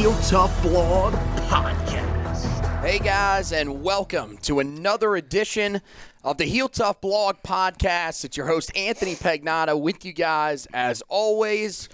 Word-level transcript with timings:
Heel 0.00 0.16
Tough 0.22 0.62
Blog 0.62 1.12
Podcast. 1.50 2.80
Hey 2.80 2.98
guys, 2.98 3.52
and 3.52 3.82
welcome 3.82 4.38
to 4.38 4.60
another 4.60 5.16
edition 5.16 5.82
of 6.24 6.38
the 6.38 6.46
Heel 6.46 6.70
Tough 6.70 7.02
Blog 7.02 7.36
Podcast. 7.44 8.24
It's 8.24 8.34
your 8.34 8.46
host 8.46 8.74
Anthony 8.74 9.14
Pagnotta 9.14 9.78
with 9.78 10.06
you 10.06 10.14
guys 10.14 10.66
as 10.72 11.02
always. 11.10 11.90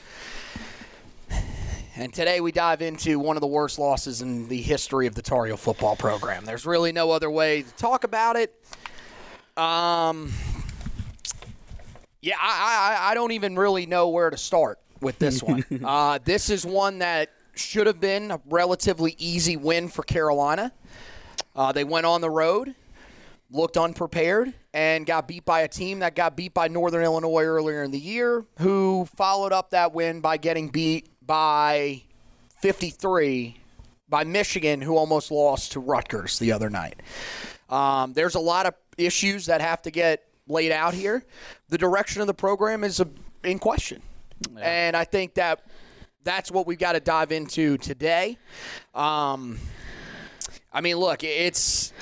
And 1.96 2.14
today 2.14 2.40
we 2.40 2.52
dive 2.52 2.80
into 2.80 3.18
one 3.18 3.36
of 3.36 3.40
the 3.40 3.48
worst 3.48 3.76
losses 3.76 4.22
in 4.22 4.46
the 4.46 4.62
history 4.62 5.08
of 5.08 5.16
the 5.16 5.22
Tar 5.22 5.46
Heel 5.46 5.56
football 5.56 5.96
program. 5.96 6.44
There's 6.44 6.64
really 6.64 6.92
no 6.92 7.10
other 7.10 7.28
way 7.28 7.62
to 7.62 7.72
talk 7.72 8.04
about 8.04 8.36
it. 8.36 8.54
Um, 9.56 10.32
yeah, 12.22 12.36
I, 12.40 13.00
I, 13.00 13.10
I 13.10 13.14
don't 13.14 13.32
even 13.32 13.56
really 13.56 13.86
know 13.86 14.10
where 14.10 14.30
to 14.30 14.36
start 14.36 14.78
with 15.00 15.18
this 15.18 15.42
one. 15.42 15.64
uh, 15.84 16.20
this 16.24 16.50
is 16.50 16.64
one 16.64 17.00
that 17.00 17.30
should 17.58 17.86
have 17.86 18.00
been 18.00 18.30
a 18.30 18.40
relatively 18.46 19.14
easy 19.18 19.56
win 19.56 19.88
for 19.88 20.02
Carolina. 20.02 20.72
Uh, 21.54 21.72
they 21.72 21.84
went 21.84 22.06
on 22.06 22.20
the 22.20 22.30
road, 22.30 22.74
looked 23.50 23.76
unprepared, 23.76 24.52
and 24.74 25.06
got 25.06 25.26
beat 25.26 25.44
by 25.44 25.60
a 25.60 25.68
team 25.68 26.00
that 26.00 26.14
got 26.14 26.36
beat 26.36 26.52
by 26.52 26.68
Northern 26.68 27.02
Illinois 27.02 27.44
earlier 27.44 27.82
in 27.82 27.90
the 27.90 27.98
year, 27.98 28.44
who 28.58 29.06
followed 29.16 29.52
up 29.52 29.70
that 29.70 29.94
win 29.94 30.20
by 30.20 30.36
getting 30.36 30.68
beat 30.68 31.08
by 31.26 32.02
53 32.60 33.56
by 34.08 34.24
Michigan, 34.24 34.80
who 34.80 34.96
almost 34.96 35.30
lost 35.30 35.72
to 35.72 35.80
Rutgers 35.80 36.38
the 36.38 36.52
other 36.52 36.70
night. 36.70 37.00
Um, 37.68 38.12
there's 38.12 38.34
a 38.34 38.40
lot 38.40 38.66
of 38.66 38.74
issues 38.98 39.46
that 39.46 39.60
have 39.60 39.82
to 39.82 39.90
get 39.90 40.28
laid 40.48 40.72
out 40.72 40.94
here. 40.94 41.24
The 41.68 41.78
direction 41.78 42.20
of 42.20 42.26
the 42.26 42.34
program 42.34 42.84
is 42.84 43.00
uh, 43.00 43.06
in 43.42 43.58
question. 43.58 44.02
And 44.60 44.96
I 44.96 45.04
think 45.04 45.34
that 45.34 45.64
that's 46.26 46.50
what 46.50 46.66
we've 46.66 46.78
got 46.78 46.92
to 46.92 47.00
dive 47.00 47.32
into 47.32 47.78
today. 47.78 48.36
Um, 48.94 49.58
I 50.72 50.82
mean, 50.82 50.96
look, 50.96 51.24
it's 51.24 51.92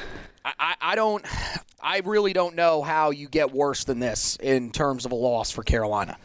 I, 0.45 0.75
I 0.81 0.95
don't 0.97 1.25
I 1.81 2.01
really 2.05 2.33
don't 2.33 2.57
know 2.57 2.83
how 2.83 3.11
you 3.11 3.29
get 3.29 3.53
worse 3.53 3.85
than 3.85 4.01
this 4.01 4.37
in 4.43 4.73
terms 4.73 5.05
of 5.05 5.13
a 5.13 5.15
loss 5.15 5.51
for 5.51 5.63
Carolina. 5.63 6.17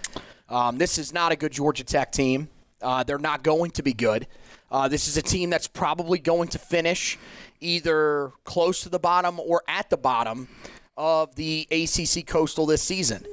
Um, 0.47 0.77
this 0.77 0.97
is 0.97 1.13
not 1.13 1.31
a 1.31 1.35
good 1.35 1.51
Georgia 1.51 1.83
Tech 1.83 2.11
team. 2.11 2.47
Uh, 2.81 3.03
they're 3.03 3.19
not 3.19 3.43
going 3.43 3.71
to 3.71 3.83
be 3.83 3.93
good. 3.93 4.25
Uh, 4.71 4.87
this 4.87 5.07
is 5.07 5.17
a 5.17 5.21
team 5.21 5.49
that's 5.49 5.67
probably 5.67 6.17
going 6.17 6.47
to 6.49 6.57
finish 6.57 7.19
either 7.59 8.31
close 8.45 8.81
to 8.81 8.89
the 8.89 8.99
bottom 8.99 9.39
or 9.39 9.61
at 9.67 9.89
the 9.89 9.97
bottom 9.97 10.47
of 10.95 11.35
the 11.35 11.67
ACC 11.69 12.25
Coastal 12.25 12.65
this 12.65 12.81
season. 12.81 13.25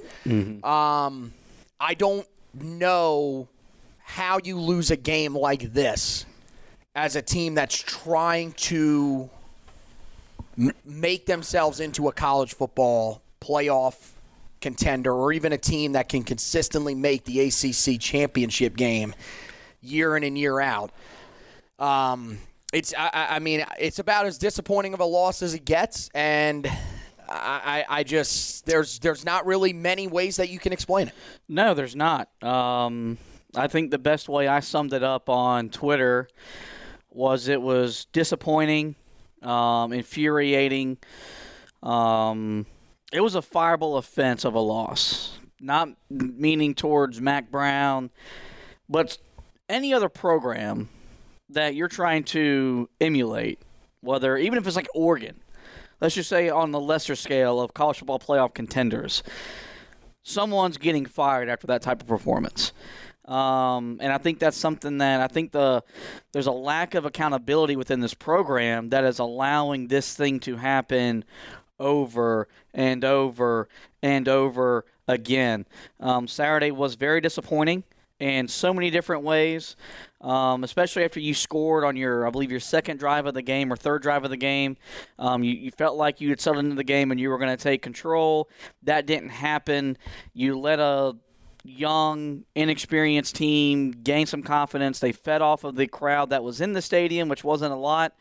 Um, 0.65 1.33
I 1.79 1.95
don't 1.95 2.27
know 2.55 3.49
how 4.09 4.39
you 4.45 4.57
lose 4.57 4.93
a 4.93 4.97
game 4.97 5.35
like 5.35 5.73
this 5.73 6.25
as 6.95 7.17
a 7.17 7.23
team 7.23 7.57
that's 7.57 7.77
trying 7.77 8.53
to 8.53 9.29
make 10.85 11.27
themselves 11.27 11.81
into 11.81 12.07
a 12.07 12.13
college 12.13 12.55
football 12.55 13.21
playoff 13.41 14.13
contender 14.61 15.13
or 15.13 15.33
even 15.33 15.53
a 15.53 15.59
team 15.59 15.93
that 15.93 16.09
can 16.09 16.23
consistently 16.23 16.95
make 16.95 17.25
the 17.25 17.41
ACC 17.41 18.01
championship 18.01 18.77
game 18.77 19.13
year 19.83 20.17
in 20.17 20.23
and 20.23 20.39
year 20.39 20.61
out. 20.61 20.93
Um, 21.81 22.39
it's 22.73 22.95
I, 22.97 23.11
I 23.13 23.39
mean 23.41 23.67
it's 23.77 23.99
about 23.99 24.27
as 24.27 24.39
disappointing 24.39 24.95
of 24.95 25.01
a 25.01 25.05
loss 25.05 25.43
as 25.43 25.53
it 25.53 25.65
gets, 25.65 26.11
and 26.15 26.71
I 27.29 27.85
I 27.89 28.05
just 28.05 28.67
there's 28.67 29.01
there's 29.01 29.25
not 29.25 29.47
really 29.47 29.73
many 29.73 30.07
ways 30.07 30.37
that 30.37 30.49
you 30.49 30.61
can 30.61 30.73
explain 30.73 31.09
it. 31.09 31.15
No, 31.49 31.75
there's 31.75 31.97
not. 31.97 32.31
Um, 32.41 33.19
I 33.55 33.69
think 33.69 33.91
the 33.91 33.99
best 33.99 34.29
way 34.29 34.49
I 34.49 34.61
summed 34.61 34.93
it 34.93 35.03
up 35.03 35.29
on 35.29 35.71
Twitter 35.71 36.29
was 37.11 37.49
it 37.49 37.63
was 37.63 38.07
disappointing, 38.13 38.95
um, 39.43 39.93
infuriating. 39.93 40.99
Um, 41.83 42.67
it 43.13 43.21
was 43.21 43.35
a 43.35 43.43
fireball 43.43 43.97
offense 43.97 44.45
of 44.45 44.55
a 44.55 44.61
loss, 44.61 45.39
not 45.61 45.89
meaning 46.11 46.75
towards 46.75 47.21
Mack 47.21 47.51
Brown, 47.51 48.11
but 48.89 49.19
any 49.69 49.95
other 49.95 50.09
program 50.09 50.89
that 51.49 51.75
you're 51.75 51.89
trying 51.89 52.25
to 52.25 52.89
emulate, 53.01 53.61
whether 54.01 54.37
even 54.37 54.59
if 54.59 54.67
it's 54.67 54.77
like 54.77 54.89
Oregon, 54.95 55.41
let's 56.01 56.15
just 56.15 56.29
say 56.29 56.49
on 56.49 56.73
the 56.73 56.81
lesser 56.81 57.15
scale 57.15 57.61
of 57.61 57.73
college 57.73 57.99
football 57.99 58.19
playoff 58.19 58.55
contenders, 58.55 59.23
someone's 60.23 60.77
getting 60.77 61.07
fired 61.07 61.49
after 61.49 61.67
that 61.69 61.83
type 61.83 62.03
of 62.03 62.09
performance. 62.09 62.73
Um, 63.27 63.99
and 64.01 64.13
I 64.13 64.19
think 64.19 64.39
that's 64.39 64.57
something 64.57 64.99
that 64.99 65.21
I 65.21 65.27
think 65.27 65.51
the 65.53 65.83
there's 66.33 66.47
a 66.47 66.53
lack 66.53 66.95
of 66.95 67.05
accountability 67.05 67.75
within 67.75 68.01
this 68.01 68.15
program 68.15 68.91
that 68.91 69.05
is 69.05 69.19
allowing 69.19 69.89
this 69.89 70.15
thing 70.15 70.39
to 70.41 70.57
happen 70.57 71.25
over 71.79 72.49
and 72.73 73.05
over 73.05 73.69
and 74.03 74.29
over 74.29 74.85
again. 75.09 75.67
Um, 76.01 76.29
Saturday 76.29 76.71
was 76.71 76.95
very 76.95 77.21
disappointing 77.21 77.85
in 78.19 78.49
so 78.49 78.73
many 78.73 78.91
different 78.91 79.25
ways, 79.25 79.77
um, 80.23 80.65
especially 80.65 81.05
after 81.05 81.21
you 81.21 81.35
scored 81.35 81.85
on 81.85 81.97
your, 81.97 82.27
I 82.27 82.31
believe, 82.31 82.51
your 82.51 82.61
second 82.61 82.99
drive 82.99 83.27
of 83.27 83.35
the 83.35 83.43
game 83.43 83.71
or 83.73 83.77
third 83.77 84.03
drive 84.03 84.25
of 84.25 84.31
the 84.31 84.37
game. 84.39 84.77
Um, 85.19 85.43
you, 85.43 85.53
you 85.53 85.71
felt 85.71 85.97
like 85.97 86.21
you 86.21 86.31
had 86.31 86.41
settled 86.41 86.65
into 86.65 86.77
the 86.77 86.85
game 86.85 87.11
and 87.11 87.21
you 87.21 87.29
were 87.29 87.39
going 87.39 87.55
to 87.55 87.63
take 87.63 87.83
control. 87.83 88.49
That 88.85 89.07
didn't 89.07 89.31
happen. 89.31 89.99
You 90.33 90.59
let 90.59 90.79
a 90.79 91.15
young, 91.69 92.45
inexperienced 92.55 93.37
team, 93.37 93.91
gained 93.91 94.29
some 94.29 94.43
confidence. 94.43 94.99
They 94.99 95.13
fed 95.13 95.43
off 95.43 95.65
of 95.65 95.77
the 95.77 95.87
crowd 95.87 96.31
that 96.31 96.45
was 96.45 96.61
in 96.61 96.73
the 96.73 96.83
stadium, 96.83 97.29
which 97.29 97.45
wasn't 97.45 97.73
a 97.73 97.77
lot, 97.77 98.15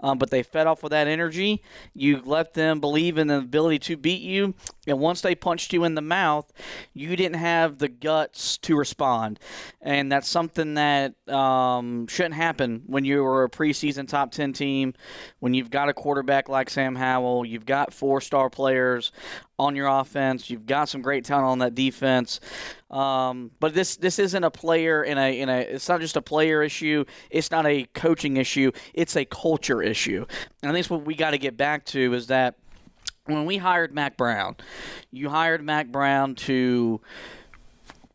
um, 0.00 0.18
but 0.18 0.30
they 0.30 0.42
fed 0.42 0.66
off 0.66 0.84
of 0.84 0.90
that 0.90 1.06
energy. 1.06 1.62
You 1.94 2.20
let 2.24 2.54
them 2.54 2.80
believe 2.80 3.18
in 3.18 3.28
the 3.28 3.38
ability 3.38 3.78
to 3.80 3.96
beat 3.96 4.22
you, 4.22 4.54
and 4.86 4.98
once 4.98 5.20
they 5.20 5.34
punched 5.34 5.72
you 5.72 5.84
in 5.84 5.94
the 5.94 6.02
mouth, 6.02 6.52
you 6.92 7.16
didn't 7.16 7.38
have 7.38 7.78
the 7.78 7.88
guts 7.88 8.58
to 8.58 8.76
respond, 8.76 9.38
and 9.80 10.10
that's 10.10 10.28
something 10.28 10.74
that 10.74 11.14
um, 11.28 12.06
shouldn't 12.06 12.34
happen 12.34 12.82
when 12.86 13.04
you 13.04 13.24
are 13.24 13.44
a 13.44 13.50
preseason 13.50 14.08
top 14.08 14.32
ten 14.32 14.52
team. 14.52 14.94
When 15.40 15.54
you've 15.54 15.70
got 15.70 15.88
a 15.88 15.94
quarterback 15.94 16.48
like 16.48 16.70
Sam 16.70 16.96
Howell, 16.96 17.44
you've 17.44 17.66
got 17.66 17.92
four 17.92 18.20
star 18.20 18.50
players 18.50 19.12
on 19.58 19.74
your 19.74 19.88
offense. 19.88 20.48
You've 20.50 20.66
got 20.66 20.88
some 20.88 21.02
great 21.02 21.24
talent 21.24 21.46
on 21.46 21.58
that 21.58 21.74
defense. 21.74 22.40
Um, 22.90 23.50
but 23.60 23.74
this 23.74 23.96
this 23.96 24.18
isn't 24.18 24.44
a 24.44 24.50
player 24.50 25.02
in 25.02 25.18
a 25.18 25.40
in 25.40 25.48
a 25.48 25.58
it's 25.60 25.88
not 25.88 26.00
just 26.00 26.16
a 26.16 26.22
player 26.22 26.62
issue. 26.62 27.04
It's 27.30 27.50
not 27.50 27.66
a 27.66 27.84
coaching 27.94 28.36
issue. 28.36 28.72
It's 28.94 29.16
a 29.16 29.24
culture 29.24 29.82
issue. 29.82 30.26
And 30.62 30.70
I 30.70 30.74
think 30.74 30.88
what 30.88 31.04
we 31.04 31.14
got 31.14 31.32
to 31.32 31.38
get 31.38 31.56
back 31.56 31.84
to 31.86 32.14
is 32.14 32.28
that 32.28 32.54
when 33.26 33.44
we 33.44 33.58
hired 33.58 33.94
Mack 33.94 34.16
Brown, 34.16 34.56
you 35.10 35.28
hired 35.28 35.62
Mack 35.62 35.88
Brown 35.88 36.34
to 36.36 37.00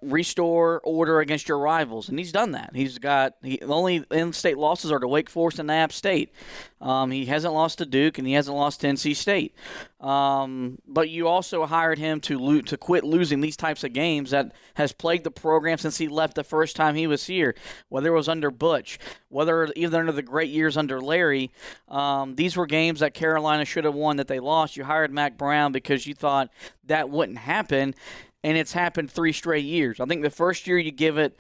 restore 0.04 0.82
order 0.84 1.20
against 1.20 1.48
your 1.48 1.60
rivals, 1.60 2.10
and 2.10 2.18
he's 2.20 2.32
done 2.32 2.52
that. 2.52 2.72
He's 2.74 2.98
got 2.98 3.36
he, 3.42 3.58
the 3.58 3.68
only 3.68 4.04
in-state 4.12 4.58
losses 4.58 4.92
are 4.92 5.00
to 5.00 5.08
Wake 5.08 5.30
Forest 5.30 5.60
and 5.60 5.72
App 5.72 5.92
State. 5.92 6.34
Um, 6.82 7.12
he 7.12 7.26
hasn't 7.26 7.54
lost 7.54 7.78
to 7.78 7.86
Duke, 7.86 8.18
and 8.18 8.28
he 8.28 8.34
hasn't 8.34 8.56
lost 8.56 8.82
to 8.82 8.88
NC 8.88 9.16
State. 9.16 9.56
Um, 10.02 10.80
but 10.86 11.10
you 11.10 11.28
also 11.28 11.66
hired 11.66 11.98
him 11.98 12.20
to 12.22 12.38
lo- 12.38 12.62
to 12.62 12.78
quit 12.78 13.04
losing 13.04 13.40
these 13.40 13.56
types 13.56 13.84
of 13.84 13.94
games 13.94 14.32
that 14.32 14.52
has 14.74 14.92
plagued 14.92 15.24
the 15.24 15.32
program 15.32 15.78
since 15.78 15.98
he 15.98 16.08
left 16.08 16.36
the 16.36 16.44
first 16.44 16.76
time 16.76 16.96
he 16.96 17.08
was 17.08 17.26
here. 17.26 17.56
Whether 17.90 18.10
it 18.10 18.18
was 18.18 18.28
under 18.28 18.52
Butch, 18.52 19.00
whether 19.30 19.72
even 19.76 20.02
under 20.02 20.12
the 20.12 20.22
great 20.22 20.50
years 20.50 20.76
under 20.76 21.00
Larry, 21.00 21.52
um, 21.88 22.36
these 22.36 22.58
were 22.58 22.66
games 22.66 23.00
that 23.00 23.14
Carolina 23.14 23.64
should 23.64 23.86
have 23.86 23.96
won 23.96 24.18
that 24.18 24.28
they 24.28 24.40
lost. 24.40 24.76
You 24.76 24.84
hired 24.84 25.12
Mack 25.12 25.38
Brown 25.38 25.72
because 25.72 26.06
you 26.06 26.14
thought 26.14 26.50
that 26.86 27.10
wouldn't 27.10 27.38
happen 27.38 27.96
and 28.44 28.58
it's 28.58 28.74
happened 28.74 29.10
three 29.10 29.34
straight 29.34 29.66
years. 29.66 30.00
I 30.00 30.06
think 30.06 30.22
the 30.22 30.30
first 30.30 30.68
year 30.68 30.78
you 30.78 30.92
give 30.92 31.18
it, 31.18 31.38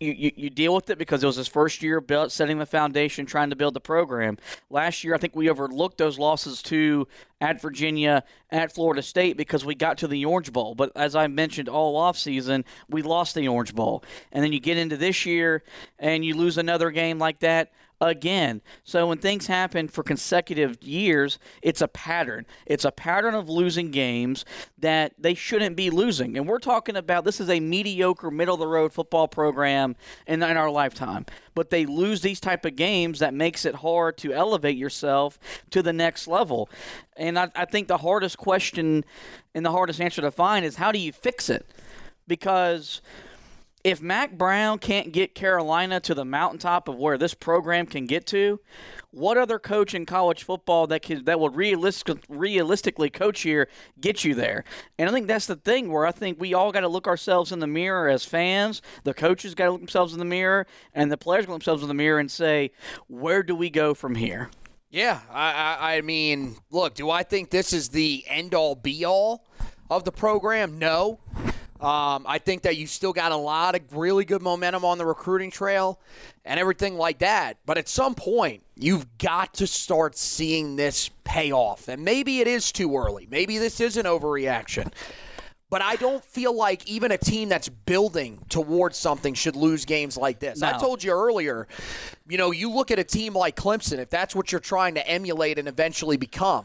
you, 0.00 0.12
you, 0.12 0.32
you, 0.36 0.50
deal 0.50 0.74
with 0.74 0.90
it 0.90 0.98
because 0.98 1.22
it 1.22 1.26
was 1.26 1.36
his 1.36 1.48
first 1.48 1.82
year 1.82 2.00
built, 2.00 2.30
setting 2.30 2.58
the 2.58 2.66
foundation, 2.66 3.26
trying 3.26 3.50
to 3.50 3.56
build 3.56 3.74
the 3.74 3.80
program. 3.80 4.36
Last 4.68 5.02
year, 5.02 5.14
I 5.14 5.18
think 5.18 5.34
we 5.34 5.48
overlooked 5.48 5.98
those 5.98 6.18
losses 6.18 6.62
to 6.62 7.08
at 7.40 7.60
Virginia, 7.60 8.24
at 8.50 8.74
Florida 8.74 9.02
State 9.02 9.36
because 9.36 9.64
we 9.64 9.74
got 9.74 9.98
to 9.98 10.08
the 10.08 10.24
Orange 10.24 10.52
Bowl. 10.52 10.74
But 10.74 10.92
as 10.96 11.14
I 11.14 11.26
mentioned 11.26 11.68
all 11.68 12.00
offseason, 12.00 12.64
we 12.88 13.02
lost 13.02 13.34
the 13.34 13.48
Orange 13.48 13.74
Bowl. 13.74 14.04
And 14.32 14.44
then 14.44 14.52
you 14.52 14.60
get 14.60 14.78
into 14.78 14.96
this 14.96 15.24
year 15.24 15.62
and 15.98 16.24
you 16.24 16.34
lose 16.34 16.58
another 16.58 16.90
game 16.90 17.18
like 17.18 17.38
that 17.40 17.72
again. 18.00 18.60
So 18.82 19.06
when 19.06 19.18
things 19.18 19.46
happen 19.46 19.88
for 19.88 20.02
consecutive 20.02 20.82
years, 20.82 21.38
it's 21.62 21.80
a 21.80 21.88
pattern. 21.88 22.46
It's 22.66 22.84
a 22.84 22.90
pattern 22.90 23.34
of 23.34 23.48
losing 23.48 23.90
games 23.90 24.44
that 24.78 25.14
they 25.18 25.34
shouldn't 25.34 25.76
be 25.76 25.90
losing. 25.90 26.36
And 26.36 26.46
we're 26.46 26.58
talking 26.58 26.96
about 26.96 27.24
this 27.24 27.40
is 27.40 27.48
a 27.48 27.60
mediocre 27.60 28.30
middle 28.30 28.54
of 28.54 28.60
the 28.60 28.66
road 28.66 28.92
football 28.92 29.28
program 29.28 29.96
in, 30.26 30.42
in 30.42 30.56
our 30.56 30.70
lifetime. 30.70 31.26
But 31.54 31.70
they 31.70 31.86
lose 31.86 32.20
these 32.20 32.40
type 32.40 32.64
of 32.64 32.76
games 32.76 33.20
that 33.20 33.32
makes 33.32 33.64
it 33.64 33.76
hard 33.76 34.16
to 34.18 34.32
elevate 34.32 34.76
yourself 34.76 35.38
to 35.70 35.82
the 35.82 35.92
next 35.92 36.26
level. 36.26 36.68
And 37.16 37.38
I, 37.38 37.50
I 37.54 37.64
think 37.64 37.88
the 37.88 37.98
hardest 37.98 38.38
question 38.38 39.04
and 39.54 39.64
the 39.64 39.70
hardest 39.70 40.00
answer 40.00 40.20
to 40.20 40.30
find 40.30 40.64
is 40.64 40.76
how 40.76 40.92
do 40.92 40.98
you 40.98 41.12
fix 41.12 41.48
it? 41.48 41.66
Because 42.26 43.00
if 43.84 44.00
Mack 44.00 44.38
Brown 44.38 44.78
can't 44.78 45.12
get 45.12 45.34
Carolina 45.34 46.00
to 46.00 46.14
the 46.14 46.24
mountaintop 46.24 46.88
of 46.88 46.96
where 46.96 47.18
this 47.18 47.34
program 47.34 47.84
can 47.84 48.06
get 48.06 48.26
to, 48.28 48.58
what 49.10 49.36
other 49.36 49.58
coach 49.58 49.94
in 49.94 50.06
college 50.06 50.42
football 50.42 50.86
that 50.86 51.02
can 51.02 51.24
that 51.26 51.38
will 51.38 51.50
realistic, 51.50 52.24
realistically 52.30 53.10
coach 53.10 53.42
here 53.42 53.68
get 54.00 54.24
you 54.24 54.34
there? 54.34 54.64
And 54.98 55.08
I 55.08 55.12
think 55.12 55.28
that's 55.28 55.46
the 55.46 55.56
thing 55.56 55.92
where 55.92 56.06
I 56.06 56.12
think 56.12 56.40
we 56.40 56.54
all 56.54 56.72
got 56.72 56.80
to 56.80 56.88
look 56.88 57.06
ourselves 57.06 57.52
in 57.52 57.58
the 57.58 57.66
mirror 57.66 58.08
as 58.08 58.24
fans. 58.24 58.80
The 59.04 59.12
coaches 59.12 59.54
got 59.54 59.66
to 59.66 59.72
look 59.72 59.82
themselves 59.82 60.14
in 60.14 60.18
the 60.18 60.24
mirror, 60.24 60.66
and 60.94 61.12
the 61.12 61.18
players 61.18 61.46
look 61.46 61.54
themselves 61.54 61.82
in 61.82 61.88
the 61.88 61.94
mirror 61.94 62.18
and 62.18 62.30
say, 62.30 62.70
where 63.06 63.42
do 63.42 63.54
we 63.54 63.68
go 63.68 63.92
from 63.92 64.14
here? 64.14 64.48
Yeah, 64.90 65.20
I, 65.30 65.52
I, 65.52 65.96
I 65.96 66.00
mean, 66.00 66.56
look, 66.70 66.94
do 66.94 67.10
I 67.10 67.22
think 67.22 67.50
this 67.50 67.72
is 67.72 67.90
the 67.90 68.24
end 68.28 68.54
all 68.54 68.76
be 68.76 69.04
all 69.04 69.44
of 69.90 70.04
the 70.04 70.12
program? 70.12 70.78
No. 70.78 71.18
Um, 71.84 72.24
I 72.26 72.38
think 72.38 72.62
that 72.62 72.78
you 72.78 72.86
still 72.86 73.12
got 73.12 73.30
a 73.30 73.36
lot 73.36 73.74
of 73.74 73.82
really 73.94 74.24
good 74.24 74.40
momentum 74.40 74.86
on 74.86 74.96
the 74.96 75.04
recruiting 75.04 75.50
trail 75.50 76.00
and 76.46 76.58
everything 76.58 76.96
like 76.96 77.18
that. 77.18 77.58
But 77.66 77.76
at 77.76 77.88
some 77.88 78.14
point, 78.14 78.62
you've 78.74 79.18
got 79.18 79.52
to 79.54 79.66
start 79.66 80.16
seeing 80.16 80.76
this 80.76 81.10
pay 81.24 81.52
off. 81.52 81.88
And 81.88 82.02
maybe 82.02 82.40
it 82.40 82.48
is 82.48 82.72
too 82.72 82.96
early. 82.96 83.28
Maybe 83.30 83.58
this 83.58 83.80
is 83.80 83.98
an 83.98 84.06
overreaction. 84.06 84.92
But 85.68 85.82
I 85.82 85.96
don't 85.96 86.24
feel 86.24 86.56
like 86.56 86.88
even 86.88 87.10
a 87.12 87.18
team 87.18 87.48
that's 87.48 87.68
building 87.68 88.38
towards 88.48 88.96
something 88.96 89.34
should 89.34 89.56
lose 89.56 89.84
games 89.84 90.16
like 90.16 90.38
this. 90.38 90.60
No. 90.60 90.68
I 90.68 90.78
told 90.78 91.02
you 91.02 91.10
earlier, 91.10 91.66
you 92.28 92.38
know, 92.38 92.50
you 92.50 92.70
look 92.70 92.92
at 92.92 92.98
a 92.98 93.04
team 93.04 93.34
like 93.34 93.56
Clemson, 93.56 93.98
if 93.98 94.08
that's 94.08 94.34
what 94.34 94.52
you're 94.52 94.60
trying 94.60 94.94
to 94.94 95.06
emulate 95.06 95.58
and 95.58 95.68
eventually 95.68 96.16
become. 96.16 96.64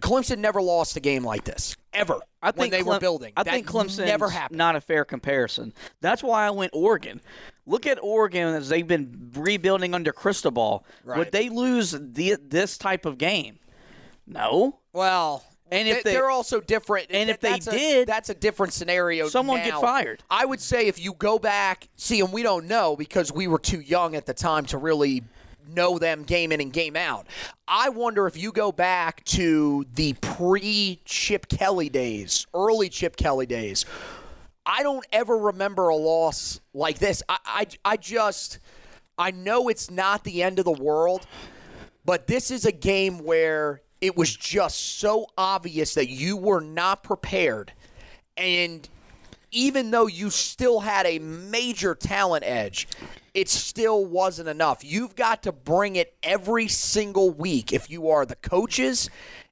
Clemson 0.00 0.38
never 0.38 0.60
lost 0.62 0.96
a 0.96 1.00
game 1.00 1.24
like 1.24 1.44
this 1.44 1.76
ever 1.92 2.18
I 2.42 2.52
think 2.52 2.58
when 2.60 2.70
they 2.70 2.82
Clem- 2.82 2.96
were 2.96 3.00
building. 3.00 3.32
I 3.36 3.42
That 3.42 3.52
think 3.54 3.66
Clemson 3.66 4.06
never 4.06 4.28
happened. 4.28 4.58
Not 4.58 4.76
a 4.76 4.80
fair 4.80 5.04
comparison. 5.04 5.72
That's 6.00 6.22
why 6.22 6.46
I 6.46 6.50
went 6.50 6.70
Oregon. 6.74 7.20
Look 7.66 7.86
at 7.86 7.98
Oregon 8.02 8.54
as 8.54 8.68
they've 8.68 8.86
been 8.86 9.30
rebuilding 9.34 9.94
under 9.94 10.12
Cristobal. 10.12 10.84
Right. 11.04 11.18
Would 11.18 11.32
they 11.32 11.48
lose 11.48 11.90
the, 11.92 12.36
this 12.42 12.78
type 12.78 13.04
of 13.06 13.18
game? 13.18 13.58
No. 14.26 14.78
Well, 14.92 15.44
And 15.70 15.88
if 15.88 16.02
they, 16.04 16.16
are 16.16 16.30
also 16.30 16.60
different. 16.60 17.08
and 17.10 17.30
if 17.30 17.40
they 17.40 17.54
a- 17.54 17.58
did, 17.58 18.08
that's 18.08 18.28
a 18.28 18.34
different 18.34 18.72
scenario. 18.72 19.28
someone 19.28 19.58
now. 19.60 19.64
get 19.66 19.80
fired. 19.80 20.22
I 20.30 20.44
would 20.44 20.60
say 20.60 20.86
if 20.86 20.98
you 20.98 21.12
go 21.14 21.38
back, 21.38 21.88
see, 21.96 22.20
and 22.20 22.32
we 22.32 22.42
don't 22.42 22.66
know 22.66 22.96
because 22.96 23.32
we 23.32 23.46
were 23.46 23.58
too 23.58 23.80
young 23.80 24.14
at 24.16 24.26
the 24.26 24.34
time 24.34 24.66
to 24.66 24.78
really 24.78 25.22
know 25.74 25.98
them 25.98 26.22
game 26.22 26.52
in 26.52 26.60
and 26.60 26.72
game 26.72 26.96
out. 26.96 27.26
I 27.66 27.88
wonder 27.88 28.26
if 28.26 28.36
you 28.36 28.52
go 28.52 28.72
back 28.72 29.24
to 29.26 29.86
the 29.94 30.14
pre 30.14 31.00
Chip 31.04 31.48
Kelly 31.48 31.88
days, 31.88 32.46
early 32.54 32.88
Chip 32.88 33.16
Kelly 33.16 33.46
days. 33.46 33.84
I 34.66 34.82
don't 34.82 35.06
ever 35.12 35.36
remember 35.36 35.88
a 35.88 35.96
loss 35.96 36.60
like 36.74 36.98
this. 36.98 37.22
I, 37.28 37.38
I, 37.44 37.66
I 37.84 37.96
just, 37.96 38.58
I 39.18 39.30
know 39.30 39.68
it's 39.68 39.90
not 39.90 40.24
the 40.24 40.42
end 40.42 40.58
of 40.58 40.64
the 40.64 40.72
world, 40.72 41.26
but 42.04 42.26
this 42.26 42.50
is 42.50 42.66
a 42.66 42.72
game 42.72 43.18
where 43.18 43.82
it 44.00 44.16
was 44.16 44.34
just 44.34 44.98
so 44.98 45.26
obvious 45.36 45.94
that 45.94 46.08
you 46.08 46.36
were 46.36 46.60
not 46.60 47.02
prepared. 47.02 47.72
And 48.36 48.88
even 49.50 49.90
though 49.90 50.06
you 50.06 50.30
still 50.30 50.80
had 50.80 51.06
a 51.06 51.18
major 51.18 51.94
talent 51.94 52.44
edge, 52.46 52.88
it 53.34 53.48
still 53.48 54.04
wasn't 54.04 54.48
enough. 54.48 54.84
You've 54.84 55.16
got 55.16 55.42
to 55.44 55.52
bring 55.52 55.96
it 55.96 56.14
every 56.22 56.68
single 56.68 57.30
week 57.30 57.72
if 57.72 57.90
you 57.90 58.10
are 58.10 58.26
the 58.26 58.36
coaches 58.36 59.10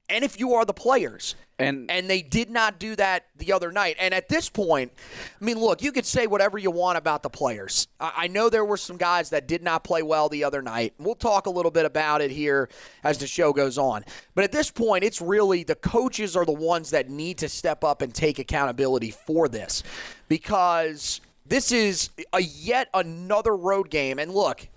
and 0.09 0.25
if 0.25 0.39
you 0.41 0.55
are 0.55 0.65
the 0.65 0.75
players. 0.75 1.35
And- 1.61 1.91
and 1.91 2.09
they 2.09 2.23
did 2.23 2.51
not 2.51 2.79
do 2.79 2.95
that 2.97 3.27
the 3.37 3.53
other 3.53 3.73
night. 3.73 3.97
And 3.99 4.15
at 4.15 4.29
this 4.29 4.49
point, 4.49 4.93
I 5.41 5.45
mean, 5.45 5.59
look, 5.59 5.83
you 5.83 5.91
could 5.91 6.07
say 6.07 6.29
whatever 6.29 6.57
you 6.57 6.71
want 6.71 6.99
about 6.99 7.25
the 7.25 7.31
players. 7.31 7.89
I, 7.99 8.13
I 8.17 8.27
know 8.29 8.49
there 8.49 8.65
were 8.65 8.77
some 8.77 8.97
guys 8.97 9.31
that 9.31 9.49
did 9.49 9.65
not 9.65 9.83
play 9.83 10.03
well 10.03 10.29
the 10.29 10.45
other 10.45 10.63
night. 10.63 10.95
We'll 10.99 11.17
talk 11.17 11.47
a 11.47 11.51
little 11.51 11.73
bit 11.73 11.85
about 11.85 12.21
it 12.21 12.31
here 12.31 12.69
as 13.03 13.19
the 13.19 13.27
show 13.27 13.53
goes 13.53 13.77
on. 13.77 14.05
But 14.37 14.45
at 14.45 14.53
this 14.53 14.71
point, 14.71 15.03
it's 15.03 15.21
really 15.21 15.65
the 15.65 15.75
coaches 15.75 16.37
are 16.37 16.45
the 16.45 16.53
ones 16.53 16.91
that 16.91 17.11
need 17.11 17.39
to 17.39 17.49
step 17.49 17.83
up 17.83 18.03
and 18.03 18.15
take 18.15 18.39
accountability 18.39 19.11
for 19.11 19.49
this 19.49 19.83
because 20.29 21.21
this 21.49 21.73
is 21.73 22.11
a 22.33 22.41
yet 22.41 22.89
another 22.95 23.57
road 23.57 23.91
game. 23.91 24.19
And 24.19 24.33
look, 24.33 24.69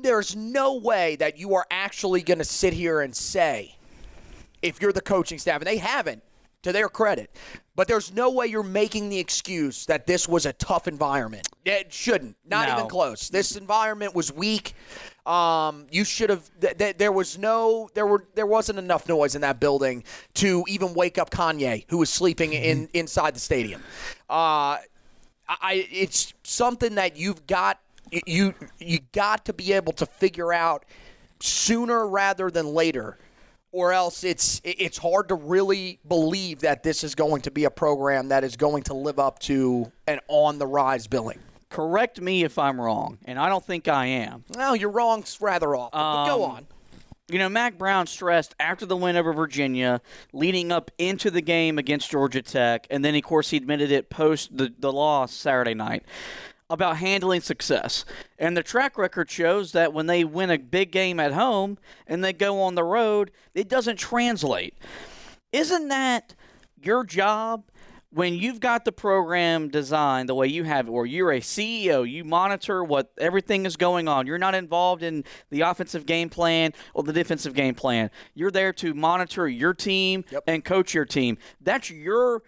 there's 0.00 0.36
no 0.36 0.76
way 0.76 1.16
that 1.16 1.38
you 1.38 1.54
are 1.54 1.66
actually 1.70 2.22
going 2.22 2.38
to 2.38 2.44
sit 2.44 2.72
here 2.72 3.00
and 3.00 3.14
say, 3.14 3.76
if 4.60 4.80
you're 4.80 4.92
the 4.92 5.00
coaching 5.00 5.38
staff, 5.38 5.60
and 5.60 5.66
they 5.66 5.78
haven't, 5.78 6.22
to 6.62 6.70
their 6.72 6.88
credit, 6.88 7.34
but 7.74 7.88
there's 7.88 8.12
no 8.12 8.30
way 8.30 8.46
you're 8.46 8.62
making 8.62 9.08
the 9.08 9.18
excuse 9.18 9.84
that 9.86 10.06
this 10.06 10.28
was 10.28 10.46
a 10.46 10.52
tough 10.52 10.86
environment. 10.86 11.48
It 11.64 11.92
shouldn't. 11.92 12.36
Not 12.48 12.68
No. 12.68 12.74
even 12.76 12.88
close. 12.88 13.28
This 13.28 13.56
environment 13.56 14.14
was 14.14 14.30
weak. 14.32 14.74
Um, 15.26 15.86
you 15.90 16.04
should 16.04 16.30
have. 16.30 16.48
Th- 16.60 16.76
th- 16.78 16.98
there 16.98 17.10
was 17.10 17.36
no. 17.36 17.88
There 17.94 18.06
were. 18.06 18.26
There 18.34 18.46
wasn't 18.46 18.78
enough 18.78 19.08
noise 19.08 19.34
in 19.34 19.40
that 19.40 19.58
building 19.58 20.04
to 20.34 20.64
even 20.68 20.94
wake 20.94 21.18
up 21.18 21.30
Kanye, 21.30 21.84
who 21.88 21.98
was 21.98 22.10
sleeping 22.10 22.52
in 22.52 22.88
inside 22.92 23.34
the 23.34 23.40
stadium. 23.40 23.82
Uh, 24.30 24.78
I. 25.48 25.86
It's 25.90 26.34
something 26.42 26.94
that 26.96 27.16
you've 27.16 27.46
got. 27.46 27.78
You 28.26 28.54
you 28.78 28.98
got 29.12 29.44
to 29.46 29.52
be 29.52 29.72
able 29.72 29.92
to 29.94 30.06
figure 30.06 30.52
out 30.52 30.84
sooner 31.40 32.06
rather 32.06 32.50
than 32.50 32.66
later 32.66 33.18
or 33.72 33.92
else 33.92 34.22
it's 34.22 34.60
it's 34.64 34.98
hard 34.98 35.28
to 35.28 35.34
really 35.34 35.98
believe 36.06 36.60
that 36.60 36.82
this 36.82 37.02
is 37.02 37.14
going 37.14 37.40
to 37.42 37.50
be 37.50 37.64
a 37.64 37.70
program 37.70 38.28
that 38.28 38.44
is 38.44 38.54
going 38.56 38.82
to 38.84 38.94
live 38.94 39.18
up 39.18 39.38
to 39.38 39.90
an 40.06 40.20
on 40.28 40.58
the 40.58 40.66
rise 40.66 41.06
billing. 41.06 41.38
Correct 41.70 42.20
me 42.20 42.44
if 42.44 42.58
I'm 42.58 42.78
wrong, 42.78 43.16
and 43.24 43.38
I 43.38 43.48
don't 43.48 43.64
think 43.64 43.88
I 43.88 44.04
am. 44.06 44.44
No, 44.58 44.74
you're 44.74 44.90
wrong 44.90 45.24
rather 45.40 45.74
often. 45.74 45.98
but 45.98 46.26
go 46.26 46.44
Um, 46.44 46.50
on. 46.50 46.66
You 47.32 47.38
know, 47.38 47.48
Mack 47.48 47.78
Brown 47.78 48.06
stressed 48.06 48.54
after 48.60 48.84
the 48.84 48.94
win 48.94 49.16
over 49.16 49.32
Virginia, 49.32 50.02
leading 50.34 50.70
up 50.70 50.90
into 50.98 51.30
the 51.30 51.40
game 51.40 51.78
against 51.78 52.10
Georgia 52.10 52.42
Tech, 52.42 52.86
and 52.90 53.02
then, 53.02 53.14
of 53.14 53.22
course, 53.22 53.48
he 53.48 53.56
admitted 53.56 53.90
it 53.90 54.10
post 54.10 54.54
the, 54.54 54.70
the 54.78 54.92
loss 54.92 55.32
Saturday 55.32 55.72
night 55.72 56.04
about 56.68 56.98
handling 56.98 57.40
success. 57.40 58.04
And 58.38 58.54
the 58.54 58.62
track 58.62 58.98
record 58.98 59.30
shows 59.30 59.72
that 59.72 59.94
when 59.94 60.08
they 60.08 60.24
win 60.24 60.50
a 60.50 60.58
big 60.58 60.92
game 60.92 61.18
at 61.18 61.32
home 61.32 61.78
and 62.06 62.22
they 62.22 62.34
go 62.34 62.60
on 62.60 62.74
the 62.74 62.84
road, 62.84 63.30
it 63.54 63.66
doesn't 63.66 63.96
translate. 63.96 64.74
Isn't 65.52 65.88
that 65.88 66.34
your 66.82 67.02
job? 67.02 67.64
When 68.14 68.34
you've 68.34 68.60
got 68.60 68.84
the 68.84 68.92
program 68.92 69.68
designed 69.68 70.28
the 70.28 70.34
way 70.34 70.46
you 70.46 70.64
have 70.64 70.86
it, 70.86 70.90
where 70.90 71.06
you're 71.06 71.32
a 71.32 71.40
CEO, 71.40 72.08
you 72.08 72.24
monitor 72.24 72.84
what 72.84 73.10
everything 73.16 73.64
is 73.64 73.76
going 73.76 74.06
on. 74.06 74.26
You're 74.26 74.36
not 74.36 74.54
involved 74.54 75.02
in 75.02 75.24
the 75.48 75.62
offensive 75.62 76.04
game 76.04 76.28
plan 76.28 76.74
or 76.92 77.04
the 77.04 77.12
defensive 77.14 77.54
game 77.54 77.74
plan. 77.74 78.10
You're 78.34 78.50
there 78.50 78.74
to 78.74 78.92
monitor 78.92 79.48
your 79.48 79.72
team 79.72 80.24
and 80.46 80.62
coach 80.62 80.92
your 80.92 81.06
team. 81.06 81.38
That's 81.62 81.90
your 81.90 82.42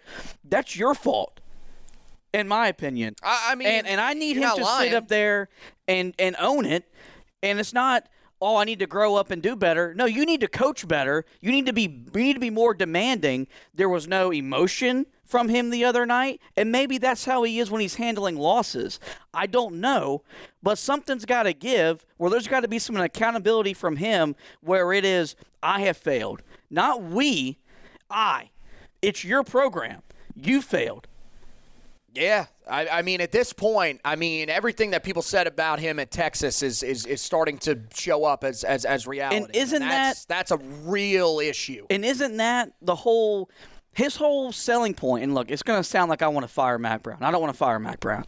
that's 0.45 0.77
your 0.77 0.95
fault, 0.95 1.41
in 2.35 2.47
my 2.47 2.69
opinion. 2.69 3.15
I, 3.23 3.53
I 3.53 3.55
mean, 3.55 3.69
and 3.69 3.87
and 3.87 4.03
I 4.03 4.13
need 4.13 4.37
him 4.37 4.55
to 4.57 4.63
lying. 4.63 4.91
sit 4.91 4.95
up 4.95 5.09
there 5.09 5.49
and 5.89 6.15
and 6.19 6.37
own 6.39 6.67
it. 6.67 6.93
And 7.43 7.59
it's 7.59 7.73
not 7.73 8.07
oh 8.39 8.57
I 8.57 8.65
need 8.65 8.81
to 8.81 8.87
grow 8.87 9.17
up 9.17 9.31
and 9.31 9.43
do 9.43 9.57
better. 9.57 9.95
No, 9.95 10.05
you 10.05 10.27
need 10.27 10.43
to 10.43 10.49
coach 10.49 10.87
better. 10.87 11.25
You 11.41 11.51
need 11.51 11.65
to 11.65 11.73
be 11.73 11.85
you 11.85 12.23
need 12.23 12.35
to 12.35 12.41
be 12.41 12.51
more 12.51 12.75
demanding. 12.75 13.47
There 13.73 13.89
was 13.89 14.07
no 14.07 14.31
emotion 14.31 15.07
from 15.25 15.49
him 15.49 15.71
the 15.71 15.85
other 15.85 16.07
night, 16.07 16.41
and 16.57 16.71
maybe 16.71 16.99
that's 16.99 17.25
how 17.25 17.43
he 17.43 17.59
is 17.59 17.71
when 17.71 17.81
he's 17.81 17.97
handling 17.97 18.37
losses. 18.37 19.01
I 19.33 19.47
don't 19.47 19.77
know, 19.81 20.23
but 20.63 20.79
something's 20.79 21.25
got 21.25 21.45
to 21.45 21.53
give. 21.53 22.05
Where 22.17 22.31
there's 22.31 22.49
got 22.49 22.61
to 22.61 22.69
be 22.69 22.79
some 22.79 22.97
accountability 22.97 23.75
from 23.75 23.97
him, 23.97 24.37
where 24.61 24.93
it 24.93 25.05
is 25.05 25.35
I 25.63 25.81
have 25.81 25.97
failed, 25.97 26.43
not 26.71 27.03
we, 27.03 27.59
I. 28.11 28.51
It's 29.03 29.25
your 29.25 29.43
program. 29.43 30.03
You 30.37 30.63
failed. 30.63 31.09
Yeah, 32.15 32.47
I, 32.71 32.87
I 32.87 33.03
mean, 33.03 33.21
at 33.21 33.33
this 33.33 33.53
point, 33.53 34.01
I 34.05 34.15
mean, 34.15 34.49
everything 34.49 34.93
that 34.93 35.03
people 35.03 35.21
said 35.21 35.49
about 35.49 35.81
him 35.81 35.99
at 35.99 36.13
Texas 36.13 36.63
is 36.63 36.85
is, 36.85 37.07
is 37.07 37.21
starting 37.21 37.59
to 37.59 37.81
show 37.93 38.25
up 38.25 38.45
as 38.45 38.63
as, 38.63 38.85
as 38.85 39.07
reality. 39.09 39.37
And 39.39 39.57
isn't 39.57 39.81
that's, 39.81 40.25
that's 40.27 40.53
a 40.53 40.59
real 40.85 41.41
issue? 41.41 41.87
And 41.91 42.05
isn't 42.05 42.37
that 42.37 42.71
the 42.81 42.95
whole 42.95 43.51
his 43.95 44.17
whole 44.17 44.53
selling? 44.53 44.95
And 45.03 45.35
look, 45.35 45.51
it's 45.51 45.63
going 45.63 45.81
to 45.81 45.85
sound 45.85 46.11
like 46.11 46.23
I 46.23 46.29
want 46.29 46.45
to 46.45 46.53
fire 46.53 46.79
Mack 46.79 47.03
Brown. 47.03 47.19
I 47.23 47.31
don't 47.31 47.41
want 47.41 47.53
to 47.53 47.59
fire 47.59 47.79
Mack 47.79 48.01
Brown. 48.01 48.25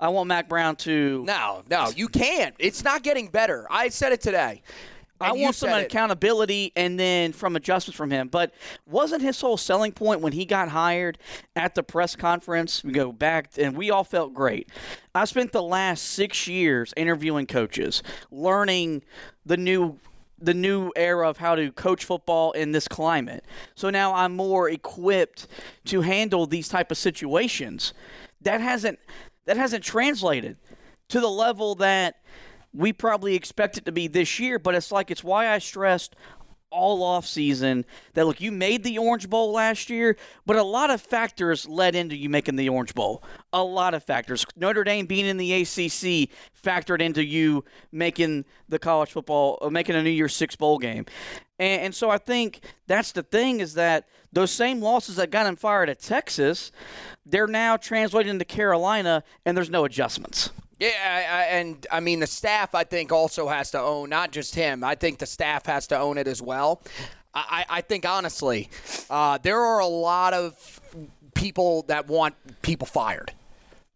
I 0.00 0.08
want 0.08 0.28
Mack 0.28 0.48
Brown 0.48 0.76
to. 0.76 1.24
No, 1.24 1.62
no, 1.70 1.90
you 1.94 2.08
can't. 2.08 2.54
It's 2.58 2.84
not 2.84 3.02
getting 3.02 3.28
better. 3.28 3.66
I 3.70 3.88
said 3.88 4.12
it 4.12 4.20
today. 4.20 4.62
I 5.20 5.32
want 5.32 5.54
some 5.54 5.70
it. 5.70 5.86
accountability 5.86 6.72
and 6.76 6.98
then 6.98 7.32
from 7.32 7.56
adjustments 7.56 7.96
from 7.96 8.10
him. 8.10 8.28
But 8.28 8.52
wasn't 8.86 9.22
his 9.22 9.40
whole 9.40 9.56
selling 9.56 9.92
point 9.92 10.20
when 10.20 10.32
he 10.32 10.44
got 10.44 10.68
hired 10.68 11.18
at 11.54 11.74
the 11.74 11.82
press 11.82 12.16
conference? 12.16 12.82
We 12.82 12.92
go 12.92 13.12
back 13.12 13.50
and 13.56 13.76
we 13.76 13.90
all 13.90 14.04
felt 14.04 14.34
great. 14.34 14.68
I 15.14 15.24
spent 15.24 15.52
the 15.52 15.62
last 15.62 16.04
six 16.04 16.48
years 16.48 16.92
interviewing 16.96 17.46
coaches, 17.46 18.02
learning 18.30 19.02
the 19.46 19.56
new 19.56 19.98
the 20.44 20.54
new 20.54 20.92
era 20.96 21.28
of 21.28 21.38
how 21.38 21.54
to 21.54 21.72
coach 21.72 22.04
football 22.04 22.52
in 22.52 22.72
this 22.72 22.88
climate. 22.88 23.44
So 23.74 23.90
now 23.90 24.14
I'm 24.14 24.36
more 24.36 24.68
equipped 24.68 25.46
to 25.86 26.00
handle 26.02 26.46
these 26.46 26.68
type 26.68 26.90
of 26.90 26.98
situations. 26.98 27.94
That 28.42 28.60
hasn't 28.60 28.98
that 29.46 29.56
hasn't 29.56 29.84
translated 29.84 30.56
to 31.08 31.20
the 31.20 31.28
level 31.28 31.74
that 31.76 32.16
we 32.72 32.92
probably 32.92 33.34
expect 33.34 33.78
it 33.78 33.84
to 33.84 33.92
be 33.92 34.08
this 34.08 34.40
year, 34.40 34.58
but 34.58 34.74
it's 34.74 34.90
like 34.90 35.10
it's 35.10 35.22
why 35.22 35.48
I 35.48 35.58
stressed 35.58 36.16
all 36.74 37.02
off 37.02 37.26
season 37.26 37.84
that 38.14 38.26
look 38.26 38.40
you 38.40 38.50
made 38.52 38.82
the 38.82 38.98
Orange 38.98 39.30
Bowl 39.30 39.52
last 39.52 39.88
year, 39.88 40.16
but 40.44 40.56
a 40.56 40.62
lot 40.62 40.90
of 40.90 41.00
factors 41.00 41.66
led 41.68 41.94
into 41.94 42.16
you 42.16 42.28
making 42.28 42.56
the 42.56 42.68
Orange 42.68 42.94
Bowl. 42.94 43.22
A 43.52 43.62
lot 43.62 43.94
of 43.94 44.02
factors. 44.02 44.44
Notre 44.56 44.84
Dame 44.84 45.06
being 45.06 45.26
in 45.26 45.36
the 45.36 45.52
ACC 45.62 46.28
factored 46.62 47.00
into 47.00 47.24
you 47.24 47.64
making 47.92 48.44
the 48.68 48.78
college 48.78 49.12
football, 49.12 49.58
or 49.60 49.70
making 49.70 49.94
a 49.94 50.02
New 50.02 50.10
Year's 50.10 50.34
Six 50.34 50.56
bowl 50.56 50.78
game. 50.78 51.06
And, 51.58 51.82
and 51.82 51.94
so 51.94 52.10
I 52.10 52.18
think 52.18 52.60
that's 52.86 53.12
the 53.12 53.22
thing 53.22 53.60
is 53.60 53.74
that 53.74 54.08
those 54.32 54.50
same 54.50 54.80
losses 54.80 55.16
that 55.16 55.30
got 55.30 55.46
him 55.46 55.56
fired 55.56 55.88
at 55.88 56.00
Texas, 56.00 56.72
they're 57.24 57.46
now 57.46 57.76
translated 57.76 58.30
into 58.30 58.44
Carolina, 58.44 59.22
and 59.46 59.56
there's 59.56 59.70
no 59.70 59.84
adjustments. 59.84 60.50
Yeah, 60.78 60.88
I, 61.02 61.18
I, 61.18 61.42
and 61.58 61.86
I 61.90 62.00
mean 62.00 62.20
the 62.20 62.26
staff. 62.26 62.74
I 62.74 62.84
think 62.84 63.12
also 63.12 63.48
has 63.48 63.70
to 63.72 63.80
own 63.80 64.10
not 64.10 64.32
just 64.32 64.54
him. 64.54 64.82
I 64.82 64.94
think 64.94 65.18
the 65.18 65.26
staff 65.26 65.66
has 65.66 65.86
to 65.88 65.98
own 65.98 66.18
it 66.18 66.26
as 66.26 66.42
well. 66.42 66.82
I, 67.34 67.64
I 67.68 67.80
think 67.80 68.06
honestly, 68.06 68.68
uh, 69.10 69.38
there 69.38 69.60
are 69.60 69.80
a 69.80 69.86
lot 69.86 70.34
of 70.34 70.80
people 71.34 71.82
that 71.88 72.06
want 72.06 72.34
people 72.62 72.86
fired 72.86 73.32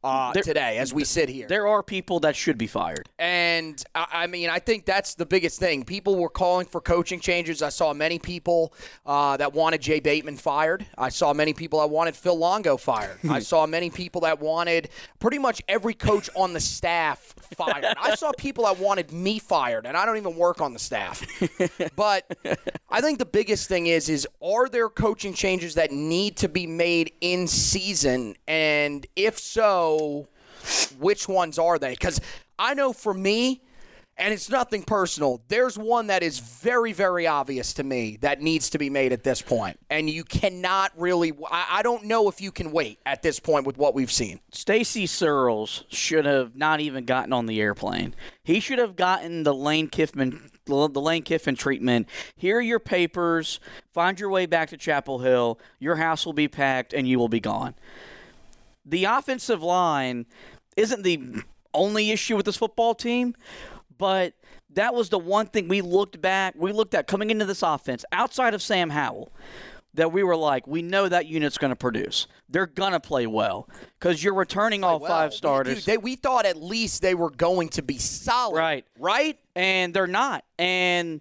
uh, 0.08 0.32
There- 0.32 0.42
today 0.42 0.78
as 0.78 0.92
we 0.94 1.04
sit 1.04 1.28
here. 1.28 1.46
There 1.48 1.66
are 1.68 1.82
people 1.82 2.20
that 2.20 2.34
should 2.36 2.58
be 2.58 2.66
fired. 2.66 3.08
And 3.18 3.82
I 3.94 4.06
I 4.22 4.26
mean, 4.26 4.48
I 4.50 4.58
think 4.58 4.84
that's 4.84 5.14
the 5.14 5.26
biggest 5.26 5.60
thing. 5.60 5.84
People 5.84 6.16
were 6.16 6.28
calling 6.42 6.66
for 6.66 6.80
coaching 6.80 7.20
changes. 7.20 7.62
I 7.62 7.68
saw 7.68 7.92
many 7.94 8.18
people 8.18 8.72
uh, 9.06 9.36
that 9.36 9.52
wanted 9.52 9.80
Jay 9.80 10.00
Bateman 10.00 10.36
fired. 10.36 10.84
I 10.96 11.10
saw 11.10 11.32
many 11.32 11.52
people 11.52 11.78
that 11.80 11.90
wanted 11.90 12.14
Phil 12.16 12.36
Longo 12.38 12.76
fired. 12.76 13.18
I 13.30 13.40
saw 13.40 13.66
many 13.66 13.90
people 13.90 14.20
that 14.22 14.40
wanted 14.40 14.88
pretty 15.18 15.38
much 15.38 15.62
every 15.68 15.94
coach 15.94 16.28
on 16.34 16.52
the 16.52 16.60
staff 16.60 17.34
fired. 17.56 17.84
I 18.08 18.14
saw 18.14 18.32
people 18.38 18.64
that 18.64 18.78
wanted 18.78 19.12
me 19.12 19.38
fired, 19.38 19.84
and 19.86 19.96
I 19.96 20.02
don't 20.06 20.16
even 20.16 20.36
work 20.36 20.60
on 20.60 20.72
the 20.72 20.78
staff. 20.90 21.16
But 21.96 22.22
I 22.90 23.00
think 23.00 23.18
the 23.18 23.26
biggest 23.40 23.68
thing 23.68 23.86
is 23.86 24.08
is 24.08 24.26
are 24.42 24.68
there 24.68 24.88
coaching 24.88 25.34
changes 25.34 25.74
that 25.74 25.90
need 25.92 26.36
to 26.38 26.48
be 26.48 26.66
made 26.66 27.12
in 27.20 27.46
season, 27.46 28.34
and 28.46 29.06
if 29.16 29.38
so, 29.38 29.97
which 30.98 31.28
ones 31.28 31.58
are 31.58 31.78
they? 31.78 31.90
Because 31.90 32.20
I 32.58 32.74
know 32.74 32.92
for 32.92 33.14
me, 33.14 33.62
and 34.18 34.34
it's 34.34 34.50
nothing 34.50 34.82
personal. 34.82 35.40
There's 35.46 35.78
one 35.78 36.08
that 36.08 36.24
is 36.24 36.40
very, 36.40 36.92
very 36.92 37.26
obvious 37.26 37.72
to 37.74 37.84
me 37.84 38.18
that 38.20 38.42
needs 38.42 38.70
to 38.70 38.78
be 38.78 38.90
made 38.90 39.12
at 39.12 39.22
this 39.22 39.40
point, 39.40 39.78
and 39.90 40.10
you 40.10 40.24
cannot 40.24 40.92
really. 40.96 41.32
I, 41.50 41.78
I 41.78 41.82
don't 41.82 42.04
know 42.04 42.28
if 42.28 42.40
you 42.40 42.50
can 42.50 42.72
wait 42.72 42.98
at 43.06 43.22
this 43.22 43.38
point 43.38 43.64
with 43.64 43.78
what 43.78 43.94
we've 43.94 44.10
seen. 44.10 44.40
Stacy 44.50 45.06
Searels 45.06 45.84
should 45.88 46.24
have 46.24 46.56
not 46.56 46.80
even 46.80 47.04
gotten 47.04 47.32
on 47.32 47.46
the 47.46 47.60
airplane. 47.60 48.14
He 48.42 48.58
should 48.60 48.80
have 48.80 48.96
gotten 48.96 49.44
the 49.44 49.54
Lane 49.54 49.88
Kiffin 49.88 50.50
the 50.68 51.00
Lane 51.00 51.22
Kiffin 51.22 51.54
treatment. 51.54 52.08
Here 52.36 52.58
are 52.58 52.60
your 52.60 52.78
papers. 52.78 53.58
Find 53.94 54.20
your 54.20 54.28
way 54.28 54.44
back 54.44 54.68
to 54.68 54.76
Chapel 54.76 55.18
Hill. 55.18 55.58
Your 55.78 55.96
house 55.96 56.26
will 56.26 56.34
be 56.34 56.46
packed 56.46 56.92
and 56.92 57.08
you 57.08 57.18
will 57.18 57.28
be 57.28 57.40
gone. 57.40 57.74
The 58.88 59.04
offensive 59.04 59.62
line 59.62 60.26
isn't 60.76 61.02
the 61.02 61.42
only 61.74 62.10
issue 62.10 62.36
with 62.36 62.46
this 62.46 62.56
football 62.56 62.94
team, 62.94 63.34
but 63.98 64.34
that 64.70 64.94
was 64.94 65.08
the 65.08 65.18
one 65.18 65.46
thing 65.46 65.68
we 65.68 65.80
looked 65.80 66.20
back, 66.20 66.54
we 66.56 66.72
looked 66.72 66.94
at 66.94 67.06
coming 67.06 67.30
into 67.30 67.44
this 67.44 67.62
offense 67.62 68.04
outside 68.12 68.54
of 68.54 68.62
Sam 68.62 68.90
Howell 68.90 69.32
that 69.94 70.12
we 70.12 70.22
were 70.22 70.36
like, 70.36 70.66
we 70.66 70.80
know 70.80 71.08
that 71.08 71.26
unit's 71.26 71.58
going 71.58 71.70
to 71.70 71.76
produce. 71.76 72.26
They're 72.48 72.66
going 72.66 72.92
to 72.92 73.00
play 73.00 73.26
well 73.26 73.68
because 73.98 74.22
you're 74.22 74.34
returning 74.34 74.84
all 74.84 75.00
Well, 75.00 75.10
five 75.10 75.34
starters. 75.34 75.76
Dude, 75.76 75.84
they, 75.84 75.96
we 75.98 76.14
thought 76.14 76.46
at 76.46 76.56
least 76.56 77.02
they 77.02 77.14
were 77.14 77.30
going 77.30 77.70
to 77.70 77.82
be 77.82 77.98
solid. 77.98 78.56
Right. 78.56 78.84
Right? 78.98 79.38
and 79.58 79.92
they're 79.92 80.06
not. 80.06 80.44
And 80.58 81.20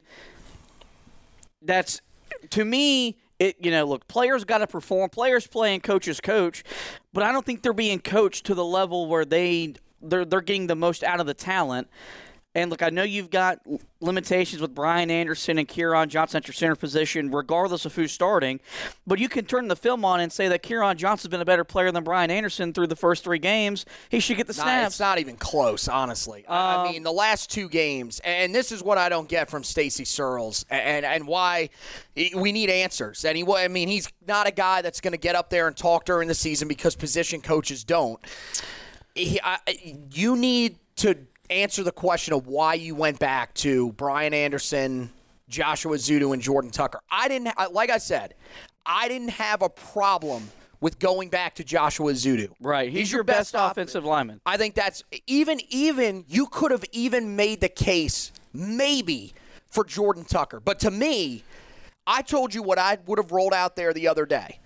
that's 1.61 2.01
to 2.51 2.63
me. 2.63 3.17
It 3.39 3.57
you 3.59 3.71
know 3.71 3.85
look 3.85 4.07
players 4.07 4.43
got 4.45 4.59
to 4.59 4.67
perform. 4.67 5.09
Players 5.09 5.45
play 5.47 5.73
and 5.73 5.83
coaches 5.83 6.19
coach, 6.19 6.63
but 7.13 7.23
I 7.23 7.31
don't 7.31 7.45
think 7.45 7.61
they're 7.61 7.73
being 7.73 7.99
coached 7.99 8.45
to 8.47 8.55
the 8.55 8.65
level 8.65 9.07
where 9.07 9.25
they 9.25 9.75
they're 10.01 10.25
they're 10.25 10.41
getting 10.41 10.67
the 10.67 10.75
most 10.75 11.03
out 11.03 11.19
of 11.19 11.27
the 11.27 11.33
talent. 11.33 11.87
And 12.57 12.71
look, 12.71 12.81
I 12.81 12.89
know 12.89 13.03
you've 13.03 13.29
got 13.29 13.59
limitations 13.99 14.63
with 14.63 14.73
Brian 14.73 15.11
Anderson 15.11 15.59
and 15.59 15.67
Quiron 15.67 16.09
Johnson 16.09 16.37
at 16.37 16.47
your 16.47 16.55
center 16.55 16.75
position, 16.75 17.29
regardless 17.29 17.85
of 17.85 17.93
who's 17.93 18.11
starting. 18.11 18.59
But 19.05 19.19
you 19.19 19.29
can 19.29 19.45
turn 19.45 19.67
the 19.67 19.75
film 19.75 20.03
on 20.03 20.21
and 20.21 20.33
say 20.33 20.47
that 20.47 20.65
Quiron 20.65 20.97
Johnson's 20.97 21.29
been 21.29 21.39
a 21.41 21.45
better 21.45 21.63
player 21.63 21.91
than 21.91 22.03
Brian 22.03 22.31
Anderson 22.31 22.73
through 22.73 22.87
the 22.87 22.95
first 22.95 23.23
three 23.23 23.37
games. 23.37 23.85
He 24.09 24.19
should 24.19 24.37
get 24.37 24.47
the 24.47 24.53
Nah, 24.53 24.63
snaps. 24.63 24.93
it's 24.93 24.99
not 24.99 25.19
even 25.19 25.35
close, 25.35 25.87
honestly. 25.87 26.45
I 26.47 26.57
I 26.57 26.75
Um, 26.87 26.91
mean, 26.93 27.03
the 27.03 27.11
last 27.11 27.51
two 27.51 27.69
games, 27.69 28.19
and 28.23 28.55
this 28.55 28.71
is 28.71 28.81
what 28.81 28.97
I 28.97 29.07
don't 29.07 29.29
get 29.29 29.51
from 29.51 29.63
Stacy 29.63 30.03
Searels, 30.03 30.65
and 30.71 31.05
and 31.05 31.27
why 31.27 31.69
we 32.35 32.51
need 32.51 32.71
answers. 32.71 33.23
And 33.23 33.37
he, 33.37 33.45
I 33.47 33.67
mean, 33.67 33.87
he's 33.87 34.09
not 34.27 34.47
a 34.47 34.51
guy 34.51 34.81
that's 34.81 34.99
going 34.99 35.11
to 35.11 35.17
get 35.19 35.35
up 35.35 35.51
there 35.51 35.67
and 35.67 35.77
talk 35.77 36.05
during 36.05 36.27
the 36.27 36.33
season 36.33 36.67
because 36.67 36.95
position 36.95 37.39
coaches 37.39 37.83
don't. 37.83 38.19
He, 39.13 39.39
I, 39.43 39.59
you 40.11 40.35
need 40.35 40.77
to 40.97 41.15
answer 41.49 41.83
the 41.83 41.91
question 41.91 42.33
of 42.33 42.47
why 42.47 42.73
you 42.75 42.95
went 42.95 43.19
back 43.19 43.53
to 43.55 43.91
Brian 43.93 44.33
Anderson 44.33 45.09
Joshua 45.49 45.95
Ezeudu 45.95 46.33
and 46.33 46.41
Jordan 46.41 46.71
Tucker. 46.71 46.99
I 47.09 47.27
didn't, 47.27 47.49
like 47.71 47.89
I 47.89 47.97
said, 47.97 48.33
I 48.85 49.07
didn't 49.07 49.29
have 49.29 49.61
a 49.61 49.69
problem 49.69 50.49
with 50.79 50.99
going 50.99 51.29
back 51.29 51.55
to 51.55 51.63
Joshua 51.63 52.11
Ezeudu. 52.11 52.49
Right. 52.59 52.91
He's, 52.91 53.11
your, 53.11 53.23
best, 53.23 53.55
offensive 53.57 54.05
lineman. 54.05 54.41
I 54.45 54.57
think 54.57 54.75
that's 54.75 55.03
even 55.25 55.59
even 55.69 56.25
you 56.27 56.47
could 56.47 56.71
have 56.71 56.83
even 56.91 57.35
made 57.35 57.61
the 57.61 57.69
case 57.69 58.31
maybe 58.53 59.33
for 59.69 59.83
Jordan 59.83 60.25
Tucker. 60.25 60.59
But 60.59 60.79
to 60.81 60.91
me, 60.91 61.43
I 62.05 62.21
told 62.21 62.53
you 62.53 62.61
what 62.61 62.77
I 62.77 62.97
would 63.05 63.19
have 63.19 63.31
rolled 63.31 63.53
out 63.53 63.75
there 63.75 63.93
the 63.93 64.07
other 64.07 64.25
day. 64.25 64.59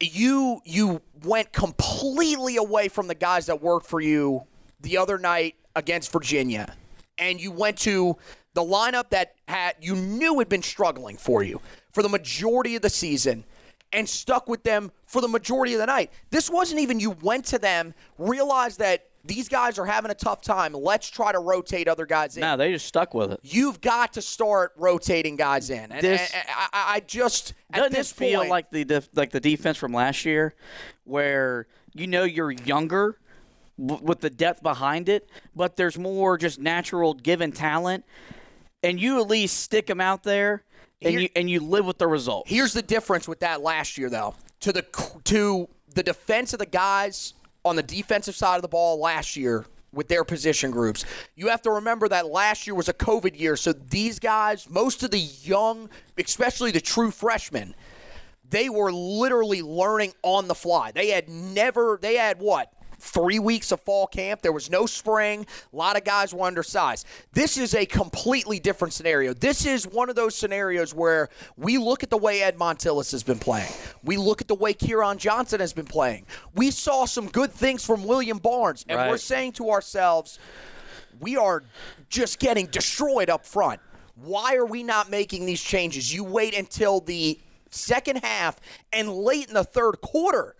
You 0.00 0.60
you 0.64 1.02
went 1.24 1.52
completely 1.52 2.56
away 2.56 2.88
from 2.88 3.08
the 3.08 3.14
guys 3.14 3.46
that 3.46 3.60
worked 3.60 3.86
for 3.86 4.00
you 4.00 4.44
the 4.80 4.96
other 4.96 5.18
night 5.18 5.56
against 5.76 6.12
Virginia. 6.12 6.74
And 7.18 7.40
you 7.40 7.50
went 7.52 7.78
to 7.80 8.16
the 8.54 8.62
lineup 8.62 9.10
that 9.10 9.34
had 9.48 9.76
you 9.80 9.94
knew 9.94 10.38
had 10.38 10.48
been 10.48 10.62
struggling 10.62 11.16
for 11.16 11.42
you 11.42 11.60
for 11.92 12.02
the 12.02 12.08
majority 12.08 12.76
of 12.76 12.82
the 12.82 12.90
season 12.90 13.44
and 13.92 14.08
stuck 14.08 14.48
with 14.48 14.62
them 14.62 14.90
for 15.06 15.20
the 15.20 15.28
majority 15.28 15.74
of 15.74 15.80
the 15.80 15.86
night. 15.86 16.10
This 16.30 16.48
wasn't 16.50 16.80
even 16.80 17.00
you 17.00 17.10
went 17.22 17.44
to 17.46 17.58
them, 17.58 17.92
realized 18.18 18.78
that 18.78 19.06
these 19.24 19.48
guys 19.50 19.78
are 19.78 19.84
having 19.84 20.10
a 20.10 20.14
tough 20.14 20.40
time. 20.40 20.72
Let's 20.72 21.10
try 21.10 21.30
to 21.30 21.38
rotate 21.40 21.88
other 21.88 22.06
guys 22.06 22.36
in. 22.36 22.40
No, 22.40 22.56
they 22.56 22.72
just 22.72 22.86
stuck 22.86 23.12
with 23.12 23.32
it. 23.32 23.40
You've 23.42 23.80
got 23.82 24.14
to 24.14 24.22
start 24.22 24.72
rotating 24.78 25.36
guys 25.36 25.68
in. 25.68 25.92
And, 25.92 26.00
This- 26.00 26.32
and 26.32 26.44
I, 26.48 26.68
I- 26.72 26.94
I 26.96 27.00
just 27.00 27.52
Doesn't 27.72 27.92
this 27.92 28.12
it 28.12 28.14
feel 28.14 28.38
point, 28.40 28.50
like 28.50 28.70
the 28.70 28.84
def- 28.84 29.10
like 29.14 29.30
the 29.30 29.40
defense 29.40 29.76
from 29.76 29.92
last 29.92 30.24
year, 30.24 30.54
where 31.04 31.66
you 31.92 32.06
know 32.06 32.24
you're 32.24 32.50
younger 32.52 33.18
w- 33.84 34.04
with 34.04 34.20
the 34.20 34.30
depth 34.30 34.62
behind 34.62 35.08
it, 35.08 35.28
but 35.54 35.76
there's 35.76 35.98
more 35.98 36.36
just 36.38 36.58
natural 36.60 37.14
given 37.14 37.52
talent, 37.52 38.04
and 38.82 39.00
you 39.00 39.20
at 39.20 39.28
least 39.28 39.60
stick 39.60 39.86
them 39.86 40.00
out 40.00 40.22
there, 40.22 40.62
and 41.02 41.12
Here- 41.12 41.20
you 41.22 41.28
and 41.34 41.50
you 41.50 41.60
live 41.60 41.86
with 41.86 41.98
the 41.98 42.06
result. 42.06 42.48
Here's 42.48 42.72
the 42.72 42.82
difference 42.82 43.26
with 43.26 43.40
that 43.40 43.62
last 43.62 43.98
year, 43.98 44.10
though. 44.10 44.34
To 44.60 44.72
the 44.72 44.84
to 45.24 45.68
the 45.94 46.02
defense 46.02 46.52
of 46.52 46.58
the 46.58 46.66
guys 46.66 47.34
on 47.64 47.76
the 47.76 47.82
defensive 47.82 48.34
side 48.36 48.56
of 48.56 48.62
the 48.62 48.68
ball 48.68 49.00
last 49.00 49.36
year 49.36 49.66
with 49.92 50.08
their 50.08 50.22
position 50.24 50.70
groups. 50.70 51.04
You 51.34 51.48
have 51.48 51.62
to 51.62 51.70
remember 51.72 52.08
that 52.08 52.26
last 52.26 52.66
year 52.66 52.74
was 52.74 52.88
a 52.88 52.94
COVID 52.94 53.38
year, 53.38 53.56
so 53.56 53.72
these 53.72 54.18
guys, 54.18 54.70
most 54.70 55.02
of 55.02 55.10
the 55.10 55.18
young, 55.18 55.90
especially 56.16 56.70
the 56.70 56.80
true 56.80 57.10
freshmen, 57.10 57.74
they 58.48 58.68
were 58.68 58.92
literally 58.92 59.62
learning 59.62 60.12
on 60.22 60.46
the 60.48 60.54
fly. 60.54 60.92
They 60.92 61.08
had 61.08 61.28
never, 61.28 61.98
they 62.00 62.16
had 62.16 62.38
what? 62.38 62.72
Three 63.00 63.38
weeks 63.38 63.72
of 63.72 63.80
fall 63.80 64.06
camp. 64.06 64.42
There 64.42 64.52
was 64.52 64.70
no 64.70 64.86
spring. 64.86 65.46
A 65.72 65.76
lot 65.76 65.96
of 65.96 66.04
guys 66.04 66.34
were 66.34 66.46
undersized. 66.46 67.06
This 67.32 67.56
is 67.56 67.74
a 67.74 67.86
completely 67.86 68.58
different 68.58 68.92
scenario. 68.92 69.32
This 69.32 69.64
is 69.64 69.86
one 69.86 70.10
of 70.10 70.16
those 70.16 70.34
scenarios 70.34 70.94
where 70.94 71.30
we 71.56 71.78
look 71.78 72.02
at 72.02 72.10
the 72.10 72.18
way 72.18 72.42
Ed 72.42 72.58
Montilus 72.58 73.10
has 73.12 73.22
been 73.22 73.38
playing. 73.38 73.72
We 74.04 74.16
look 74.16 74.40
at 74.40 74.48
the 74.48 74.54
way 74.54 74.74
Quiron 74.74 75.18
Johnson 75.18 75.60
has 75.60 75.72
been 75.72 75.86
playing. 75.86 76.26
We 76.54 76.70
saw 76.70 77.06
some 77.06 77.28
good 77.28 77.50
things 77.50 77.84
from 77.84 78.04
William 78.04 78.38
Barnes, 78.38 78.84
and 78.88 79.10
we're 79.10 79.16
saying 79.16 79.52
to 79.52 79.70
ourselves, 79.70 80.38
we 81.20 81.36
are 81.36 81.62
just 82.08 82.38
getting 82.38 82.66
destroyed 82.66 83.30
up 83.30 83.46
front. 83.46 83.80
Why 84.16 84.56
are 84.56 84.66
we 84.66 84.82
not 84.82 85.10
making 85.10 85.46
these 85.46 85.62
changes? 85.62 86.12
You 86.12 86.24
wait 86.24 86.54
until 86.54 87.00
the 87.00 87.40
second 87.70 88.16
half 88.16 88.60
and 88.92 89.10
late 89.10 89.48
in 89.48 89.54
the 89.54 89.64
third 89.64 90.00
quarter 90.00 90.56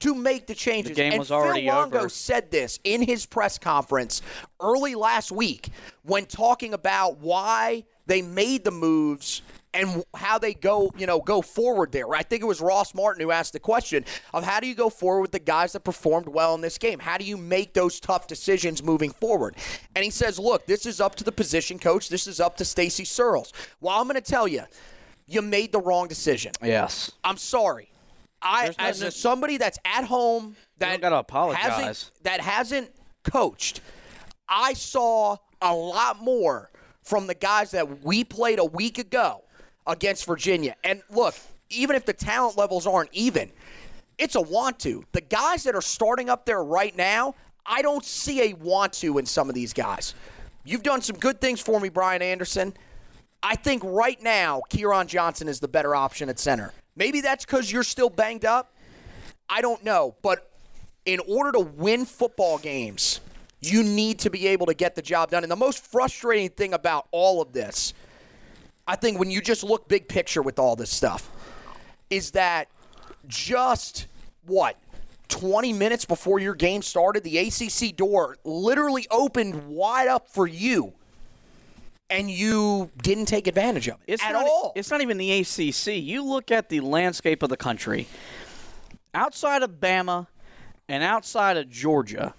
to 0.00 0.14
make 0.14 0.46
the 0.46 0.54
changes. 0.54 0.96
game 0.96 1.12
and 1.12 1.18
was 1.18 1.30
already 1.30 1.66
Phil 1.66 1.74
Longo 1.74 1.98
over. 2.00 2.08
said 2.08 2.50
this 2.50 2.80
in 2.84 3.02
his 3.02 3.26
press 3.26 3.58
conference 3.58 4.22
early 4.60 4.94
last 4.94 5.30
week 5.30 5.68
when 6.02 6.26
talking 6.26 6.74
about 6.74 7.18
why 7.18 7.84
they 8.06 8.22
made 8.22 8.64
the 8.64 8.70
moves 8.70 9.42
and 9.72 10.02
how 10.14 10.36
they 10.36 10.52
go, 10.52 10.90
you 10.96 11.06
know, 11.06 11.20
go 11.20 11.40
forward 11.40 11.92
there. 11.92 12.12
I 12.12 12.24
think 12.24 12.42
it 12.42 12.46
was 12.46 12.60
Ross 12.60 12.92
Martin 12.92 13.22
who 13.22 13.30
asked 13.30 13.52
the 13.52 13.60
question 13.60 14.04
of 14.34 14.42
how 14.42 14.58
do 14.58 14.66
you 14.66 14.74
go 14.74 14.90
forward 14.90 15.20
with 15.22 15.30
the 15.30 15.38
guys 15.38 15.72
that 15.74 15.80
performed 15.80 16.26
well 16.26 16.54
in 16.56 16.60
this 16.60 16.76
game? 16.76 16.98
How 16.98 17.16
do 17.16 17.24
you 17.24 17.36
make 17.36 17.72
those 17.72 18.00
tough 18.00 18.26
decisions 18.26 18.82
moving 18.82 19.10
forward? 19.10 19.54
And 19.94 20.04
he 20.04 20.10
says, 20.10 20.40
"Look, 20.40 20.66
this 20.66 20.86
is 20.86 21.00
up 21.00 21.14
to 21.16 21.24
the 21.24 21.30
position 21.30 21.78
coach. 21.78 22.08
This 22.08 22.26
is 22.26 22.40
up 22.40 22.56
to 22.56 22.64
Stacy 22.64 23.04
Searels." 23.04 23.52
Well, 23.80 23.96
I'm 23.96 24.08
going 24.08 24.20
to 24.20 24.20
tell 24.20 24.48
you, 24.48 24.64
you 25.28 25.40
made 25.40 25.70
the 25.70 25.80
wrong 25.80 26.08
decision. 26.08 26.50
yes. 26.62 27.12
I'm 27.22 27.36
sorry. 27.36 27.90
I, 28.42 28.72
as 28.78 29.02
a, 29.02 29.10
somebody 29.10 29.58
that's 29.58 29.78
at 29.84 30.04
home 30.04 30.56
that 30.78 31.00
gotta 31.00 31.18
apologize. 31.18 31.62
hasn't, 31.62 32.10
that 32.22 32.40
hasn't 32.40 32.90
coached, 33.24 33.80
I 34.48 34.72
saw 34.72 35.36
a 35.60 35.74
lot 35.74 36.22
more 36.22 36.70
from 37.02 37.26
the 37.26 37.34
guys 37.34 37.70
that 37.72 38.04
we 38.04 38.24
played 38.24 38.58
a 38.58 38.64
week 38.64 38.98
ago 38.98 39.42
against 39.86 40.26
Virginia. 40.26 40.74
And 40.84 41.02
look, 41.10 41.34
even 41.68 41.96
if 41.96 42.04
the 42.04 42.12
talent 42.12 42.56
levels 42.56 42.86
aren't 42.86 43.10
even, 43.12 43.50
it's 44.18 44.34
a 44.34 44.40
want 44.40 44.78
to. 44.80 45.04
The 45.12 45.20
guys 45.20 45.64
that 45.64 45.74
are 45.74 45.82
starting 45.82 46.28
up 46.28 46.44
there 46.46 46.62
right 46.62 46.96
now, 46.96 47.34
I 47.64 47.82
don't 47.82 48.04
see 48.04 48.50
a 48.50 48.54
want 48.54 48.92
to 48.94 49.18
in 49.18 49.26
some 49.26 49.48
of 49.48 49.54
these 49.54 49.72
guys. 49.72 50.14
You've 50.64 50.82
done 50.82 51.00
some 51.00 51.16
good 51.16 51.40
things 51.40 51.60
for 51.60 51.80
me, 51.80 51.88
Brian 51.88 52.22
Anderson. 52.22 52.74
I 53.42 53.56
think 53.56 53.82
right 53.84 54.20
now, 54.22 54.60
Quiron 54.70 55.06
Johnson 55.06 55.48
is 55.48 55.60
the 55.60 55.68
better 55.68 55.94
option 55.94 56.28
at 56.28 56.38
center. 56.38 56.72
Maybe 57.00 57.22
that's 57.22 57.46
because 57.46 57.72
you're 57.72 57.82
still 57.82 58.10
banged 58.10 58.44
up. 58.44 58.74
I 59.48 59.62
don't 59.62 59.82
know. 59.82 60.16
But 60.20 60.50
in 61.06 61.18
order 61.26 61.50
to 61.52 61.60
win 61.60 62.04
football 62.04 62.58
games, 62.58 63.20
you 63.62 63.82
need 63.82 64.18
to 64.18 64.28
be 64.28 64.48
able 64.48 64.66
to 64.66 64.74
get 64.74 64.96
the 64.96 65.00
job 65.00 65.30
done. 65.30 65.42
And 65.42 65.50
the 65.50 65.56
most 65.56 65.82
frustrating 65.82 66.50
thing 66.50 66.74
about 66.74 67.08
all 67.10 67.40
of 67.40 67.54
this, 67.54 67.94
I 68.86 68.96
think 68.96 69.18
when 69.18 69.30
you 69.30 69.40
just 69.40 69.64
look 69.64 69.88
big 69.88 70.08
picture 70.08 70.42
with 70.42 70.58
all 70.58 70.76
this 70.76 70.90
stuff, 70.90 71.30
is 72.10 72.32
that 72.32 72.68
just 73.26 74.06
what? 74.44 74.76
20 75.28 75.72
minutes 75.72 76.04
before 76.04 76.38
your 76.38 76.54
game 76.54 76.82
started, 76.82 77.24
the 77.24 77.38
ACC 77.38 77.96
door 77.96 78.36
literally 78.44 79.06
opened 79.10 79.68
wide 79.68 80.08
up 80.08 80.28
for 80.28 80.46
you, 80.46 80.92
and 82.10 82.30
you 82.30 82.90
didn't 83.02 83.26
take 83.26 83.46
advantage 83.46 83.88
of 83.88 83.94
it 84.06 84.14
It's 84.14 84.24
at 84.24 84.32
not, 84.32 84.44
all. 84.44 84.72
It's 84.74 84.90
not 84.90 85.00
even 85.00 85.16
the 85.16 85.40
ACC. 85.40 85.94
You 86.02 86.24
look 86.24 86.50
at 86.50 86.68
the 86.68 86.80
landscape 86.80 87.42
of 87.42 87.48
the 87.48 87.56
country. 87.56 88.06
Outside 89.14 89.62
of 89.62 89.80
Bama 89.80 90.26
and 90.88 91.02
outside 91.02 91.56
of 91.56 91.70
Georgia, 91.70 92.34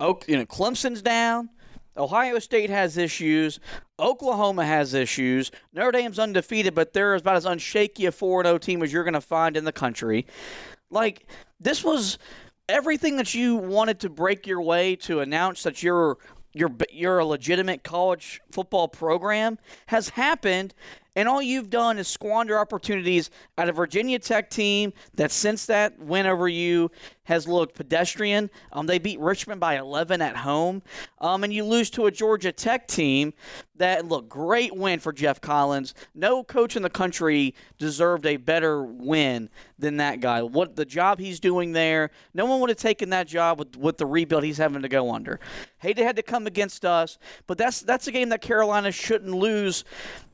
Oak, 0.00 0.24
you 0.26 0.36
know, 0.36 0.46
Clemson's 0.46 1.02
down. 1.02 1.50
Ohio 1.96 2.40
State 2.40 2.70
has 2.70 2.96
issues. 2.96 3.60
Oklahoma 4.00 4.66
has 4.66 4.94
issues. 4.94 5.52
Notre 5.72 5.92
Dame's 5.92 6.18
undefeated, 6.18 6.74
but 6.74 6.92
they're 6.92 7.14
about 7.14 7.36
as 7.36 7.44
unshaky 7.44 8.08
a 8.08 8.12
4 8.12 8.44
0 8.44 8.58
team 8.58 8.82
as 8.82 8.92
you're 8.92 9.04
going 9.04 9.14
to 9.14 9.20
find 9.20 9.56
in 9.56 9.64
the 9.64 9.72
country. 9.72 10.26
Like, 10.90 11.26
this 11.60 11.84
was 11.84 12.18
everything 12.68 13.16
that 13.18 13.34
you 13.34 13.56
wanted 13.56 14.00
to 14.00 14.08
break 14.08 14.46
your 14.46 14.60
way 14.60 14.96
to 14.96 15.20
announce 15.20 15.62
that 15.62 15.82
you're 15.82 16.18
you're 16.54 16.72
you're 16.90 17.18
a 17.18 17.26
legitimate 17.26 17.82
college 17.82 18.40
football 18.50 18.88
program 18.88 19.58
has 19.86 20.10
happened 20.10 20.72
and 21.16 21.28
all 21.28 21.40
you've 21.40 21.70
done 21.70 21.98
is 21.98 22.08
squander 22.08 22.58
opportunities 22.58 23.30
at 23.56 23.68
a 23.68 23.72
Virginia 23.72 24.18
Tech 24.18 24.50
team 24.50 24.92
that 25.14 25.30
since 25.30 25.66
that 25.66 25.98
win 25.98 26.26
over 26.26 26.48
you 26.48 26.90
has 27.24 27.48
looked 27.48 27.74
pedestrian. 27.74 28.50
Um, 28.72 28.86
they 28.86 28.98
beat 28.98 29.18
Richmond 29.18 29.60
by 29.60 29.78
11 29.78 30.20
at 30.20 30.36
home, 30.36 30.82
um, 31.20 31.42
and 31.42 31.52
you 31.52 31.64
lose 31.64 31.90
to 31.90 32.06
a 32.06 32.10
Georgia 32.10 32.52
Tech 32.52 32.86
team 32.86 33.32
that 33.76 34.06
look 34.06 34.28
great 34.28 34.76
win 34.76 35.00
for 35.00 35.12
Geoff 35.12 35.40
Collins. 35.40 35.94
No 36.14 36.44
coach 36.44 36.76
in 36.76 36.82
the 36.82 36.90
country 36.90 37.54
deserved 37.78 38.26
a 38.26 38.36
better 38.36 38.84
win 38.84 39.48
than 39.78 39.96
that 39.96 40.20
guy. 40.20 40.42
What 40.42 40.76
the 40.76 40.84
job 40.84 41.18
he's 41.18 41.40
doing 41.40 41.72
there, 41.72 42.10
no 42.34 42.46
one 42.46 42.60
would 42.60 42.70
have 42.70 42.78
taken 42.78 43.10
that 43.10 43.26
job 43.26 43.58
with, 43.58 43.76
with 43.76 43.96
the 43.96 44.06
rebuild 44.06 44.44
he's 44.44 44.58
having 44.58 44.82
to 44.82 44.88
go 44.88 45.12
under. 45.12 45.40
Hate 45.78 45.96
they 45.96 46.04
had 46.04 46.16
to 46.16 46.22
come 46.22 46.46
against 46.46 46.84
us, 46.84 47.18
but 47.46 47.58
that's 47.58 47.80
that's 47.80 48.06
a 48.06 48.12
game 48.12 48.28
that 48.28 48.40
Carolina 48.40 48.92
shouldn't 48.92 49.34
lose 49.34 49.84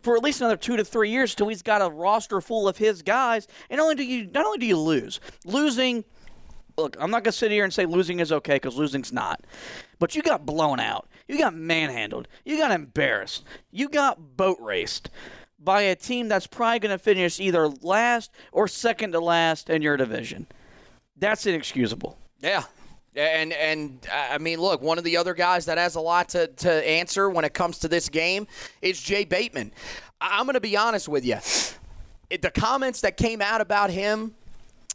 for 0.03 0.17
at 0.17 0.23
least 0.23 0.41
another 0.41 0.57
two 0.57 0.77
to 0.77 0.85
three 0.85 1.11
years 1.11 1.33
until 1.33 1.49
he's 1.49 1.63
got 1.63 1.83
a 1.83 1.91
roster 1.91 2.41
full 2.41 2.69
of 2.69 2.77
his 2.77 3.03
guys. 3.03 3.47
And 3.69 3.81
only 3.81 3.95
do 3.95 4.05
you 4.05 4.27
not 4.33 4.47
only 4.47 4.59
do 4.59 4.67
you 4.67 4.79
lose, 4.79 5.21
losing. 5.45 6.05
Look, 6.77 6.97
I'm 6.99 7.11
not 7.11 7.25
gonna 7.25 7.33
sit 7.33 7.51
here 7.51 7.65
and 7.65 7.73
say 7.73 7.85
losing 7.85 8.21
is 8.21 8.33
okay 8.33 8.55
because 8.55 8.77
losing's 8.77 9.13
not. 9.13 9.45
But 9.99 10.15
you 10.15 10.23
got 10.23 10.47
blown 10.47 10.81
out. 10.81 11.09
You 11.29 11.37
got 11.39 11.55
manhandled. 11.55 12.29
You 12.45 12.57
got 12.57 12.71
embarrassed. 12.71 13.45
You 13.71 13.89
got 13.89 14.37
boat 14.37 14.59
raced 14.61 15.11
by 15.59 15.83
a 15.83 15.95
team 15.97 16.29
that's 16.29 16.47
probably 16.47 16.79
gonna 16.79 16.99
finish 16.99 17.39
either 17.39 17.69
last 17.69 18.33
or 18.53 18.67
second 18.67 19.13
to 19.13 19.21
last 19.21 19.69
in 19.69 19.83
your 19.83 19.97
division. 19.97 20.47
That's 21.17 21.45
inexcusable. 21.45 22.19
Yeah. 22.41 22.65
And 23.17 23.53
and 23.53 24.07
I 24.13 24.39
mean, 24.39 24.61
look, 24.61 24.83
one 24.83 24.99
of 24.99 25.05
the 25.05 25.17
other 25.17 25.35
guys 25.35 25.67
that 25.67 25.79
has 25.79 25.97
a 25.97 26.01
lot 26.01 26.29
to, 26.31 26.47
to 26.47 26.89
answer 26.89 27.29
when 27.29 27.45
it 27.45 27.55
comes 27.55 27.79
to 27.81 27.89
this 27.89 28.09
game 28.09 28.47
is 28.83 29.01
Jay 29.01 29.25
Bateman. 29.25 29.73
I'm 30.21 30.47
going 30.47 30.55
to 30.55 30.61
be 30.61 30.77
honest 30.77 31.09
with 31.09 31.25
you. 31.25 31.39
The 32.31 32.51
comments 32.51 33.01
that 33.01 33.17
came 33.17 33.43
out 33.43 33.61
about 33.61 33.91
him 33.91 34.35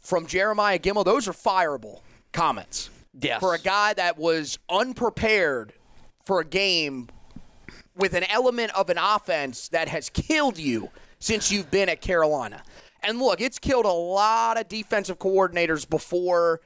from 0.02 0.26
Jeremiah 0.26 0.78
Gemmel, 0.78 1.04
those 1.04 1.28
are 1.28 1.32
fireable 1.32 2.00
comments. 2.32 2.90
Yes. 3.20 3.40
For 3.40 3.54
a 3.54 3.58
guy 3.58 3.92
that 3.94 4.16
was 4.18 4.58
unprepared 4.70 5.72
for 6.24 6.40
a 6.40 6.44
game 6.44 7.08
with 7.96 8.14
an 8.14 8.24
element 8.24 8.74
of 8.74 8.90
an 8.90 8.98
offense 8.98 9.68
that 9.68 9.88
has 9.88 10.08
killed 10.10 10.58
you 10.58 10.90
since 11.18 11.50
you've 11.50 11.70
been 11.70 11.88
at 11.88 12.00
Carolina. 12.00 12.62
And 13.02 13.18
look, 13.18 13.40
it's 13.40 13.58
killed 13.58 13.84
a 13.84 13.92
lot 13.92 14.58
of 14.58 14.68
defensive 14.68 15.18
coordinators 15.18 15.88
before 15.88 16.60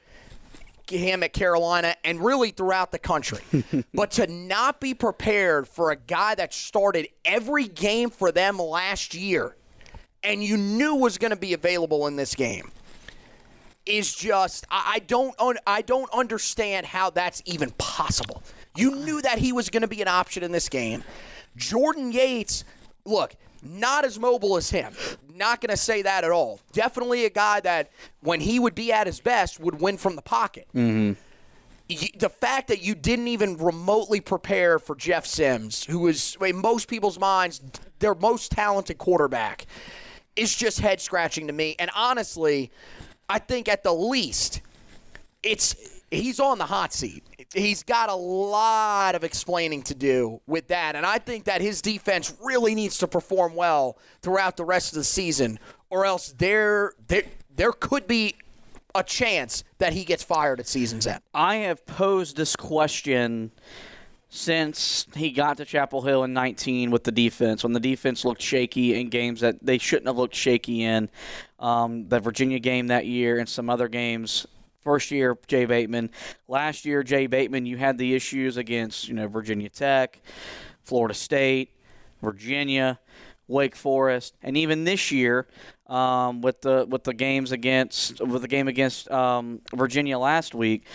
him 0.97 1.23
at 1.23 1.33
Carolina 1.33 1.95
and 2.03 2.19
really 2.23 2.51
throughout 2.51 2.91
the 2.91 2.99
country. 2.99 3.39
but 3.93 4.11
to 4.11 4.27
not 4.27 4.79
be 4.79 4.93
prepared 4.93 5.67
for 5.67 5.91
a 5.91 5.95
guy 5.95 6.35
that 6.35 6.53
started 6.53 7.07
every 7.25 7.67
game 7.67 8.09
for 8.09 8.31
them 8.31 8.57
last 8.57 9.13
year 9.13 9.55
and 10.23 10.43
you 10.43 10.57
knew 10.57 10.95
was 10.95 11.17
going 11.17 11.31
to 11.31 11.37
be 11.37 11.53
available 11.53 12.07
in 12.07 12.15
this 12.15 12.35
game 12.35 12.71
is 13.85 14.13
just 14.13 14.65
I, 14.69 14.93
I 14.95 14.99
don't 14.99 15.33
un, 15.39 15.57
I 15.65 15.81
don't 15.81 16.11
understand 16.13 16.85
how 16.85 17.09
that's 17.09 17.41
even 17.45 17.71
possible. 17.71 18.43
You 18.75 18.95
knew 18.95 19.21
that 19.21 19.39
he 19.39 19.51
was 19.51 19.69
going 19.69 19.81
to 19.81 19.87
be 19.87 20.01
an 20.01 20.07
option 20.07 20.43
in 20.43 20.51
this 20.51 20.69
game. 20.69 21.03
Jordan 21.57 22.11
Yates, 22.11 22.63
look, 23.05 23.35
not 23.61 24.05
as 24.05 24.19
mobile 24.19 24.57
as 24.57 24.69
him. 24.69 24.93
Not 25.33 25.61
going 25.61 25.69
to 25.69 25.77
say 25.77 26.01
that 26.01 26.23
at 26.23 26.31
all. 26.31 26.59
Definitely 26.71 27.25
a 27.25 27.29
guy 27.29 27.59
that, 27.61 27.91
when 28.21 28.39
he 28.39 28.59
would 28.59 28.75
be 28.75 28.91
at 28.91 29.07
his 29.07 29.19
best, 29.19 29.59
would 29.59 29.81
win 29.81 29.97
from 29.97 30.15
the 30.15 30.21
pocket. 30.21 30.67
Mm-hmm. 30.75 31.13
The 32.19 32.29
fact 32.29 32.69
that 32.69 32.81
you 32.81 32.95
didn't 32.95 33.27
even 33.27 33.57
remotely 33.57 34.21
prepare 34.21 34.79
for 34.79 34.95
Jeff 34.95 35.25
Sims, 35.25 35.83
who 35.83 36.07
is, 36.07 36.37
in 36.39 36.61
most 36.61 36.87
people's 36.87 37.19
minds, 37.19 37.61
their 37.99 38.15
most 38.15 38.51
talented 38.51 38.97
quarterback, 38.97 39.65
is 40.35 40.55
just 40.55 40.79
head 40.79 41.01
scratching 41.01 41.47
to 41.47 41.53
me. 41.53 41.75
And 41.79 41.91
honestly, 41.95 42.71
I 43.27 43.39
think 43.39 43.67
at 43.67 43.83
the 43.83 43.93
least, 43.93 44.61
it's 45.43 45.75
he's 46.11 46.39
on 46.39 46.59
the 46.59 46.65
hot 46.65 46.93
seat. 46.93 47.23
He's 47.53 47.83
got 47.83 48.09
a 48.09 48.15
lot 48.15 49.15
of 49.15 49.23
explaining 49.23 49.83
to 49.83 49.95
do 49.95 50.39
with 50.47 50.67
that. 50.69 50.95
And 50.95 51.05
I 51.05 51.17
think 51.17 51.45
that 51.45 51.61
his 51.61 51.81
defense 51.81 52.33
really 52.41 52.75
needs 52.75 52.97
to 52.99 53.07
perform 53.07 53.55
well 53.55 53.97
throughout 54.21 54.55
the 54.55 54.63
rest 54.63 54.93
of 54.93 54.95
the 54.95 55.03
season, 55.03 55.59
or 55.89 56.05
else 56.05 56.33
there 56.37 56.93
there 57.07 57.23
there 57.53 57.73
could 57.73 58.07
be 58.07 58.35
a 58.95 59.03
chance 59.03 59.63
that 59.77 59.93
he 59.93 60.03
gets 60.03 60.23
fired 60.23 60.59
at 60.59 60.67
season's 60.67 61.07
end. 61.07 61.21
I 61.33 61.57
have 61.57 61.85
posed 61.85 62.37
this 62.37 62.55
question 62.55 63.51
since 64.33 65.05
he 65.13 65.29
got 65.29 65.57
to 65.57 65.65
Chapel 65.65 66.01
Hill 66.01 66.23
in 66.23 66.33
19 66.33 66.89
with 66.89 67.03
the 67.03 67.11
defense, 67.11 67.63
when 67.63 67.73
the 67.73 67.81
defense 67.81 68.23
looked 68.23 68.41
shaky 68.41 68.99
in 68.99 69.09
games 69.09 69.41
that 69.41 69.57
they 69.61 69.77
shouldn't 69.77 70.07
have 70.07 70.17
looked 70.17 70.35
shaky 70.35 70.83
in. 70.83 71.09
Um, 71.59 72.07
the 72.07 72.19
Virginia 72.19 72.57
game 72.57 72.87
that 72.87 73.05
year 73.05 73.39
and 73.39 73.47
some 73.47 73.69
other 73.69 73.89
games 73.89 74.47
first 74.81 75.11
year 75.11 75.37
Jay 75.47 75.65
Bateman. 75.65 76.09
Last 76.47 76.85
year, 76.85 77.03
Jay 77.03 77.27
Bateman, 77.27 77.65
you 77.65 77.77
had 77.77 77.97
the 77.97 78.13
issues 78.13 78.57
against 78.57 79.07
you 79.07 79.13
know 79.13 79.27
Virginia 79.27 79.69
Tech, 79.69 80.19
Florida 80.83 81.13
State, 81.13 81.75
Virginia, 82.21 82.99
Wake 83.47 83.75
Forest, 83.75 84.35
and 84.41 84.57
even 84.57 84.83
this 84.83 85.11
year 85.11 85.47
um, 85.87 86.41
with 86.41 86.61
the 86.61 86.85
with 86.89 87.03
the 87.03 87.13
games 87.13 87.51
against 87.51 88.19
with 88.21 88.41
the 88.41 88.47
game 88.47 88.67
against 88.67 89.09
um, 89.11 89.61
Virginia 89.75 90.17
last 90.17 90.55
week. 90.55 90.85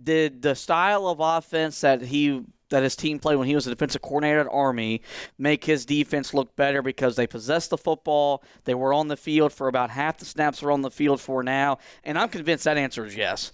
Did 0.00 0.42
the 0.42 0.54
style 0.54 1.08
of 1.08 1.18
offense 1.18 1.80
that 1.80 2.02
he 2.02 2.44
that 2.70 2.82
his 2.82 2.96
team 2.96 3.18
played 3.18 3.36
when 3.36 3.46
he 3.46 3.54
was 3.54 3.66
a 3.66 3.70
defensive 3.70 4.02
coordinator 4.02 4.40
at 4.40 4.48
Army 4.50 5.02
make 5.38 5.64
his 5.64 5.84
defense 5.84 6.34
look 6.34 6.54
better 6.56 6.82
because 6.82 7.16
they 7.16 7.26
possessed 7.26 7.70
the 7.70 7.78
football. 7.78 8.42
They 8.64 8.74
were 8.74 8.92
on 8.92 9.08
the 9.08 9.16
field 9.16 9.52
for 9.52 9.68
about 9.68 9.90
half 9.90 10.18
the 10.18 10.24
snaps 10.24 10.62
are 10.62 10.70
on 10.70 10.82
the 10.82 10.90
field 10.90 11.20
for 11.20 11.42
now, 11.42 11.78
and 12.04 12.18
I'm 12.18 12.28
convinced 12.28 12.64
that 12.64 12.76
answer 12.76 13.04
is 13.04 13.16
yes. 13.16 13.52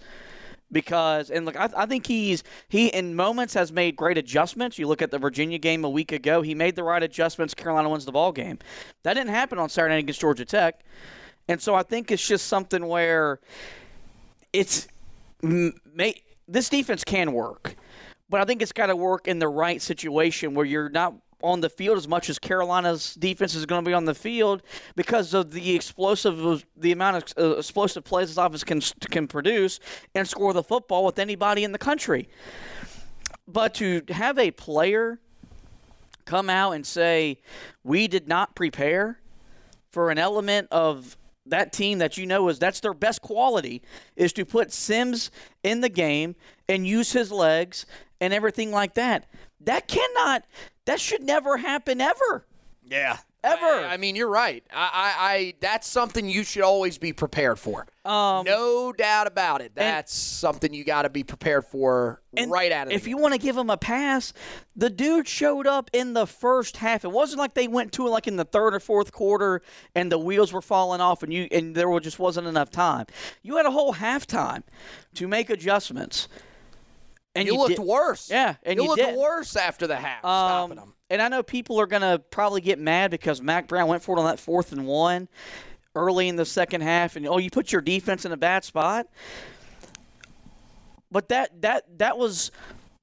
Because 0.73 1.31
and 1.31 1.47
look, 1.47 1.57
I, 1.57 1.69
I 1.77 1.87
think 1.87 2.07
he's 2.07 2.43
he 2.69 2.89
in 2.89 3.15
moments 3.15 3.55
has 3.55 3.71
made 3.71 3.95
great 3.95 4.19
adjustments. 4.19 4.79
You 4.79 4.89
look 4.89 5.03
at 5.03 5.11
the 5.11 5.19
Virginia 5.19 5.59
game 5.59 5.85
a 5.85 5.91
week 5.91 6.11
ago; 6.11 6.43
he 6.43 6.55
made 6.55 6.75
the 6.75 6.83
right 6.83 7.03
adjustments. 7.03 7.55
Carolina 7.55 7.89
wins 7.89 8.07
the 8.07 8.13
ball 8.13 8.33
game. 8.33 8.59
That 9.05 9.15
didn't 9.15 9.31
happen 9.31 9.59
on 9.59 9.69
Saturday 9.69 9.99
against 9.99 10.21
Georgia 10.21 10.45
Tech, 10.45 10.81
and 11.49 11.61
so 11.61 11.75
I 11.75 11.85
think 11.85 12.11
it's 12.11 12.27
just 12.27 12.49
something 12.49 12.87
where 12.89 13.39
it's 14.53 14.89
may, 15.43 16.23
this 16.49 16.69
defense 16.69 17.05
can 17.05 17.33
work 17.33 17.77
but 18.29 18.41
I 18.41 18.45
think 18.45 18.63
it's 18.63 18.73
got 18.73 18.87
to 18.87 18.97
work 18.97 19.29
in 19.29 19.39
the 19.39 19.49
right 19.49 19.81
situation 19.81 20.55
where 20.55 20.67
you're 20.67 20.89
not 20.89 21.15
on 21.43 21.61
the 21.61 21.69
field 21.69 21.99
as 21.99 22.09
much 22.09 22.31
as 22.31 22.39
Carolina's 22.39 23.15
defense 23.15 23.55
is 23.55 23.67
going 23.67 23.85
to 23.85 23.89
be 23.89 23.93
on 23.93 24.07
the 24.07 24.15
field 24.15 24.63
because 24.97 25.35
of 25.35 25.51
the 25.51 25.75
explosive, 25.75 26.65
the 26.77 26.91
amount 26.91 27.35
of 27.37 27.53
uh, 27.53 27.57
explosive 27.59 28.03
plays 28.03 28.29
this 28.29 28.39
offense 28.39 28.65
can 28.65 28.81
can 29.11 29.29
produce 29.29 29.79
and 30.15 30.27
score 30.27 30.55
the 30.55 30.63
football 30.63 31.05
with 31.05 31.19
anybody 31.19 31.63
in 31.63 31.73
the 31.73 31.79
country. 31.79 32.29
But 33.47 33.75
to 33.75 34.03
have 34.09 34.39
a 34.39 34.51
player 34.53 35.21
come 36.25 36.49
out 36.49 36.73
and 36.73 36.87
say 36.87 37.41
we 37.83 38.09
did 38.09 38.27
not 38.27 38.55
prepare 38.55 39.21
for 39.91 40.11
an 40.11 40.19
element 40.19 40.69
of 40.71 41.19
that 41.47 41.73
team 41.73 41.99
that 41.99 42.17
you 42.17 42.27
know 42.27 42.49
is 42.49 42.59
that's 42.59 42.81
their 42.81 42.95
best 42.95 43.21
quality 43.23 43.83
is 44.17 44.33
to 44.35 44.45
put 44.45 44.73
Sims 44.73 45.31
in 45.63 45.81
the 45.81 45.89
game 45.89 46.37
and 46.69 46.87
use 46.87 47.13
his 47.13 47.31
legs 47.31 47.87
and 48.21 48.33
everything 48.33 48.71
like 48.71 48.95
that. 48.95 49.27
That 49.61 49.89
cannot, 49.89 50.45
that 50.87 51.01
should 51.01 51.23
never 51.23 51.57
happen 51.59 52.01
ever. 52.01 52.47
Yeah. 52.83 53.19
Ever. 53.45 53.67
I, 53.67 53.95
I 53.95 53.97
mean, 53.99 54.17
you're 54.17 54.31
right. 54.31 54.65
I, 54.73 54.91
I, 54.93 55.35
I, 55.35 55.55
that's 55.61 55.87
something 55.87 56.29
you 56.29 56.45
should 56.45 56.63
always 56.63 56.97
be 56.97 57.13
prepared 57.13 57.59
for. 57.59 57.87
Um, 58.05 58.45
no 58.47 58.93
doubt 58.93 59.27
about 59.27 59.61
it. 59.61 59.73
That's 59.75 60.15
something 60.15 60.73
you 60.73 60.83
got 60.83 61.03
to 61.03 61.11
be 61.11 61.25
prepared 61.25 61.67
for 61.67 62.23
right 62.49 62.73
out 62.73 62.87
of 62.87 62.93
If 62.93 63.07
you 63.07 63.19
want 63.19 63.35
to 63.35 63.39
give 63.39 63.57
him 63.57 63.69
a 63.69 63.77
pass, 63.77 64.33
the 64.75 64.89
dude 64.89 65.29
showed 65.29 65.67
up 65.67 65.91
in 65.93 66.15
the 66.15 66.27
first 66.27 66.79
half. 66.79 67.05
It 67.05 67.13
wasn't 67.13 67.39
like 67.39 67.55
they 67.55 67.69
went 67.69 67.93
to 67.93 68.07
it 68.07 68.11
like 68.11 68.27
in 68.27 68.37
the 68.37 68.45
third 68.45 68.75
or 68.75 68.81
fourth 68.81 69.13
quarter 69.13 69.63
and 69.95 70.11
the 70.11 70.19
wheels 70.19 70.53
were 70.53 70.63
falling 70.63 71.01
off 71.01 71.23
and 71.23 71.33
you 71.33 71.47
and 71.51 71.75
there 71.75 71.99
just 72.01 72.19
wasn't 72.19 72.47
enough 72.47 72.71
time. 72.71 73.07
You 73.43 73.57
had 73.57 73.67
a 73.67 73.71
whole 73.71 73.95
halftime 73.95 74.63
to 75.15 75.29
make 75.29 75.51
adjustments. 75.51 76.29
And 77.35 77.47
you, 77.47 77.55
you 77.55 77.59
looked 77.59 77.77
did- 77.77 77.81
worse. 77.85 78.31
Yeah, 78.31 78.55
and 78.63 78.77
you, 78.77 78.83
you 78.85 78.89
looked 78.89 79.03
did. 79.03 79.17
worse 79.17 79.57
after 79.57 79.87
the 79.87 79.97
half, 79.97 80.25
Um, 80.25 80.71
stopping 80.71 80.77
them. 80.77 80.95
and 81.11 81.21
I 81.23 81.29
know 81.29 81.43
people 81.43 81.81
are 81.81 81.87
going 81.87 82.03
to 82.03 82.21
probably 82.31 82.61
get 82.61 82.79
mad 82.79 83.11
because 83.11 83.43
Mack 83.43 83.67
Brown 83.69 83.89
went 83.89 84.03
for 84.03 84.17
it 84.17 84.21
on 84.21 84.27
that 84.27 84.39
fourth 84.39 84.71
and 84.73 84.87
one 84.87 85.29
early 85.97 86.29
in 86.29 86.37
the 86.37 86.45
second 86.45 86.83
half, 86.83 87.17
and 87.17 87.27
oh, 87.27 87.39
you 87.39 87.51
put 87.51 87.73
your 87.73 87.81
defense 87.81 88.25
in 88.25 88.33
a 88.33 88.37
bad 88.37 88.65
spot. 88.65 89.07
But 91.11 91.29
that 91.29 91.61
that 91.63 91.99
that 91.99 92.19
was 92.19 92.51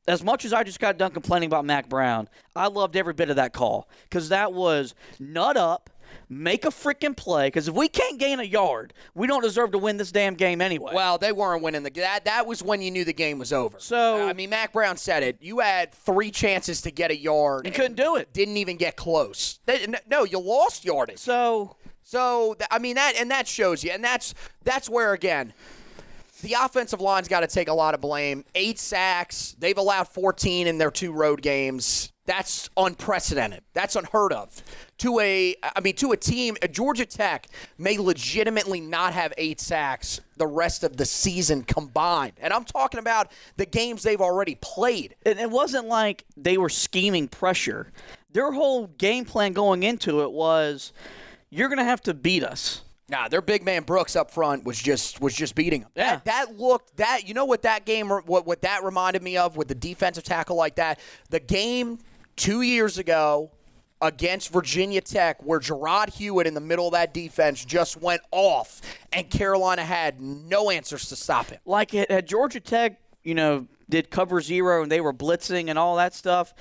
as 0.07 0.23
much 0.23 0.45
as 0.45 0.53
I 0.53 0.63
just 0.63 0.79
got 0.79 0.97
done 0.97 1.11
complaining 1.11 1.47
about 1.47 1.63
Mack 1.65 1.87
Brown. 1.87 2.27
I 2.55 2.67
loved 2.67 2.95
every 2.95 3.13
bit 3.13 3.29
of 3.29 3.35
that 3.37 3.53
call 3.53 3.87
because 4.03 4.29
that 4.29 4.51
was 4.53 4.95
nut 5.19 5.55
up. 5.57 5.89
Make 6.29 6.65
a 6.65 6.69
freaking 6.69 7.15
play 7.15 7.47
because 7.47 7.67
if 7.67 7.73
we 7.73 7.87
can't 7.87 8.19
gain 8.19 8.39
a 8.39 8.43
yard, 8.43 8.93
we 9.13 9.27
don't 9.27 9.41
deserve 9.41 9.71
to 9.71 9.77
win 9.77 9.97
this 9.97 10.11
damn 10.11 10.35
game 10.35 10.61
anyway. 10.61 10.93
Well, 10.93 11.17
they 11.17 11.31
weren't 11.31 11.61
winning 11.63 11.83
the 11.83 11.89
that. 11.91 12.25
That 12.25 12.47
was 12.47 12.63
when 12.63 12.81
you 12.81 12.89
knew 12.91 13.03
the 13.03 13.13
game 13.13 13.37
was 13.39 13.51
over. 13.53 13.77
So- 13.79 14.27
I 14.27 14.33
mean, 14.33 14.49
Mack 14.49 14.73
Brown 14.73 14.97
said 14.97 15.23
it. 15.23 15.37
You 15.41 15.59
had 15.59 15.93
three 15.93 16.31
chances 16.31 16.81
to 16.83 16.91
get 16.91 17.11
a 17.11 17.17
yard. 17.17 17.65
You 17.65 17.71
couldn't 17.71 17.95
do 17.95 18.15
it. 18.15 18.33
Didn't 18.33 18.57
even 18.57 18.77
get 18.77 18.95
close. 18.95 19.59
They- 19.65 19.87
no, 20.07 20.23
you 20.23 20.39
lost 20.39 20.85
yardage. 20.85 21.19
so 21.19 21.75
So 22.03 22.55
I 22.69 22.79
mean 22.79 22.95
that, 22.95 23.13
and 23.17 23.29
that 23.31 23.47
shows 23.47 23.83
you, 23.83 23.91
and 23.91 24.03
that's 24.03 24.33
that's 24.63 24.89
where 24.89 25.13
again, 25.13 25.53
the 26.41 26.53
offensive 26.59 26.99
line's 26.99 27.27
got 27.27 27.41
to 27.41 27.47
take 27.47 27.67
a 27.67 27.73
lot 27.73 27.93
of 27.93 28.01
blame. 28.01 28.43
Eight 28.55 28.79
sacks. 28.79 29.55
They've 29.59 29.77
allowed 29.77 30.07
14 30.07 30.67
in 30.67 30.77
their 30.77 30.91
two 30.91 31.11
road 31.11 31.41
games. 31.41 32.11
That's 32.25 32.69
unprecedented. 32.77 33.63
That's 33.73 33.95
unheard 33.95 34.33
of. 34.33 34.63
To 35.01 35.19
a, 35.19 35.55
I 35.63 35.79
mean, 35.79 35.95
to 35.95 36.11
a 36.11 36.17
team, 36.17 36.57
a 36.61 36.67
Georgia 36.67 37.07
Tech 37.07 37.47
may 37.79 37.97
legitimately 37.97 38.79
not 38.79 39.13
have 39.13 39.33
eight 39.35 39.59
sacks 39.59 40.21
the 40.37 40.45
rest 40.45 40.83
of 40.83 40.95
the 40.95 41.05
season 41.05 41.63
combined, 41.63 42.33
and 42.39 42.53
I'm 42.53 42.65
talking 42.65 42.99
about 42.99 43.31
the 43.57 43.65
games 43.65 44.03
they've 44.03 44.21
already 44.21 44.59
played. 44.61 45.15
And 45.25 45.39
it 45.39 45.49
wasn't 45.49 45.87
like 45.87 46.25
they 46.37 46.59
were 46.59 46.69
scheming 46.69 47.27
pressure. 47.27 47.91
Their 48.31 48.51
whole 48.51 48.85
game 48.85 49.25
plan 49.25 49.53
going 49.53 49.81
into 49.81 50.21
it 50.21 50.31
was, 50.31 50.93
you're 51.49 51.67
going 51.67 51.79
to 51.79 51.83
have 51.83 52.01
to 52.01 52.13
beat 52.13 52.43
us. 52.43 52.83
Nah, 53.09 53.27
their 53.27 53.41
big 53.41 53.65
man 53.65 53.81
Brooks 53.81 54.15
up 54.15 54.29
front 54.29 54.65
was 54.65 54.79
just 54.79 55.19
was 55.19 55.33
just 55.33 55.55
beating 55.55 55.81
them. 55.81 55.89
Yeah. 55.95 56.15
That, 56.17 56.25
that 56.25 56.59
looked 56.59 56.97
that 56.97 57.27
you 57.27 57.33
know 57.33 57.45
what 57.45 57.63
that 57.63 57.85
game 57.85 58.09
what 58.09 58.45
what 58.45 58.61
that 58.61 58.83
reminded 58.83 59.23
me 59.23 59.35
of 59.35 59.57
with 59.57 59.67
the 59.67 59.73
defensive 59.73 60.23
tackle 60.23 60.57
like 60.57 60.75
that. 60.75 60.99
The 61.31 61.39
game 61.39 61.97
two 62.35 62.61
years 62.61 62.99
ago 62.99 63.49
against 64.01 64.51
Virginia 64.51 65.01
Tech, 65.01 65.41
where 65.43 65.59
Jarrod 65.59 66.09
Hewitt 66.09 66.47
in 66.47 66.53
the 66.53 66.61
middle 66.61 66.87
of 66.87 66.93
that 66.93 67.13
defense 67.13 67.63
just 67.63 68.01
went 68.01 68.21
off, 68.31 68.81
and 69.13 69.29
Carolina 69.29 69.83
had 69.83 70.19
no 70.19 70.69
answers 70.69 71.09
to 71.09 71.15
stop 71.15 71.51
it. 71.51 71.59
Like 71.65 71.93
it, 71.93 72.09
at 72.09 72.27
Georgia 72.27 72.59
Tech, 72.59 72.99
you 73.23 73.35
know, 73.35 73.67
did 73.89 74.09
cover 74.09 74.41
zero 74.41 74.81
and 74.81 74.91
they 74.91 75.01
were 75.01 75.13
blitzing 75.13 75.69
and 75.69 75.77
all 75.77 75.97
that 75.97 76.15
stuff. 76.15 76.53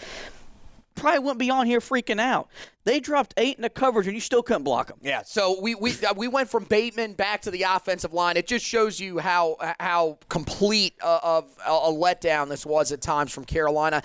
Probably 0.94 1.20
wouldn't 1.20 1.38
be 1.38 1.50
on 1.50 1.66
here 1.66 1.80
freaking 1.80 2.20
out. 2.20 2.48
They 2.84 3.00
dropped 3.00 3.32
eight 3.36 3.56
in 3.56 3.62
the 3.62 3.70
coverage, 3.70 4.06
and 4.06 4.14
you 4.14 4.20
still 4.20 4.42
couldn't 4.42 4.64
block 4.64 4.88
them. 4.88 4.98
Yeah, 5.00 5.22
so 5.24 5.60
we 5.60 5.74
we 5.74 5.92
uh, 6.06 6.14
we 6.14 6.28
went 6.28 6.50
from 6.50 6.64
Bateman 6.64 7.14
back 7.14 7.42
to 7.42 7.50
the 7.50 7.62
offensive 7.62 8.12
line. 8.12 8.36
It 8.36 8.46
just 8.46 8.64
shows 8.64 9.00
you 9.00 9.18
how 9.18 9.56
how 9.78 10.18
complete 10.28 10.94
uh, 11.02 11.20
of 11.22 11.56
a, 11.64 11.70
letdown 11.70 12.48
this 12.48 12.66
was 12.66 12.92
at 12.92 13.00
times 13.00 13.32
from 13.32 13.44
Carolina. 13.44 14.02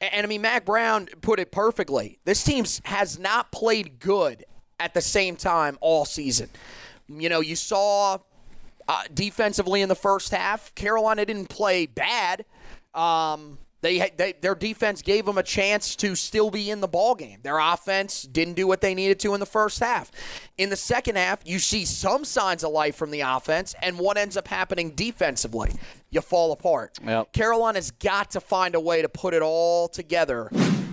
And, 0.00 0.14
and 0.14 0.26
I 0.26 0.28
mean, 0.28 0.42
Mack 0.42 0.64
Brown 0.64 1.06
put 1.22 1.38
it 1.38 1.50
perfectly. 1.50 2.18
This 2.24 2.42
team 2.44 2.64
has 2.84 3.18
not 3.18 3.50
played 3.52 3.98
good 3.98 4.44
at 4.80 4.92
the 4.92 5.00
same 5.00 5.36
time 5.36 5.78
all 5.80 6.04
season. 6.04 6.48
You 7.08 7.28
know, 7.28 7.40
you 7.40 7.56
saw 7.56 8.18
uh, 8.88 9.02
defensively 9.12 9.82
in 9.82 9.88
the 9.88 9.94
first 9.94 10.32
half, 10.32 10.74
Carolina 10.74 11.24
didn't 11.24 11.48
play 11.48 11.86
bad. 11.86 12.44
Um, 12.94 13.58
they, 13.84 14.10
they, 14.16 14.32
their 14.40 14.54
defense 14.54 15.02
gave 15.02 15.26
them 15.26 15.36
a 15.36 15.42
chance 15.42 15.94
to 15.96 16.16
still 16.16 16.50
be 16.50 16.70
in 16.70 16.80
the 16.80 16.88
ball 16.88 17.14
game. 17.14 17.40
Their 17.42 17.58
offense 17.58 18.22
didn't 18.22 18.54
do 18.54 18.66
what 18.66 18.80
they 18.80 18.94
needed 18.94 19.20
to 19.20 19.34
in 19.34 19.40
the 19.40 19.46
first 19.46 19.78
half. 19.78 20.10
In 20.56 20.70
the 20.70 20.76
second 20.76 21.16
half, 21.16 21.40
you 21.44 21.58
see 21.58 21.84
some 21.84 22.24
signs 22.24 22.64
of 22.64 22.72
life 22.72 22.96
from 22.96 23.10
the 23.10 23.20
offense, 23.20 23.74
and 23.82 23.98
what 23.98 24.16
ends 24.16 24.38
up 24.38 24.48
happening 24.48 24.92
defensively, 24.92 25.72
you 26.10 26.22
fall 26.22 26.52
apart. 26.52 26.98
Yep. 27.04 27.34
Carolina's 27.34 27.90
got 27.90 28.30
to 28.30 28.40
find 28.40 28.74
a 28.74 28.80
way 28.80 29.02
to 29.02 29.08
put 29.10 29.34
it 29.34 29.42
all 29.42 29.88
together. 29.88 30.48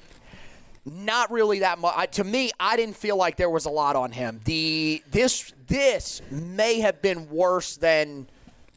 Not 0.84 1.32
really 1.32 1.58
that 1.58 1.80
much. 1.80 2.12
To 2.12 2.24
me, 2.24 2.52
I 2.60 2.76
didn't 2.76 2.96
feel 2.96 3.16
like 3.16 3.36
there 3.36 3.50
was 3.50 3.64
a 3.64 3.70
lot 3.70 3.96
on 3.96 4.12
him. 4.12 4.40
The 4.44 5.02
this 5.10 5.52
this 5.66 6.22
may 6.30 6.78
have 6.78 7.02
been 7.02 7.28
worse 7.28 7.76
than 7.76 8.28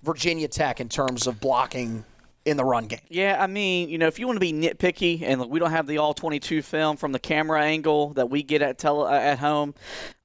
Virginia 0.01 0.47
Tech 0.47 0.79
in 0.79 0.89
terms 0.89 1.27
of 1.27 1.39
blocking 1.39 2.03
in 2.50 2.58
the 2.58 2.66
run 2.66 2.88
game. 2.88 3.00
Yeah, 3.10 3.38
I 3.40 3.48
mean, 3.48 3.90
you 3.90 3.98
know, 3.98 4.08
if 4.08 4.20
you 4.20 4.28
want 4.28 4.38
to 4.38 4.42
be 4.42 4.54
nitpicky, 4.54 5.22
and 5.22 5.50
we 5.50 5.60
don't 5.60 5.72
have 5.72 5.88
the 5.88 5.98
all 5.98 6.14
22 6.14 6.62
film 6.62 6.98
from 6.98 7.12
the 7.12 7.20
camera 7.20 7.62
angle 7.62 8.14
that 8.14 8.30
we 8.30 8.44
get 8.44 8.62
at 8.62 8.78
tele, 8.78 9.10
at 9.10 9.40
home, 9.40 9.74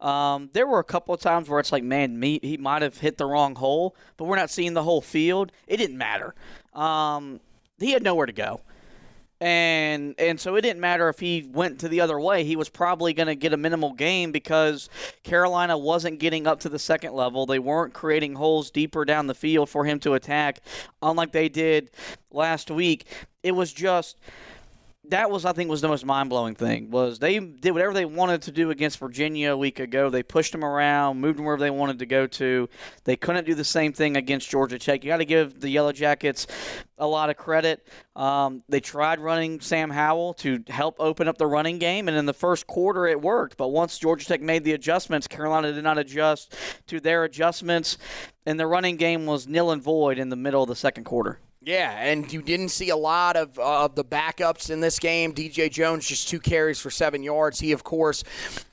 um, 0.01 0.51
there 0.53 0.67
were 0.67 0.79
a 0.79 0.85
couple 0.85 1.15
of 1.15 1.21
times 1.21 1.49
where 1.49 1.61
it's 1.61 1.73
like, 1.73 1.85
man, 1.85 2.19
me, 2.19 2.41
he 2.43 2.57
might 2.57 2.83
have 2.83 2.99
hit 2.99 3.19
the 3.19 3.27
wrong 3.27 3.55
hole, 3.55 3.97
but 4.17 4.25
we're 4.25 4.37
not 4.37 4.51
seeing 4.51 4.75
the 4.75 4.83
whole 4.83 5.01
field. 5.01 5.53
It 5.67 5.77
didn't 5.77 5.99
matter. 5.99 6.35
Um, 6.73 7.41
he 7.79 7.93
had 7.93 8.03
nowhere 8.03 8.27
to 8.27 8.33
go. 8.33 8.61
And 9.41 10.15
and 10.19 10.41
so 10.41 10.55
it 10.55 10.63
didn't 10.63 10.81
matter 10.81 11.09
if 11.09 11.19
he 11.19 11.49
went 11.53 11.81
to 11.81 11.89
the 11.89 12.01
other 12.01 12.19
way. 12.19 12.45
He 12.45 12.57
was 12.57 12.69
probably 12.69 13.13
going 13.13 13.27
to 13.27 13.35
get 13.35 13.53
a 13.53 13.57
minimal 13.57 13.93
game 13.93 14.33
because 14.33 14.89
Carolina 15.23 15.77
wasn't 15.77 16.21
getting 16.21 16.47
up 16.47 16.61
to 16.61 16.69
the 16.69 16.79
second 16.79 17.15
level. 17.15 17.45
They 17.45 17.59
weren't 17.59 17.93
creating 17.93 18.35
holes 18.35 18.71
deeper 18.71 19.05
down 19.05 19.27
the 19.27 19.35
field 19.35 19.69
for 19.69 19.85
him 19.85 19.99
to 20.01 20.15
attack, 20.15 20.61
unlike 21.03 21.33
they 21.33 21.49
did 21.49 21.91
last 22.31 22.71
week. 22.71 23.07
It 23.43 23.53
was 23.53 23.73
just 23.73 24.17
that 25.09 25.31
was 25.31 25.45
I 25.45 25.53
think 25.53 25.71
was 25.71 25.81
the 25.81 25.89
most 25.89 26.05
mind 26.05 26.31
blowing 26.31 26.55
thing 26.55 26.91
was 26.91 27.19
they 27.19 27.39
did 27.39 27.73
whatever 27.73 27.93
they 27.93 28.05
wanted 28.05 28.43
to 28.43 28.53
do 28.53 28.71
against 28.71 28.99
Virginia 28.99 29.53
a 29.53 29.57
week 29.57 29.79
ago. 29.79 30.09
They 30.11 30.23
pushed 30.23 30.53
them 30.53 30.65
around, 30.65 31.21
moved 31.21 31.39
them 31.39 31.45
wherever 31.45 31.61
they 31.61 31.71
wanted 31.71 31.99
to 31.99 32.07
go 32.07 32.27
to. 32.27 32.69
They 33.05 33.17
couldn't 33.17 33.45
do 33.45 33.55
the 33.55 33.65
same 33.65 33.93
thing 33.93 34.17
against 34.17 34.49
Georgia 34.49 34.79
Tech. 34.79 35.05
You 35.05 35.09
got 35.09 35.19
to 35.19 35.25
give 35.25 35.61
the 35.61 35.69
Yellow 35.69 35.93
Jackets 35.93 36.47
a 36.99 37.07
lot 37.07 37.29
of 37.29 37.37
credit. 37.37 37.87
Um, 38.17 38.63
they 38.69 38.81
tried 38.81 39.21
running 39.21 39.61
Sam 39.61 39.91
Howell 39.91 40.35
to 40.35 40.63
help 40.69 40.97
open 40.99 41.29
up 41.29 41.39
the 41.39 41.47
running 41.47 41.79
game, 41.79 42.09
and 42.09 42.17
in 42.17 42.27
the 42.27 42.35
first 42.35 42.67
quarter 42.67 43.07
it 43.07 43.21
worked. 43.21 43.57
But 43.57 43.69
once 43.69 43.99
Georgia 43.99 44.27
Tech 44.27 44.41
made 44.41 44.65
the 44.65 44.73
adjustments, 44.73 45.27
Carolina 45.27 45.73
did 45.73 45.85
not 45.85 45.99
adjust 45.99 46.57
to 46.87 47.01
their 47.01 47.25
adjustments, 47.25 47.99
and 48.47 48.59
the 48.59 48.67
running 48.67 48.97
game 48.97 49.27
was 49.27 49.47
nil 49.47 49.71
and 49.71 49.83
void 49.83 50.19
in 50.19 50.29
the 50.29 50.37
middle 50.37 50.63
of 50.63 50.69
the 50.69 50.77
second 50.77 51.05
quarter. 51.05 51.41
Yeah, 51.67 51.93
and 51.93 52.31
you 52.31 52.43
didn't 52.43 52.69
see 52.69 52.91
a 52.91 52.97
lot 52.97 53.37
of 53.37 53.59
uh, 53.59 53.85
of 53.85 53.95
the 53.95 54.05
backups 54.05 54.69
in 54.69 54.81
this 54.81 54.99
game. 54.99 55.33
DJ 55.33 55.71
Jones 55.71 56.07
just 56.07 56.29
two 56.29 56.39
carries 56.39 56.79
for 56.79 56.91
seven 56.91 57.23
yards. 57.23 57.59
He, 57.59 57.73
of 57.73 57.83
course, 57.83 58.23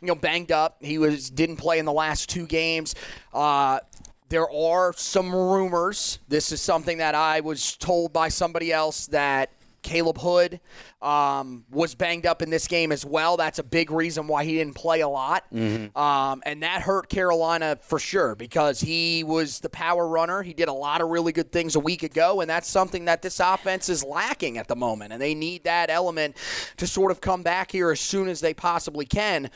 you 0.01 0.07
know, 0.07 0.15
banged 0.15 0.51
up. 0.51 0.75
He 0.81 0.97
was 0.97 1.29
didn't 1.29 1.55
play 1.55 1.79
in 1.79 1.85
the 1.85 1.93
last 1.93 2.29
two 2.29 2.45
games. 2.45 2.95
Uh, 3.33 3.79
there 4.27 4.49
are 4.51 4.93
some 4.93 5.33
rumors. 5.33 6.19
This 6.27 6.51
is 6.51 6.59
something 6.59 6.97
that 6.97 7.15
I 7.15 7.39
was 7.39 7.77
told 7.77 8.11
by 8.11 8.27
somebody 8.27 8.73
else 8.73 9.07
that 9.07 9.51
Caleb 9.81 10.17
Hood 10.19 10.59
um, 11.01 11.65
was 11.71 11.95
banged 11.95 12.25
up 12.25 12.41
in 12.41 12.49
this 12.49 12.67
game 12.67 12.91
as 12.91 13.05
well. 13.05 13.37
That's 13.37 13.59
a 13.59 13.63
big 13.63 13.91
reason 13.91 14.27
why 14.27 14.43
he 14.45 14.55
didn't 14.55 14.75
play 14.75 15.01
a 15.01 15.07
lot. 15.07 15.45
Mm-hmm. 15.53 15.97
Um, 15.97 16.41
and 16.45 16.63
that 16.63 16.81
hurt 16.81 17.09
Carolina 17.09 17.77
for 17.81 17.99
sure 17.99 18.35
because 18.35 18.79
he 18.79 19.23
was 19.23 19.59
the 19.59 19.69
power 19.69 20.07
runner. 20.07 20.43
He 20.43 20.53
did 20.53 20.67
a 20.67 20.73
lot 20.73 21.01
of 21.01 21.09
really 21.09 21.31
good 21.31 21.51
things 21.51 21.75
a 21.75 21.79
week 21.79 22.03
ago, 22.03 22.41
and 22.41 22.49
that's 22.49 22.69
something 22.69 23.05
that 23.05 23.21
this 23.21 23.39
offense 23.39 23.89
is 23.89 24.03
lacking 24.03 24.57
at 24.57 24.67
the 24.67 24.75
moment. 24.75 25.13
And 25.13 25.21
they 25.21 25.33
need 25.33 25.63
that 25.63 25.89
element 25.89 26.37
to 26.77 26.87
sort 26.87 27.11
of 27.11 27.21
come 27.21 27.43
back 27.43 27.71
here 27.71 27.91
as 27.91 27.99
soon 27.99 28.27
as 28.27 28.41
they 28.41 28.53
possibly 28.53 29.05
can. 29.05 29.49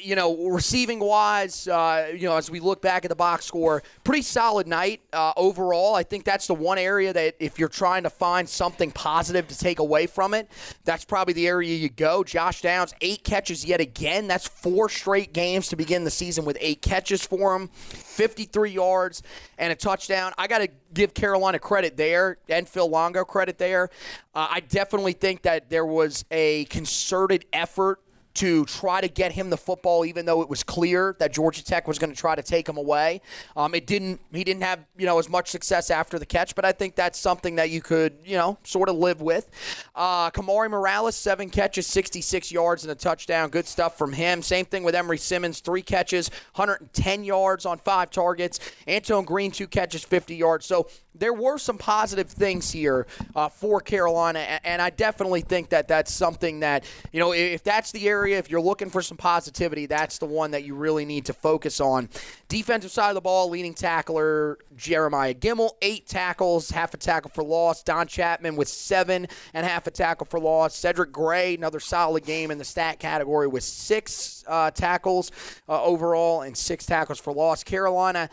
You 0.00 0.16
know, 0.16 0.48
receiving 0.48 0.98
wise, 0.98 1.68
uh, 1.68 2.12
you 2.12 2.28
know, 2.28 2.36
as 2.36 2.50
we 2.50 2.60
look 2.60 2.82
back 2.82 3.04
at 3.04 3.08
the 3.08 3.16
box 3.16 3.44
score, 3.44 3.82
pretty 4.04 4.22
solid 4.22 4.66
night 4.66 5.00
uh, 5.12 5.32
overall. 5.36 5.94
I 5.94 6.02
think 6.02 6.24
that's 6.24 6.46
the 6.46 6.54
one 6.54 6.78
area 6.78 7.12
that 7.12 7.36
if 7.38 7.58
you're 7.58 7.68
trying 7.68 8.02
to 8.02 8.10
find 8.10 8.48
something 8.48 8.90
positive 8.90 9.46
to 9.48 9.58
take 9.58 9.78
away 9.78 10.06
from 10.06 10.34
it, 10.34 10.50
that's 10.84 11.04
probably 11.04 11.34
the 11.34 11.46
area 11.46 11.74
you 11.74 11.88
go. 11.88 12.24
Josh 12.24 12.62
Downs, 12.62 12.94
eight 13.00 13.24
catches 13.24 13.64
yet 13.64 13.80
again. 13.80 14.26
That's 14.26 14.48
four 14.48 14.88
straight 14.88 15.32
games 15.32 15.68
to 15.68 15.76
begin 15.76 16.04
the 16.04 16.10
season 16.10 16.44
with 16.44 16.56
eight 16.60 16.82
catches 16.82 17.24
for 17.24 17.54
him, 17.54 17.68
53 17.68 18.70
yards 18.70 19.22
and 19.58 19.72
a 19.72 19.76
touchdown. 19.76 20.32
I 20.38 20.46
got 20.46 20.58
to 20.58 20.68
give 20.92 21.14
Carolina 21.14 21.58
credit 21.58 21.96
there 21.96 22.38
and 22.48 22.68
Phil 22.68 22.88
Longo 22.88 23.24
credit 23.24 23.58
there. 23.58 23.90
Uh, 24.34 24.48
I 24.50 24.60
definitely 24.60 25.12
think 25.12 25.42
that 25.42 25.70
there 25.70 25.86
was 25.86 26.24
a 26.30 26.64
concerted 26.66 27.44
effort 27.52 28.00
to 28.38 28.64
try 28.66 29.00
to 29.00 29.08
get 29.08 29.32
him 29.32 29.50
the 29.50 29.56
football, 29.56 30.04
even 30.04 30.24
though 30.24 30.42
it 30.42 30.48
was 30.48 30.62
clear 30.62 31.16
that 31.18 31.32
Georgia 31.32 31.64
Tech 31.64 31.88
was 31.88 31.98
going 31.98 32.10
to 32.10 32.16
try 32.16 32.36
to 32.36 32.42
take 32.42 32.68
him 32.68 32.76
away. 32.76 33.20
Um, 33.56 33.74
it 33.74 33.84
didn't. 33.84 34.20
He 34.32 34.44
didn't 34.44 34.62
have 34.62 34.84
you 34.96 35.06
know 35.06 35.18
as 35.18 35.28
much 35.28 35.50
success 35.50 35.90
after 35.90 36.20
the 36.20 36.26
catch, 36.26 36.54
but 36.54 36.64
I 36.64 36.70
think 36.70 36.94
that's 36.94 37.18
something 37.18 37.56
that 37.56 37.70
you 37.70 37.80
could 37.80 38.16
you 38.24 38.36
know 38.36 38.56
sort 38.62 38.88
of 38.88 38.96
live 38.96 39.20
with. 39.20 39.50
Uh, 39.96 40.30
Kamari 40.30 40.70
Morales, 40.70 41.16
seven 41.16 41.50
catches, 41.50 41.88
66 41.88 42.52
yards 42.52 42.84
and 42.84 42.92
a 42.92 42.94
touchdown. 42.94 43.50
Good 43.50 43.66
stuff 43.66 43.98
from 43.98 44.12
him. 44.12 44.40
Same 44.42 44.64
thing 44.64 44.84
with 44.84 44.94
Emery 44.94 45.18
Simmons, 45.18 45.58
three 45.58 45.82
catches, 45.82 46.30
110 46.54 47.24
yards 47.24 47.66
on 47.66 47.78
five 47.78 48.10
targets. 48.10 48.60
Antoine 48.88 49.24
Green, 49.24 49.50
two 49.50 49.66
catches, 49.66 50.04
50 50.04 50.36
yards. 50.36 50.64
So 50.64 50.88
there 51.18 51.32
were 51.32 51.58
some 51.58 51.78
positive 51.78 52.28
things 52.28 52.70
here 52.70 53.06
uh, 53.34 53.48
for 53.48 53.80
Carolina, 53.80 54.38
and 54.38 54.80
I 54.80 54.90
definitely 54.90 55.40
think 55.40 55.70
that 55.70 55.88
that's 55.88 56.12
something 56.12 56.60
that 56.60 56.84
you 57.12 57.20
know 57.20 57.32
if 57.32 57.62
that's 57.62 57.92
the 57.92 58.08
area, 58.08 58.27
if 58.34 58.50
you're 58.50 58.60
looking 58.60 58.90
for 58.90 59.02
some 59.02 59.16
positivity, 59.16 59.86
that's 59.86 60.18
the 60.18 60.26
one 60.26 60.50
that 60.52 60.64
you 60.64 60.74
really 60.74 61.04
need 61.04 61.26
to 61.26 61.32
focus 61.32 61.80
on. 61.80 62.08
Defensive 62.48 62.90
side 62.90 63.10
of 63.10 63.14
the 63.14 63.20
ball, 63.20 63.48
leading 63.50 63.74
tackler 63.74 64.58
Jeremiah 64.76 65.34
Gemmel, 65.34 65.70
eight 65.82 66.06
tackles, 66.06 66.70
half 66.70 66.94
a 66.94 66.96
tackle 66.96 67.30
for 67.34 67.42
loss. 67.42 67.82
Don 67.82 68.06
Chapman 68.06 68.56
with 68.56 68.68
seven 68.68 69.26
and 69.54 69.66
half 69.66 69.86
a 69.86 69.90
tackle 69.90 70.26
for 70.26 70.40
loss. 70.40 70.74
Cedric 70.74 71.12
Gray, 71.12 71.54
another 71.54 71.80
solid 71.80 72.24
game 72.24 72.50
in 72.50 72.58
the 72.58 72.64
stat 72.64 72.98
category 72.98 73.46
with 73.46 73.64
six 73.64 74.44
uh, 74.46 74.70
tackles 74.70 75.30
uh, 75.68 75.82
overall 75.82 76.42
and 76.42 76.56
six 76.56 76.86
tackles 76.86 77.18
for 77.18 77.32
loss. 77.32 77.64
Carolina 77.64 78.28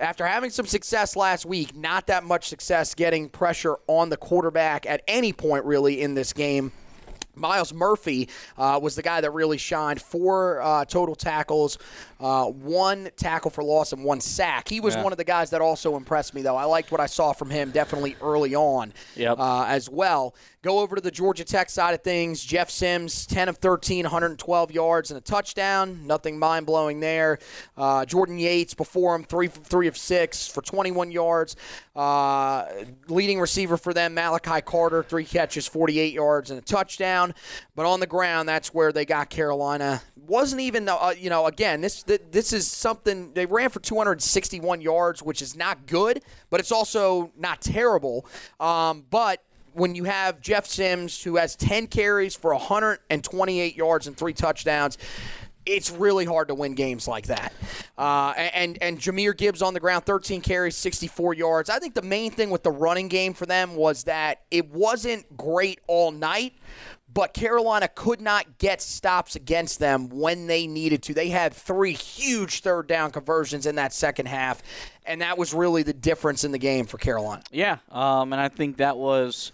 after 0.00 0.24
having 0.24 0.50
some 0.50 0.66
success 0.66 1.16
last 1.16 1.44
week, 1.44 1.74
not 1.74 2.06
that 2.06 2.22
much 2.22 2.48
success 2.48 2.94
getting 2.94 3.28
pressure 3.28 3.76
on 3.88 4.10
the 4.10 4.16
quarterback 4.16 4.86
at 4.86 5.02
any 5.08 5.32
point 5.32 5.64
really 5.64 6.00
in 6.00 6.14
this 6.14 6.32
game. 6.32 6.70
Myles 7.38 7.72
Murphy 7.72 8.28
uh, 8.56 8.78
was 8.82 8.94
the 8.94 9.02
guy 9.02 9.20
that 9.20 9.30
really 9.32 9.58
shined. 9.58 10.00
Four 10.00 10.60
uh, 10.60 10.84
total 10.84 11.14
tackles, 11.14 11.78
uh, 12.20 12.46
one 12.46 13.10
tackle 13.16 13.50
for 13.50 13.62
loss, 13.62 13.92
and 13.92 14.04
one 14.04 14.20
sack. 14.20 14.68
He 14.68 14.80
was 14.80 14.94
yeah. 14.94 15.02
one 15.02 15.12
of 15.12 15.18
the 15.18 15.24
guys 15.24 15.50
that 15.50 15.60
also 15.60 15.96
impressed 15.96 16.34
me, 16.34 16.42
though. 16.42 16.56
I 16.56 16.64
liked 16.64 16.90
what 16.90 17.00
I 17.00 17.06
saw 17.06 17.32
from 17.32 17.50
him 17.50 17.70
definitely 17.70 18.16
early 18.20 18.54
on 18.54 18.92
yep. 19.16 19.38
Uh, 19.38 19.64
as 19.64 19.88
well. 19.88 20.34
Go 20.62 20.80
over 20.80 20.96
to 20.96 21.00
the 21.00 21.12
Georgia 21.12 21.44
Tech 21.44 21.70
side 21.70 21.94
of 21.94 22.02
things. 22.02 22.44
Jeff 22.44 22.68
Sims, 22.68 23.26
10 23.26 23.48
of 23.48 23.58
13, 23.58 24.04
112 24.04 24.72
yards 24.72 25.12
and 25.12 25.18
a 25.18 25.20
touchdown. 25.20 26.04
Nothing 26.04 26.36
mind 26.36 26.66
blowing 26.66 26.98
there. 26.98 27.38
Uh, 27.76 28.04
Jordan 28.04 28.40
Yates 28.40 28.74
before 28.74 29.14
him, 29.14 29.22
three 29.22 29.46
three 29.46 29.86
of 29.86 29.96
six 29.96 30.48
for 30.48 30.60
21 30.60 31.12
yards. 31.12 31.54
Uh, 31.94 32.66
leading 33.08 33.38
receiver 33.38 33.76
for 33.76 33.94
them, 33.94 34.14
Malachi 34.14 34.60
Carter, 34.60 35.04
three 35.04 35.24
catches, 35.24 35.66
48 35.66 36.12
yards 36.12 36.50
and 36.50 36.58
a 36.58 36.62
touchdown. 36.62 37.34
But 37.76 37.86
on 37.86 38.00
the 38.00 38.06
ground, 38.06 38.48
that's 38.48 38.74
where 38.74 38.92
they 38.92 39.04
got 39.04 39.30
Carolina. 39.30 40.02
Wasn't 40.16 40.60
even, 40.60 40.88
uh, 40.88 41.14
you 41.16 41.30
know, 41.30 41.46
again, 41.46 41.80
this 41.80 42.02
this 42.30 42.52
is 42.52 42.70
something 42.70 43.32
they 43.34 43.46
ran 43.46 43.70
for 43.70 43.80
261 43.80 44.80
yards, 44.80 45.22
which 45.22 45.42
is 45.42 45.56
not 45.56 45.86
good, 45.86 46.22
but 46.50 46.60
it's 46.60 46.72
also 46.72 47.32
not 47.36 47.60
terrible. 47.60 48.26
Um, 48.58 49.04
but 49.10 49.42
when 49.72 49.94
you 49.94 50.04
have 50.04 50.40
Jeff 50.40 50.66
Sims, 50.66 51.22
who 51.22 51.36
has 51.36 51.54
10 51.56 51.86
carries 51.86 52.34
for 52.34 52.52
128 52.52 53.76
yards 53.76 54.06
and 54.06 54.16
three 54.16 54.32
touchdowns, 54.32 54.98
it's 55.68 55.90
really 55.90 56.24
hard 56.24 56.48
to 56.48 56.54
win 56.54 56.74
games 56.74 57.06
like 57.06 57.26
that. 57.26 57.52
Uh, 57.96 58.32
and 58.36 58.78
and 58.80 58.98
Jahmyr 58.98 59.36
Gibbs 59.36 59.60
on 59.60 59.74
the 59.74 59.80
ground, 59.80 60.04
13 60.04 60.40
carries, 60.40 60.76
64 60.76 61.34
yards. 61.34 61.68
I 61.70 61.78
think 61.78 61.94
the 61.94 62.02
main 62.02 62.30
thing 62.30 62.50
with 62.50 62.62
the 62.62 62.70
running 62.70 63.08
game 63.08 63.34
for 63.34 63.44
them 63.44 63.76
was 63.76 64.04
that 64.04 64.42
it 64.50 64.70
wasn't 64.70 65.36
great 65.36 65.80
all 65.86 66.10
night, 66.10 66.54
but 67.18 67.34
Carolina 67.34 67.88
could 67.88 68.20
not 68.20 68.58
get 68.58 68.80
stops 68.80 69.34
against 69.34 69.80
them 69.80 70.08
when 70.08 70.46
they 70.46 70.68
needed 70.68 71.02
to. 71.02 71.12
They 71.12 71.30
had 71.30 71.52
three 71.52 71.92
huge 71.92 72.60
third 72.60 72.86
down 72.86 73.10
conversions 73.10 73.66
in 73.66 73.74
that 73.74 73.92
second 73.92 74.26
half, 74.26 74.62
and 75.04 75.20
that 75.20 75.36
was 75.36 75.52
really 75.52 75.82
the 75.82 75.92
difference 75.92 76.44
in 76.44 76.52
the 76.52 76.60
game 76.60 76.86
for 76.86 76.96
Carolina. 76.96 77.42
Yeah, 77.50 77.78
um, 77.90 78.32
and 78.32 78.40
I 78.40 78.48
think 78.48 78.76
that 78.76 78.96
was 78.96 79.50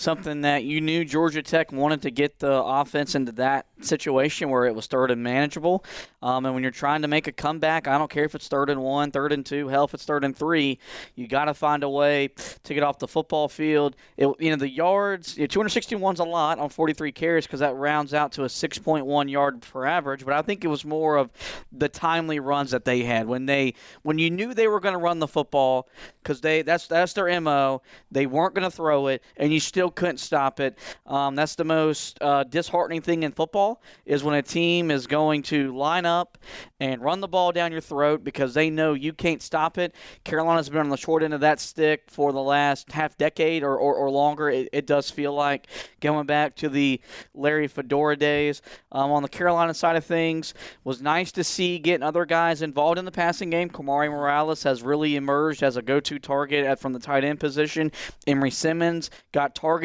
something 0.00 0.40
that 0.40 0.64
you 0.64 0.80
knew 0.80 1.04
Georgia 1.04 1.42
Tech 1.42 1.72
wanted 1.72 2.02
to 2.02 2.10
get 2.10 2.38
the 2.38 2.62
offense 2.62 3.14
into 3.14 3.32
that 3.32 3.66
situation 3.80 4.50
where 4.50 4.64
it 4.66 4.74
was 4.74 4.86
third 4.86 5.10
and 5.10 5.22
manageable. 5.22 5.84
Um, 6.22 6.44
and 6.46 6.54
when 6.54 6.62
you're 6.62 6.72
trying 6.72 7.02
to 7.02 7.08
make 7.08 7.26
a 7.26 7.32
comeback, 7.32 7.86
I 7.86 7.98
don't 7.98 8.10
care 8.10 8.24
if 8.24 8.34
it's 8.34 8.48
third 8.48 8.70
and 8.70 8.82
one, 8.82 9.10
third 9.10 9.32
and 9.32 9.44
two, 9.44 9.68
hell, 9.68 9.84
if 9.84 9.94
it's 9.94 10.04
third 10.04 10.24
and 10.24 10.36
three, 10.36 10.78
you 11.14 11.26
got 11.28 11.46
to 11.46 11.54
find 11.54 11.82
a 11.82 11.88
way 11.88 12.30
to 12.62 12.74
get 12.74 12.82
off 12.82 12.98
the 12.98 13.08
football 13.08 13.48
field. 13.48 13.96
It, 14.16 14.28
you 14.38 14.50
know, 14.50 14.56
the 14.56 14.68
yards, 14.68 15.36
you 15.36 15.42
know, 15.42 15.48
261 15.48 16.14
is 16.14 16.20
a 16.20 16.24
lot 16.24 16.58
on 16.58 16.68
43 16.68 17.12
carries 17.12 17.46
because 17.46 17.60
that 17.60 17.74
rounds 17.74 18.14
out 18.14 18.32
to 18.32 18.44
a 18.44 18.48
6.1 18.48 19.30
yard 19.30 19.62
per 19.62 19.86
average. 19.86 20.24
But 20.24 20.34
I 20.34 20.42
think 20.42 20.64
it 20.64 20.68
was 20.68 20.84
more 20.84 21.16
of 21.16 21.30
the 21.72 21.88
timely 21.88 22.40
runs 22.40 22.70
that 22.70 22.84
they 22.84 23.02
had 23.02 23.26
when 23.26 23.46
they 23.46 23.74
when 24.02 24.18
you 24.18 24.30
knew 24.30 24.54
they 24.54 24.68
were 24.68 24.80
going 24.80 24.94
to 24.94 24.98
run 24.98 25.18
the 25.18 25.28
football 25.28 25.88
because 26.22 26.40
they 26.40 26.62
that's 26.62 26.86
that's 26.86 27.12
their 27.12 27.40
mo. 27.40 27.82
They 28.10 28.26
weren't 28.26 28.54
going 28.54 28.68
to 28.68 28.74
throw 28.74 29.08
it, 29.08 29.22
and 29.36 29.52
you 29.52 29.60
still 29.60 29.89
couldn't 29.90 30.18
stop 30.18 30.60
it. 30.60 30.78
Um, 31.06 31.34
that's 31.34 31.54
the 31.54 31.64
most 31.64 32.18
uh, 32.20 32.44
disheartening 32.44 33.02
thing 33.02 33.22
in 33.22 33.32
football 33.32 33.82
is 34.04 34.22
when 34.22 34.34
a 34.34 34.42
team 34.42 34.90
is 34.90 35.06
going 35.06 35.42
to 35.44 35.76
line 35.76 36.06
up 36.06 36.38
and 36.78 37.02
run 37.02 37.20
the 37.20 37.28
ball 37.28 37.52
down 37.52 37.72
your 37.72 37.80
throat 37.80 38.24
because 38.24 38.54
they 38.54 38.70
know 38.70 38.94
you 38.94 39.12
can't 39.12 39.42
stop 39.42 39.78
it. 39.78 39.94
Carolina's 40.24 40.68
been 40.68 40.80
on 40.80 40.88
the 40.88 40.96
short 40.96 41.22
end 41.22 41.34
of 41.34 41.40
that 41.40 41.60
stick 41.60 42.04
for 42.08 42.32
the 42.32 42.42
last 42.42 42.92
half 42.92 43.16
decade 43.18 43.62
or, 43.62 43.76
or, 43.76 43.94
or 43.94 44.10
longer. 44.10 44.48
It, 44.48 44.68
it, 44.72 44.86
does 44.86 45.10
feel 45.10 45.32
like 45.32 45.68
going 46.00 46.26
back 46.26 46.56
to 46.56 46.68
the 46.68 47.00
Larry 47.34 47.68
Fedora 47.68 48.16
days. 48.16 48.62
Um, 48.92 49.12
on 49.12 49.22
the 49.22 49.28
Carolina 49.28 49.72
side 49.74 49.96
of 49.96 50.04
things, 50.04 50.52
was 50.82 51.00
nice 51.00 51.30
to 51.32 51.44
see 51.44 51.78
getting 51.78 52.02
other 52.02 52.24
guys 52.24 52.62
involved 52.62 52.98
in 52.98 53.04
the 53.04 53.12
passing 53.12 53.50
game. 53.50 53.70
Kamari 53.70 54.10
Morales 54.10 54.62
has 54.64 54.82
really 54.82 55.16
emerged 55.16 55.62
as 55.62 55.76
a 55.76 55.82
go-to 55.82 56.18
target 56.18 56.64
at, 56.64 56.80
from 56.80 56.92
the 56.92 56.98
tight 56.98 57.24
end 57.24 57.38
position. 57.38 57.92
Emery 58.26 58.50
Simmons 58.50 59.10
got 59.32 59.54
targeted. 59.54 59.79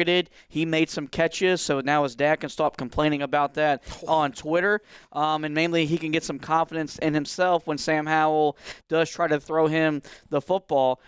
He 0.48 0.64
made 0.64 0.90
some 0.90 1.06
catches, 1.06 1.60
so 1.60 1.80
now 1.80 2.02
his 2.02 2.14
dad 2.14 2.40
can 2.40 2.50
stop 2.50 2.76
complaining 2.76 3.22
about 3.22 3.54
that 3.54 3.82
on 4.08 4.32
Twitter. 4.32 4.80
Um, 5.12 5.44
and 5.44 5.54
mainly 5.54 5.86
he 5.86 5.98
can 5.98 6.12
get 6.12 6.24
some 6.24 6.38
confidence 6.38 6.98
in 6.98 7.14
himself 7.14 7.66
when 7.66 7.78
Sam 7.78 8.06
Howell 8.06 8.56
does 8.88 9.10
try 9.10 9.28
to 9.28 9.40
throw 9.40 9.66
him 9.66 10.02
the 10.30 10.40
football. 10.40 11.00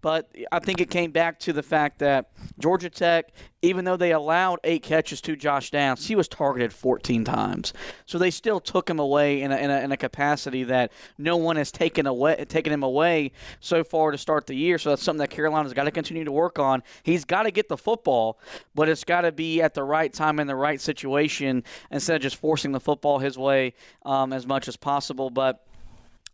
But 0.00 0.34
I 0.50 0.58
think 0.58 0.80
it 0.80 0.90
came 0.90 1.10
back 1.10 1.38
to 1.40 1.52
the 1.52 1.62
fact 1.62 1.98
that 1.98 2.30
Georgia 2.58 2.88
Tech, 2.88 3.32
even 3.62 3.84
though 3.84 3.96
they 3.96 4.12
allowed 4.12 4.60
eight 4.64 4.82
catches 4.82 5.20
to 5.22 5.36
Josh 5.36 5.70
Downs, 5.70 6.06
he 6.06 6.14
was 6.14 6.28
targeted 6.28 6.72
14 6.72 7.24
times. 7.24 7.72
So 8.06 8.18
they 8.18 8.30
still 8.30 8.60
took 8.60 8.88
him 8.88 8.98
away 8.98 9.42
in 9.42 9.52
a, 9.52 9.56
in 9.56 9.70
a, 9.70 9.80
in 9.80 9.92
a 9.92 9.96
capacity 9.96 10.64
that 10.64 10.92
no 11.18 11.36
one 11.36 11.56
has 11.56 11.70
taken 11.70 12.06
away 12.06 12.44
taken 12.48 12.72
him 12.72 12.82
away 12.82 13.32
so 13.60 13.84
far 13.84 14.10
to 14.10 14.18
start 14.18 14.46
the 14.46 14.54
year. 14.54 14.78
So 14.78 14.90
that's 14.90 15.02
something 15.02 15.20
that 15.20 15.30
Carolina's 15.30 15.74
got 15.74 15.84
to 15.84 15.90
continue 15.90 16.24
to 16.24 16.32
work 16.32 16.58
on. 16.58 16.82
He's 17.02 17.24
got 17.24 17.42
to 17.42 17.50
get 17.50 17.68
the 17.68 17.76
football, 17.76 18.38
but 18.74 18.88
it's 18.88 19.04
got 19.04 19.22
to 19.22 19.32
be 19.32 19.60
at 19.60 19.74
the 19.74 19.82
right 19.82 20.12
time 20.12 20.40
in 20.40 20.46
the 20.46 20.56
right 20.56 20.80
situation 20.80 21.64
instead 21.90 22.16
of 22.16 22.22
just 22.22 22.36
forcing 22.36 22.72
the 22.72 22.80
football 22.80 23.18
his 23.18 23.36
way 23.36 23.74
um, 24.04 24.32
as 24.32 24.46
much 24.46 24.68
as 24.68 24.76
possible. 24.76 25.30
But 25.30 25.64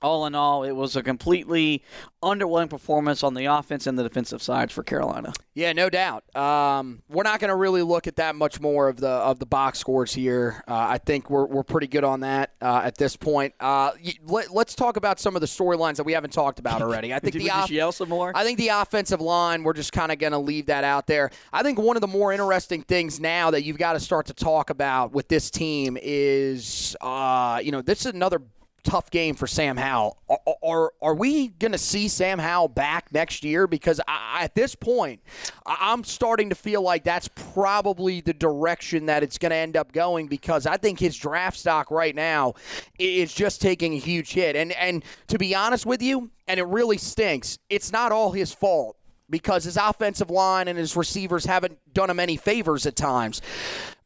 all 0.03 0.27
in 0.27 0.35
all, 0.35 0.63
it 0.65 0.73
was 0.73 0.97
a 0.97 1.03
completely 1.03 1.83
underwhelming 2.23 2.69
performance 2.69 3.23
on 3.23 3.35
the 3.35 3.47
offense 3.47 3.87
and 3.87 3.99
the 3.99 4.03
defensive 4.03 4.43
sides 4.43 4.73
for 4.73 4.83
Carolina. 4.83 5.33
Yeah, 5.55 5.73
no 5.73 5.89
doubt. 5.89 6.25
Um, 6.37 7.03
we're 7.09 7.23
not 7.23 7.41
going 7.41 7.49
to 7.49 7.57
really 7.57 7.83
look 7.83 8.07
at 8.07 8.17
that 8.17 8.37
much 8.37 8.61
more 8.61 8.89
of 8.89 8.99
the 8.99 9.09
of 9.09 9.39
the 9.39 9.47
box 9.47 9.79
scores 9.79 10.13
here. 10.13 10.63
Uh, 10.69 10.75
I 10.75 10.99
think 10.99 11.31
we're, 11.31 11.47
we're 11.47 11.63
pretty 11.63 11.87
good 11.87 12.05
on 12.05 12.21
that 12.21 12.53
uh, 12.61 12.83
at 12.85 12.99
this 12.99 13.17
point. 13.17 13.55
Uh, 13.61 13.93
let, 14.25 14.51
us 14.51 14.75
talk 14.75 14.97
about 14.97 15.19
some 15.19 15.35
of 15.35 15.41
the 15.41 15.47
storylines 15.47 15.97
that 15.97 16.05
we 16.05 16.13
haven't 16.13 16.33
talked 16.33 16.59
about 16.59 16.83
already. 16.83 17.15
I 17.15 17.19
think 17.21 17.35
the 17.35 17.51
off- 17.51 17.71
yell 17.71 17.93
some 17.93 18.09
more. 18.09 18.33
I 18.35 18.45
think 18.45 18.59
the 18.59 18.69
offensive 18.69 19.21
line. 19.21 19.63
We're 19.63 19.73
just 19.73 19.93
kind 19.93 20.13
of 20.13 20.19
going 20.19 20.33
to 20.33 20.39
leave 20.39 20.67
that 20.67 20.85
out 20.85 21.07
there. 21.07 21.31
I 21.53 21.63
think 21.63 21.79
one 21.79 21.97
of 21.97 22.01
the 22.01 22.07
more 22.07 22.33
interesting 22.33 22.83
things 22.83 23.21
now 23.21 23.51
that 23.51 23.63
you've 23.65 23.79
got 23.79 23.95
to 23.95 24.01
start 24.01 24.27
to 24.27 24.35
talk 24.35 24.71
about 24.71 25.13
with 25.13 25.29
this 25.29 25.51
team 25.51 25.97
is, 26.01 26.97
uh, 27.01 27.61
you 27.63 27.73
know, 27.73 27.83
this 27.83 28.01
is 28.01 28.13
another 28.13 28.43
tough 28.87 29.11
game 29.11 29.35
for 29.35 29.47
Sam 29.47 29.77
Howell. 29.77 30.17
Are 30.29 30.39
are, 30.65 30.93
are 31.03 31.15
we 31.15 31.49
going 31.49 31.73
to 31.73 31.79
see 31.79 32.09
Sam 32.09 32.39
Howell 32.39 32.69
back 32.69 33.13
next 33.13 33.45
year? 33.45 33.67
Because 33.67 34.01
I, 34.07 34.45
at 34.45 34.55
this 34.55 34.75
point, 34.75 35.21
I'm 35.67 36.05
starting 36.05 36.49
to 36.51 36.55
feel 36.55 36.83
like 36.83 37.03
that's 37.05 37.29
probably 37.29 38.21
the 38.21 38.33
direction 38.33 39.07
that 39.07 39.23
it's 39.23 39.39
going 39.39 39.51
to 39.51 39.57
end 39.57 39.77
up 39.77 39.93
going. 39.93 40.29
Because 40.29 40.67
I 40.67 40.77
think 40.77 41.01
his 41.01 41.17
draft 41.17 41.59
stock 41.59 41.91
right 41.91 42.15
now 42.15 42.55
is 42.99 43.35
just 43.35 43.61
taking 43.61 43.95
a 43.95 43.99
huge 43.99 44.33
hit. 44.33 44.55
And 44.57 44.73
and 44.73 45.05
to 45.29 45.39
be 45.39 45.55
honest 45.55 45.85
with 45.85 46.01
you, 46.01 46.31
and 46.47 46.61
it 46.61 46.67
really 46.67 46.99
stinks. 46.99 47.59
It's 47.69 47.93
not 47.93 48.13
all 48.13 48.33
his 48.33 48.53
fault 48.53 48.97
because 49.29 49.65
his 49.65 49.77
offensive 49.77 50.31
line 50.31 50.69
and 50.69 50.79
his 50.79 50.97
receivers 50.97 51.45
haven't 51.45 51.79
done 51.93 52.09
him 52.09 52.21
any 52.21 52.37
favors 52.37 52.87
at 52.87 52.95
times. 52.95 53.43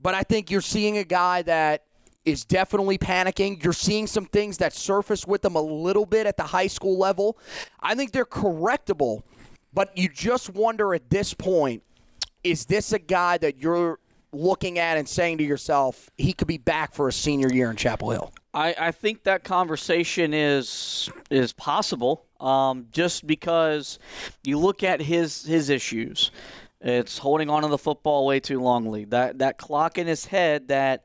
But 0.01 0.15
I 0.15 0.23
think 0.23 0.51
you're 0.51 0.63
seeing 0.63 0.97
a 0.97 1.05
guy 1.05 1.43
that 1.43 1.85
is 2.31 2.45
definitely 2.45 2.99
panicking. 2.99 3.63
You're 3.63 3.73
seeing 3.73 4.07
some 4.07 4.25
things 4.25 4.59
that 4.59 4.73
surface 4.73 5.27
with 5.27 5.43
them 5.43 5.57
a 5.57 5.63
little 5.63 6.07
bit 6.07 6.27
at 6.27 6.37
the 6.37 6.45
high 6.45 6.67
school 6.67 6.99
level. 6.99 7.39
I 7.81 7.95
think 7.95 8.13
they're 8.13 8.25
correctable, 8.25 9.23
but 9.73 9.97
you 9.97 10.09
just 10.09 10.51
wonder 10.51 10.95
at 10.95 11.11
this 11.11 11.35
point 11.35 11.83
is 12.43 12.65
this 12.67 12.93
a 12.93 12.99
guy 12.99 13.39
that 13.39 13.59
you're 13.59 13.99
looking 14.33 14.79
at 14.79 14.97
and 14.97 15.09
saying 15.09 15.39
to 15.39 15.45
yourself, 15.45 16.11
he 16.17 16.33
could 16.33 16.49
be 16.49 16.59
back 16.59 16.95
for 16.95 17.09
a 17.09 17.13
senior 17.13 17.53
year 17.53 17.71
in 17.71 17.77
Chapel 17.77 18.11
Hill? 18.11 18.33
I, 18.53 18.75
I 18.79 18.91
think 18.93 19.25
that 19.25 19.45
conversation 19.45 20.35
is 20.35 21.09
is 21.31 21.53
possible. 21.53 22.25
Um, 22.41 22.87
just 22.91 23.27
because 23.27 23.99
you 24.43 24.59
look 24.59 24.83
at 24.83 25.03
his 25.03 25.45
his 25.45 25.71
issues, 25.71 26.31
it's 26.81 27.19
holding 27.19 27.49
on 27.51 27.63
to 27.63 27.69
the 27.69 27.79
football 27.79 28.27
way 28.27 28.41
too 28.41 28.59
longly. 28.59 29.09
That 29.11 29.39
that 29.39 29.59
clock 29.59 29.99
in 29.99 30.07
his 30.07 30.27
head 30.27 30.69
that 30.69 31.05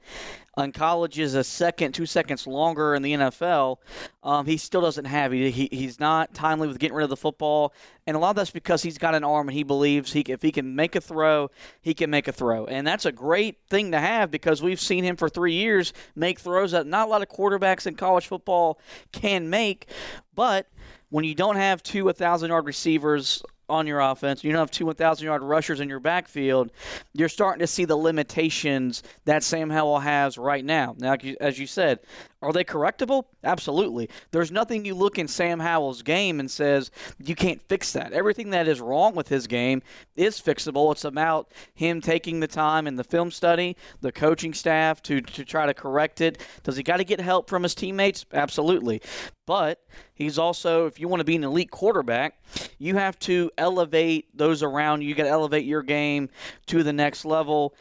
on 0.57 0.71
college 0.71 1.19
is 1.19 1.35
a 1.35 1.43
second, 1.43 1.93
two 1.93 2.05
seconds 2.05 2.47
longer 2.47 2.95
in 2.95 3.01
the 3.01 3.13
NFL, 3.13 3.77
um, 4.23 4.45
he 4.45 4.57
still 4.57 4.81
doesn't 4.81 5.05
have. 5.05 5.31
He, 5.31 5.51
he, 5.51 5.69
he's 5.71 5.99
not 5.99 6.33
timely 6.33 6.67
with 6.67 6.79
getting 6.79 6.95
rid 6.95 7.03
of 7.03 7.09
the 7.09 7.17
football, 7.17 7.73
and 8.07 8.15
a 8.15 8.19
lot 8.19 8.31
of 8.31 8.35
that's 8.37 8.51
because 8.51 8.81
he's 8.83 8.97
got 8.97 9.15
an 9.15 9.23
arm 9.23 9.49
and 9.49 9.55
he 9.55 9.63
believes 9.63 10.13
he 10.13 10.21
if 10.21 10.41
he 10.41 10.51
can 10.51 10.75
make 10.75 10.95
a 10.95 11.01
throw, 11.01 11.49
he 11.81 11.93
can 11.93 12.09
make 12.09 12.27
a 12.27 12.31
throw, 12.31 12.65
and 12.65 12.87
that's 12.87 13.05
a 13.05 13.11
great 13.11 13.57
thing 13.69 13.91
to 13.91 13.99
have 13.99 14.31
because 14.31 14.61
we've 14.61 14.81
seen 14.81 15.03
him 15.03 15.15
for 15.15 15.29
three 15.29 15.53
years 15.53 15.93
make 16.15 16.39
throws 16.39 16.71
that 16.71 16.87
not 16.87 17.07
a 17.07 17.11
lot 17.11 17.21
of 17.21 17.29
quarterbacks 17.29 17.85
in 17.85 17.95
college 17.95 18.27
football 18.27 18.79
can 19.11 19.49
make, 19.49 19.89
but 20.33 20.67
when 21.09 21.23
you 21.23 21.35
don't 21.35 21.55
have 21.55 21.83
two 21.83 22.05
1,000 22.05 22.49
yard 22.49 22.65
receivers 22.65 23.43
on 23.69 23.87
your 23.87 23.99
offense, 23.99 24.43
you 24.43 24.51
don't 24.51 24.59
have 24.59 24.71
two 24.71 24.85
1,000 24.85 25.25
yard 25.25 25.41
rushers 25.41 25.79
in 25.79 25.89
your 25.89 25.99
backfield, 25.99 26.71
you're 27.13 27.29
starting 27.29 27.59
to 27.59 27.67
see 27.67 27.85
the 27.85 27.95
limitations 27.95 29.03
that 29.25 29.43
Sam 29.43 29.69
Howell 29.69 29.99
has 29.99 30.37
right 30.37 30.63
now. 30.63 30.95
Now, 30.97 31.15
as 31.39 31.59
you 31.59 31.67
said, 31.67 31.99
are 32.45 32.53
they 32.53 32.63
correctable? 32.63 33.25
Absolutely. 33.43 34.09
There's 34.31 34.51
nothing 34.51 34.85
you 34.85 34.93
look 34.93 35.17
in 35.17 35.27
Sam 35.27 35.59
Howell's 35.59 36.01
game 36.03 36.39
and 36.39 36.49
says 36.49 36.91
you 37.17 37.35
can't 37.35 37.61
fix 37.63 37.91
that. 37.93 38.13
Everything 38.13 38.51
that 38.51 38.67
is 38.67 38.79
wrong 38.79 39.15
with 39.15 39.29
his 39.29 39.47
game 39.47 39.81
is 40.15 40.39
fixable. 40.39 40.91
It's 40.91 41.03
about 41.03 41.51
him 41.73 42.01
taking 42.01 42.39
the 42.39 42.47
time 42.47 42.87
in 42.87 42.95
the 42.95 43.03
film 43.03 43.31
study, 43.31 43.75
the 44.01 44.11
coaching 44.11 44.53
staff 44.53 45.01
to, 45.03 45.21
to 45.21 45.43
try 45.43 45.65
to 45.65 45.73
correct 45.73 46.21
it. 46.21 46.39
Does 46.63 46.77
he 46.77 46.83
got 46.83 46.97
to 46.97 47.03
get 47.03 47.19
help 47.19 47.49
from 47.49 47.63
his 47.63 47.73
teammates? 47.73 48.25
Absolutely. 48.31 49.01
But 49.45 49.85
he's 50.13 50.39
also, 50.39 50.87
if 50.87 50.99
you 50.99 51.07
want 51.07 51.19
to 51.19 51.25
be 51.25 51.35
an 51.35 51.43
elite 51.43 51.69
quarterback, 51.69 52.41
you 52.79 52.95
have 52.95 53.19
to 53.19 53.51
elevate 53.57 54.35
those 54.35 54.63
around 54.63 55.01
you. 55.01 55.09
You 55.09 55.15
got 55.15 55.23
to 55.23 55.29
elevate 55.29 55.65
your 55.65 55.83
game 55.83 56.29
to 56.67 56.81
the 56.83 56.93
next 56.93 57.25
level 57.25 57.75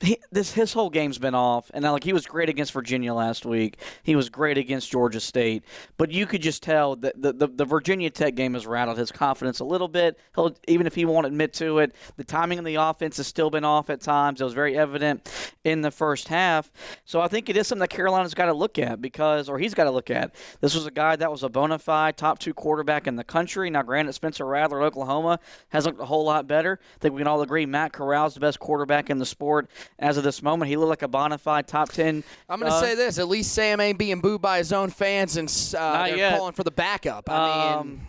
he, 0.00 0.18
this 0.30 0.52
his 0.52 0.74
whole 0.74 0.90
game's 0.90 1.18
been 1.18 1.34
off, 1.34 1.70
and 1.72 1.82
like 1.82 2.04
he 2.04 2.12
was 2.12 2.26
great 2.26 2.50
against 2.50 2.72
Virginia 2.72 3.14
last 3.14 3.46
week. 3.46 3.78
He 4.02 4.14
was 4.14 4.28
great 4.28 4.58
against 4.58 4.90
Georgia 4.90 5.20
State, 5.20 5.62
but 5.96 6.10
you 6.10 6.26
could 6.26 6.42
just 6.42 6.62
tell 6.62 6.96
that 6.96 7.20
the, 7.20 7.32
the, 7.32 7.46
the 7.46 7.64
Virginia 7.64 8.10
Tech 8.10 8.34
game 8.34 8.52
has 8.52 8.66
rattled 8.66 8.98
his 8.98 9.10
confidence 9.10 9.60
a 9.60 9.64
little 9.64 9.88
bit. 9.88 10.18
He'll 10.34 10.54
even 10.68 10.86
if 10.86 10.94
he 10.94 11.06
won't 11.06 11.26
admit 11.26 11.54
to 11.54 11.78
it, 11.78 11.94
the 12.16 12.24
timing 12.24 12.58
of 12.58 12.66
the 12.66 12.74
offense 12.74 13.16
has 13.16 13.26
still 13.26 13.48
been 13.48 13.64
off 13.64 13.88
at 13.88 14.02
times. 14.02 14.42
It 14.42 14.44
was 14.44 14.52
very 14.52 14.76
evident 14.76 15.30
in 15.64 15.80
the 15.80 15.90
first 15.90 16.28
half. 16.28 16.70
So 17.06 17.22
I 17.22 17.28
think 17.28 17.48
it 17.48 17.56
is 17.56 17.66
something 17.66 17.80
that 17.80 17.88
Carolina's 17.88 18.34
got 18.34 18.46
to 18.46 18.54
look 18.54 18.78
at 18.78 19.00
because, 19.00 19.48
or 19.48 19.58
he's 19.58 19.72
got 19.72 19.84
to 19.84 19.90
look 19.90 20.10
at. 20.10 20.34
This 20.60 20.74
was 20.74 20.84
a 20.84 20.90
guy 20.90 21.16
that 21.16 21.30
was 21.30 21.42
a 21.42 21.48
bona 21.48 21.78
fide 21.78 22.18
top 22.18 22.38
two 22.38 22.52
quarterback 22.52 23.06
in 23.06 23.16
the 23.16 23.24
country. 23.24 23.70
Now, 23.70 23.82
granted, 23.82 24.12
Spencer 24.12 24.44
Rattler 24.44 24.82
at 24.82 24.86
Oklahoma 24.86 25.40
has 25.70 25.86
looked 25.86 26.00
a 26.00 26.04
whole 26.04 26.24
lot 26.24 26.46
better. 26.46 26.78
I 26.96 26.98
think 26.98 27.14
we 27.14 27.20
can 27.20 27.28
all 27.28 27.40
agree 27.40 27.64
Matt 27.64 27.94
Corral's 27.94 28.34
the 28.34 28.40
best 28.40 28.60
quarterback 28.60 29.08
in 29.08 29.18
the 29.18 29.26
sport 29.26 29.70
as 29.98 30.16
of 30.16 30.24
this 30.24 30.42
moment. 30.42 30.68
He 30.68 30.76
looked 30.76 30.90
like 30.90 31.02
a 31.02 31.08
bona 31.08 31.38
fide 31.38 31.66
top 31.66 31.90
10. 31.90 32.22
I'm 32.48 32.60
going 32.60 32.70
to 32.70 32.76
uh, 32.76 32.80
say 32.80 32.94
this. 32.94 33.18
At 33.18 33.28
least 33.28 33.52
Sam 33.52 33.80
ain't 33.80 33.98
being 33.98 34.20
booed 34.20 34.42
by 34.42 34.58
his 34.58 34.72
own 34.72 34.90
fans 34.90 35.36
and 35.36 35.48
uh, 35.76 36.06
they're 36.06 36.16
yet. 36.16 36.38
calling 36.38 36.52
for 36.52 36.64
the 36.64 36.70
backup. 36.70 37.28
I 37.30 37.74
um, 37.74 37.88
mean 37.88 38.00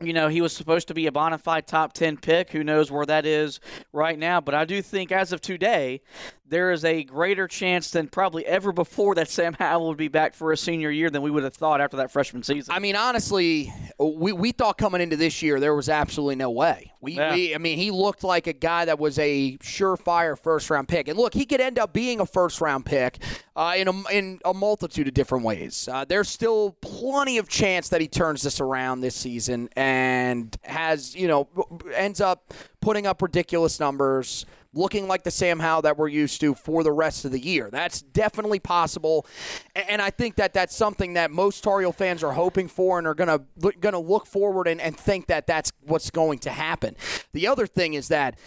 you 0.00 0.12
know, 0.12 0.28
he 0.28 0.40
was 0.40 0.54
supposed 0.54 0.88
to 0.88 0.94
be 0.94 1.06
a 1.06 1.12
bona 1.12 1.38
fide 1.38 1.66
top 1.66 1.92
10 1.92 2.18
pick. 2.18 2.50
Who 2.50 2.64
knows 2.64 2.90
where 2.90 3.06
that 3.06 3.26
is 3.26 3.60
right 3.92 4.18
now? 4.18 4.40
But 4.40 4.54
I 4.54 4.64
do 4.64 4.82
think 4.82 5.12
as 5.12 5.32
of 5.32 5.40
today, 5.40 6.02
there 6.46 6.72
is 6.72 6.84
a 6.84 7.04
greater 7.04 7.48
chance 7.48 7.90
than 7.90 8.08
probably 8.08 8.44
ever 8.44 8.70
before 8.70 9.14
that 9.14 9.28
Sam 9.30 9.54
Howell 9.54 9.88
would 9.88 9.96
be 9.96 10.08
back 10.08 10.34
for 10.34 10.52
a 10.52 10.56
senior 10.56 10.90
year 10.90 11.08
than 11.08 11.22
we 11.22 11.30
would 11.30 11.42
have 11.42 11.54
thought 11.54 11.80
after 11.80 11.96
that 11.98 12.10
freshman 12.10 12.42
season. 12.42 12.74
I 12.74 12.80
mean, 12.80 12.96
honestly, 12.96 13.72
we, 13.98 14.32
we 14.32 14.52
thought 14.52 14.76
coming 14.76 15.00
into 15.00 15.16
this 15.16 15.42
year 15.42 15.58
there 15.58 15.74
was 15.74 15.88
absolutely 15.88 16.36
no 16.36 16.50
way. 16.50 16.92
We, 17.00 17.12
yeah. 17.12 17.34
we 17.34 17.54
I 17.54 17.58
mean, 17.58 17.78
he 17.78 17.90
looked 17.90 18.24
like 18.24 18.46
a 18.46 18.52
guy 18.52 18.84
that 18.84 18.98
was 18.98 19.18
a 19.18 19.56
surefire 19.58 20.38
first 20.38 20.68
round 20.68 20.88
pick. 20.88 21.08
And 21.08 21.18
look, 21.18 21.32
he 21.32 21.46
could 21.46 21.60
end 21.60 21.78
up 21.78 21.92
being 21.94 22.20
a 22.20 22.26
first 22.26 22.60
round 22.60 22.84
pick 22.84 23.18
uh, 23.56 23.74
in, 23.76 23.88
a, 23.88 24.02
in 24.10 24.40
a 24.44 24.52
multitude 24.52 25.08
of 25.08 25.14
different 25.14 25.44
ways. 25.44 25.88
Uh, 25.90 26.04
there's 26.04 26.28
still 26.28 26.76
plenty 26.82 27.38
of 27.38 27.48
chance 27.48 27.88
that 27.88 28.02
he 28.02 28.08
turns 28.08 28.42
this 28.42 28.60
around 28.60 29.00
this 29.00 29.14
season 29.14 29.70
and 29.76 30.56
has, 30.62 31.14
you 31.14 31.28
know, 31.28 31.48
ends 31.94 32.20
up 32.20 32.52
putting 32.84 33.06
up 33.06 33.22
ridiculous 33.22 33.80
numbers 33.80 34.44
looking 34.74 35.08
like 35.08 35.22
the 35.22 35.30
Sam 35.30 35.58
Howell 35.58 35.82
that 35.82 35.96
we're 35.96 36.08
used 36.08 36.40
to 36.42 36.54
for 36.54 36.82
the 36.82 36.92
rest 36.92 37.24
of 37.24 37.30
the 37.30 37.38
year. 37.38 37.70
That's 37.70 38.02
definitely 38.02 38.58
possible, 38.58 39.26
and 39.74 40.02
I 40.02 40.10
think 40.10 40.36
that 40.36 40.52
that's 40.52 40.76
something 40.76 41.14
that 41.14 41.30
most 41.30 41.64
Tar 41.64 41.80
Heel 41.80 41.92
fans 41.92 42.22
are 42.22 42.32
hoping 42.32 42.68
for 42.68 42.98
and 42.98 43.06
are 43.06 43.14
gonna 43.14 43.40
gonna 43.80 43.98
look 43.98 44.26
forward 44.26 44.68
and, 44.68 44.80
and 44.80 44.96
think 44.96 45.28
that 45.28 45.46
that's 45.46 45.72
what's 45.80 46.10
going 46.10 46.40
to 46.40 46.50
happen. 46.50 46.94
The 47.32 47.46
other 47.46 47.66
thing 47.66 47.94
is 47.94 48.08
that 48.08 48.38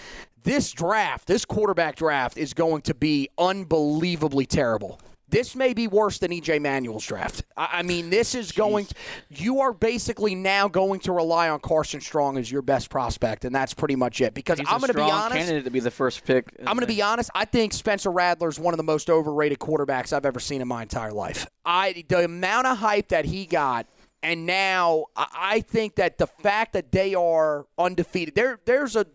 this 0.43 0.71
draft, 0.71 1.27
this 1.27 1.43
quarterback 1.43 1.95
draft, 1.95 2.37
is 2.37 2.53
going 2.53 2.83
to 2.83 2.93
be 2.93 3.29
unbelievably 3.37 4.45
terrible. 4.45 4.99
This 5.29 5.55
may 5.55 5.73
be 5.73 5.87
worse 5.87 6.19
than 6.19 6.31
EJ 6.31 6.61
Manuel's 6.61 7.05
draft. 7.05 7.43
I, 7.57 7.83
mean, 7.83 8.09
this 8.09 8.33
is 8.33 8.53
going. 8.53 8.85
To, 8.85 8.95
you 9.29 9.59
are 9.59 9.73
basically 9.73 10.35
now 10.35 10.69
going 10.69 11.01
to 11.01 11.11
rely 11.11 11.49
on 11.49 11.59
Carson 11.59 11.99
Strong 11.99 12.37
as 12.37 12.49
your 12.49 12.61
best 12.61 12.89
prospect, 12.89 13.43
and 13.43 13.53
that's 13.53 13.73
pretty 13.73 13.97
much 13.97 14.21
it. 14.21 14.33
Because 14.33 14.59
He's 14.59 14.67
I'm 14.69 14.79
going 14.79 14.87
to 14.87 14.93
be 14.93 15.01
honest, 15.01 15.35
candidate 15.35 15.65
to 15.65 15.71
be 15.71 15.81
the 15.81 15.91
first 15.91 16.23
pick. 16.23 16.45
I'm 16.59 16.77
going 16.77 16.79
to 16.79 16.87
be 16.87 17.01
honest. 17.01 17.29
I 17.35 17.43
think 17.43 17.73
Spencer 17.73 18.09
Rattler 18.09 18.47
is 18.47 18.57
one 18.57 18.73
of 18.73 18.77
the 18.77 18.83
most 18.83 19.09
overrated 19.09 19.59
quarterbacks 19.59 20.13
I've 20.13 20.25
ever 20.25 20.39
seen 20.39 20.61
in 20.61 20.67
my 20.67 20.81
entire 20.81 21.11
life. 21.11 21.45
I 21.65 22.05
the 22.07 22.23
amount 22.23 22.67
of 22.67 22.77
hype 22.77 23.09
that 23.09 23.25
he 23.25 23.45
got 23.45 23.85
and 24.23 24.45
now 24.45 25.05
I 25.15 25.61
think 25.61 25.95
that 25.95 26.17
the 26.17 26.27
fact 26.27 26.73
that 26.73 26.91
they 26.91 27.13
are 27.13 27.67
undefeated, 27.77 28.35
there 28.35 28.59
there's 28.65 28.95
a 28.95 29.05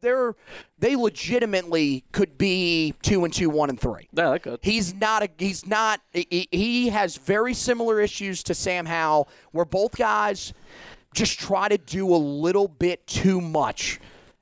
there 0.00 0.34
they 0.78 0.96
legitimately 0.96 2.04
could 2.12 2.36
be 2.36 2.94
two 3.02 3.24
and 3.24 3.32
two, 3.32 3.48
one 3.48 3.70
and 3.70 3.80
three. 3.80 4.08
Yeah, 4.12 4.30
they 4.30 4.38
could. 4.40 4.58
He's 4.62 4.94
not 4.94 5.22
a 5.22 5.28
he's 5.38 5.66
not 5.66 6.00
he, 6.12 6.48
he 6.50 6.88
has 6.88 7.16
very 7.16 7.54
similar 7.54 8.00
issues 8.00 8.42
to 8.44 8.54
Sam 8.54 8.86
Howell, 8.86 9.28
where 9.52 9.64
both 9.64 9.96
guys 9.96 10.52
just 11.14 11.38
try 11.38 11.68
to 11.68 11.78
do 11.78 12.12
a 12.12 12.18
little 12.18 12.66
bit 12.66 13.06
too 13.06 13.40
much 13.40 14.00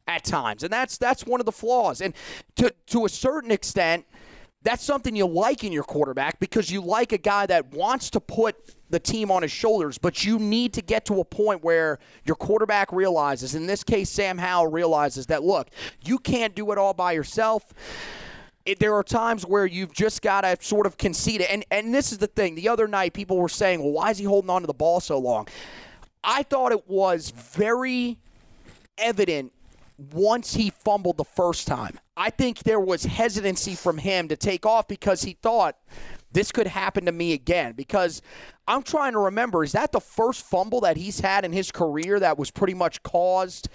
at 0.09 0.24
times, 0.24 0.62
and 0.62 0.72
that's 0.72 0.97
that's 0.97 1.26
one 1.26 1.40
of 1.40 1.47
the 1.47 1.53
flaws. 1.53 2.01
And 2.01 2.14
to 2.57 2.72
to 2.86 3.05
a 3.05 3.09
certain 3.09 3.51
extent, 3.51 4.07
that's 4.63 4.85
something 4.85 5.17
you 5.17 5.27
like 5.27 5.65
in 5.65 5.73
your 5.73 5.83
quarterback 5.83 6.39
because 6.39 6.71
you 6.71 6.81
like 6.81 7.13
a 7.13 7.19
guy 7.19 7.47
that 7.47 7.73
wants 7.73 8.11
to 8.11 8.21
put 8.21 8.57
the 8.91 9.01
team 9.01 9.31
on 9.31 9.43
his 9.43 9.51
shoulders, 9.51 9.99
but 9.99 10.25
you 10.25 10.39
need 10.39 10.73
to 10.75 10.83
get 10.83 11.05
to 11.07 11.21
a 11.21 11.25
point 11.25 11.65
where 11.65 11.99
your 12.25 12.37
quarterback 12.37 12.93
realizes, 12.93 13.55
in 13.55 13.67
this 13.67 13.83
case, 13.83 14.11
Sam 14.11 14.39
Howell 14.39 14.71
realizes 14.71 15.27
that, 15.27 15.43
look, 15.43 15.69
you 16.05 16.19
can't 16.19 16.55
do 16.55 16.71
it 16.73 16.79
all 16.79 16.95
by 16.95 17.13
yourself. 17.13 17.73
It, 18.65 18.79
there 18.79 18.95
are 18.95 19.03
times 19.03 19.45
where 19.45 19.67
you've 19.67 19.93
just 19.93 20.23
got 20.23 20.43
to 20.43 20.57
sort 20.61 20.87
of 20.87 20.97
concede 20.97 21.41
it. 21.41 21.51
And, 21.51 21.65
and 21.71 21.93
this 21.93 22.13
is 22.13 22.19
the 22.19 22.29
thing. 22.29 22.55
The 22.55 22.69
other 22.69 22.87
night, 22.87 23.15
people 23.15 23.39
were 23.39 23.49
saying, 23.49 23.83
well, 23.83 23.93
why 23.93 24.11
is 24.11 24.19
he 24.19 24.25
holding 24.25 24.51
on 24.51 24.61
to 24.61 24.67
the 24.67 24.75
ball 24.75 25.01
so 25.01 25.19
long? 25.19 25.49
I 26.23 26.45
thought 26.45 26.71
it 26.71 26.87
was 26.87 27.31
very 27.31 28.19
evident 28.99 29.53
once 30.13 30.55
he 30.55 30.71
fumbled 30.71 31.17
the 31.17 31.25
first 31.25 31.67
time. 31.67 31.99
I 32.17 32.31
think 32.31 32.61
there 32.65 32.81
was 32.81 33.05
hesitancy 33.05 33.75
from 33.75 33.99
him 33.99 34.29
to 34.29 34.37
take 34.37 34.67
off 34.67 34.87
because 34.87 35.23
he 35.23 35.37
thought 35.41 35.77
this 36.31 36.53
could 36.53 36.67
happen 36.67 37.07
to 37.07 37.13
me 37.13 37.33
again 37.33 37.73
because 37.73 38.21
I'm 38.69 38.83
trying 38.83 39.13
to 39.13 39.19
remember 39.19 39.65
is 39.65 39.73
that 39.73 39.93
the 39.93 40.01
first 40.01 40.45
fumble 40.45 40.81
that 40.83 40.97
he's 40.97 41.21
had 41.21 41.45
in 41.45 41.53
his 41.53 41.71
career 41.71 42.21
that 42.21 42.39
was 42.39 42.51
pretty 42.51 42.75
much 42.75 43.03
caused 43.03 43.69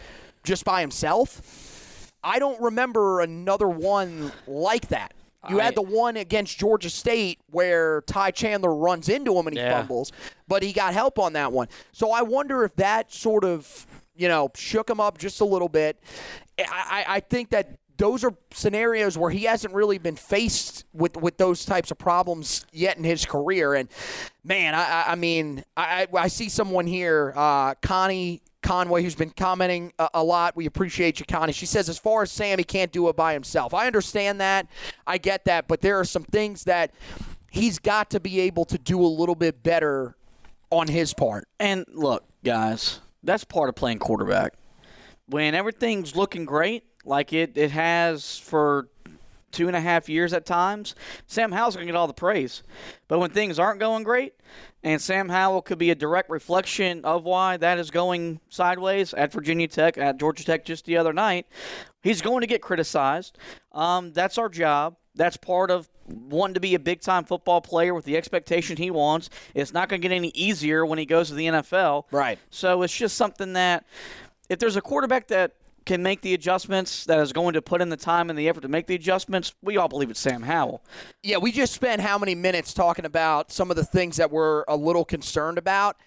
just 0.44 0.66
by 0.66 0.82
himself? 0.82 2.12
I 2.24 2.40
don't 2.40 2.62
remember 2.62 3.22
another 3.22 3.68
one 3.68 4.32
like 4.48 4.88
that. 4.90 5.14
You 5.50 5.60
I- 5.60 5.64
had 5.66 5.76
the 5.76 5.82
one 5.84 6.18
against 6.18 6.58
Georgia 6.58 6.90
State 6.90 7.40
where 7.50 8.02
Ty 8.02 8.32
Chandler 8.32 8.76
runs 8.76 9.08
into 9.10 9.36
him 9.38 9.48
and 9.48 9.56
he 9.56 9.62
Yeah. 9.64 9.80
fumbles, 9.80 10.12
but 10.48 10.62
he 10.62 10.74
got 10.74 10.94
help 10.94 11.18
on 11.20 11.34
that 11.34 11.52
one. 11.52 11.70
So 11.92 12.12
I 12.12 12.22
wonder 12.22 12.64
if 12.64 12.76
that 12.76 13.12
sort 13.12 13.44
of, 13.46 13.88
you 14.16 14.28
know, 14.28 14.50
shook 14.56 14.90
him 14.90 15.00
up 15.00 15.18
just 15.18 15.42
a 15.42 15.46
little 15.46 15.70
bit. 15.70 16.00
I, 16.60 16.66
I, 17.08 17.16
I 17.16 17.20
think 17.20 17.50
that 17.52 17.78
those 17.98 18.24
are 18.24 18.34
scenarios 18.54 19.18
where 19.18 19.32
he 19.32 19.44
hasn't 19.44 19.74
really 19.74 19.98
been 19.98 20.16
faced 20.16 20.86
with, 20.94 21.18
with 21.18 21.38
those 21.38 21.66
types 21.66 21.92
of 21.92 21.98
problems 21.98 22.66
yet 22.72 22.98
in 22.98 23.04
his 23.04 23.26
career. 23.26 23.74
And 23.74 23.90
man, 24.44 24.76
I, 24.76 25.06
I- 25.12 25.16
mean, 25.16 25.64
I, 25.76 26.08
I 26.14 26.18
I 26.24 26.28
see 26.28 26.50
someone 26.50 26.86
here, 26.88 27.34
uh, 27.36 27.74
Connie 27.82 28.42
Conway, 28.64 29.02
who's 29.04 29.16
been 29.16 29.30
commenting 29.32 29.94
a, 29.98 30.10
a 30.16 30.24
lot. 30.24 30.56
We 30.56 30.66
appreciate 30.66 31.20
you, 31.20 31.26
Connie. 31.26 31.54
She 31.54 31.66
says, 31.66 31.90
as 31.90 31.98
far 31.98 32.24
as 32.24 32.32
Sam, 32.32 32.58
he 32.58 32.64
can't 32.64 32.92
do 32.92 33.08
it 33.10 33.16
by 33.16 33.34
himself. 33.34 33.74
I 33.74 33.88
understand 33.88 34.42
that. 34.42 34.68
I 35.06 35.18
get 35.18 35.46
that. 35.46 35.68
But 35.68 35.82
there 35.82 36.00
are 36.00 36.06
some 36.06 36.24
things 36.24 36.66
that 36.66 36.94
he's 37.52 37.80
got 37.80 38.10
to 38.12 38.20
be 38.20 38.42
able 38.42 38.66
to 38.66 38.78
do 38.78 39.00
a 39.02 39.08
little 39.08 39.36
bit 39.36 39.64
better 39.64 40.16
on 40.70 40.88
his 40.88 41.14
part. 41.14 41.48
And 41.60 41.86
look, 41.94 42.26
guys, 42.44 43.00
that's 43.24 43.44
part 43.44 43.70
of 43.70 43.76
playing 43.76 44.00
quarterback. 44.00 44.54
When 45.28 45.56
everything's 45.56 46.16
looking 46.16 46.46
great, 46.46 46.84
like 47.08 47.34
it, 47.34 47.58
it 47.58 47.72
has 47.72 48.38
for 48.38 48.90
two 49.52 49.68
and 49.68 49.76
a 49.76 49.82
half 49.82 50.10
years 50.10 50.34
at 50.34 50.46
times, 50.46 50.94
Sam 51.26 51.52
Howell's 51.52 51.76
going 51.76 51.88
to 51.88 51.92
get 51.92 51.98
all 51.98 52.08
the 52.08 52.14
praise. 52.14 52.64
But 53.08 53.20
when 53.20 53.32
things 53.32 53.58
aren't 53.58 53.80
going 53.80 54.04
great, 54.04 54.34
and 54.84 55.02
Sam 55.02 55.30
Howell 55.30 55.64
could 55.64 55.78
be 55.78 55.90
a 55.90 55.96
direct 55.96 56.30
reflection 56.30 57.04
of 57.04 57.24
why 57.24 57.58
that 57.58 57.80
is 57.80 57.90
going 57.90 58.40
sideways 58.50 59.14
at 59.14 59.32
Virginia 59.32 59.68
Tech, 59.68 59.98
at 59.98 60.18
Georgia 60.20 60.44
Tech 60.46 60.66
just 60.66 60.86
the 60.86 60.98
other 60.98 61.14
night, 61.14 61.48
he's 62.02 62.22
going 62.22 62.42
to 62.42 62.48
get 62.48 62.62
criticized. 62.62 63.38
Um, 63.72 64.14
that's 64.14 64.38
our 64.38 64.50
job. 64.50 64.98
That's 65.16 65.38
part 65.38 65.72
of 65.72 65.90
wanting 66.08 66.54
to 66.54 66.60
be 66.60 66.76
a 66.76 66.80
big 66.80 67.02
time 67.02 67.24
football 67.24 67.60
player 67.60 67.94
with 67.94 68.06
the 68.06 68.16
expectation 68.16 68.78
he 68.78 68.92
wants. 68.92 69.30
It's 69.56 69.74
not 69.74 69.90
going 69.90 70.02
to 70.02 70.08
get 70.08 70.16
any 70.16 70.30
easier 70.30 70.86
when 70.86 71.00
he 71.00 71.06
goes 71.06 71.30
to 71.30 71.36
the 71.36 71.48
NFL. 71.48 72.04
Right. 72.12 72.38
So 72.50 72.84
it's 72.84 72.96
just 72.96 73.18
something 73.18 73.54
that 73.54 73.86
if 74.50 74.60
there's 74.60 74.76
a 74.76 74.82
quarterback 74.82 75.28
that 75.30 75.56
can 75.88 76.04
make 76.04 76.22
the 76.22 76.36
adjustments, 76.36 77.06
that 77.06 77.18
is 77.20 77.34
going 77.34 77.54
to 77.54 77.62
put 77.64 77.82
in 77.82 77.90
the 77.90 77.98
time 77.98 78.30
and 78.30 78.38
the 78.38 78.48
effort 78.48 78.62
to 78.62 78.68
make 78.68 78.86
the 78.86 78.94
adjustments, 78.94 79.56
we 79.64 79.78
all 79.78 79.88
believe 79.88 80.12
it's 80.12 80.20
Sam 80.20 80.44
Howell. 80.44 80.84
Yeah, 81.24 81.38
we 81.38 81.52
just 81.52 81.74
spent 81.74 82.02
how 82.02 82.20
many 82.20 82.36
minutes 82.36 82.76
talking 82.76 83.06
about 83.06 83.52
some 83.52 83.72
of 83.72 83.78
the 83.78 83.84
things 83.84 84.18
that 84.18 84.30
we're 84.30 84.64
a 84.68 84.76
little 84.76 85.06
concerned 85.06 85.58
about. 85.58 85.98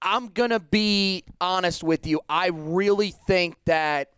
I'm 0.00 0.28
going 0.28 0.50
to 0.50 0.58
be 0.58 1.22
honest 1.40 1.84
with 1.84 2.06
you. 2.08 2.22
I 2.28 2.48
really 2.48 3.12
think 3.12 3.56
that 3.66 4.08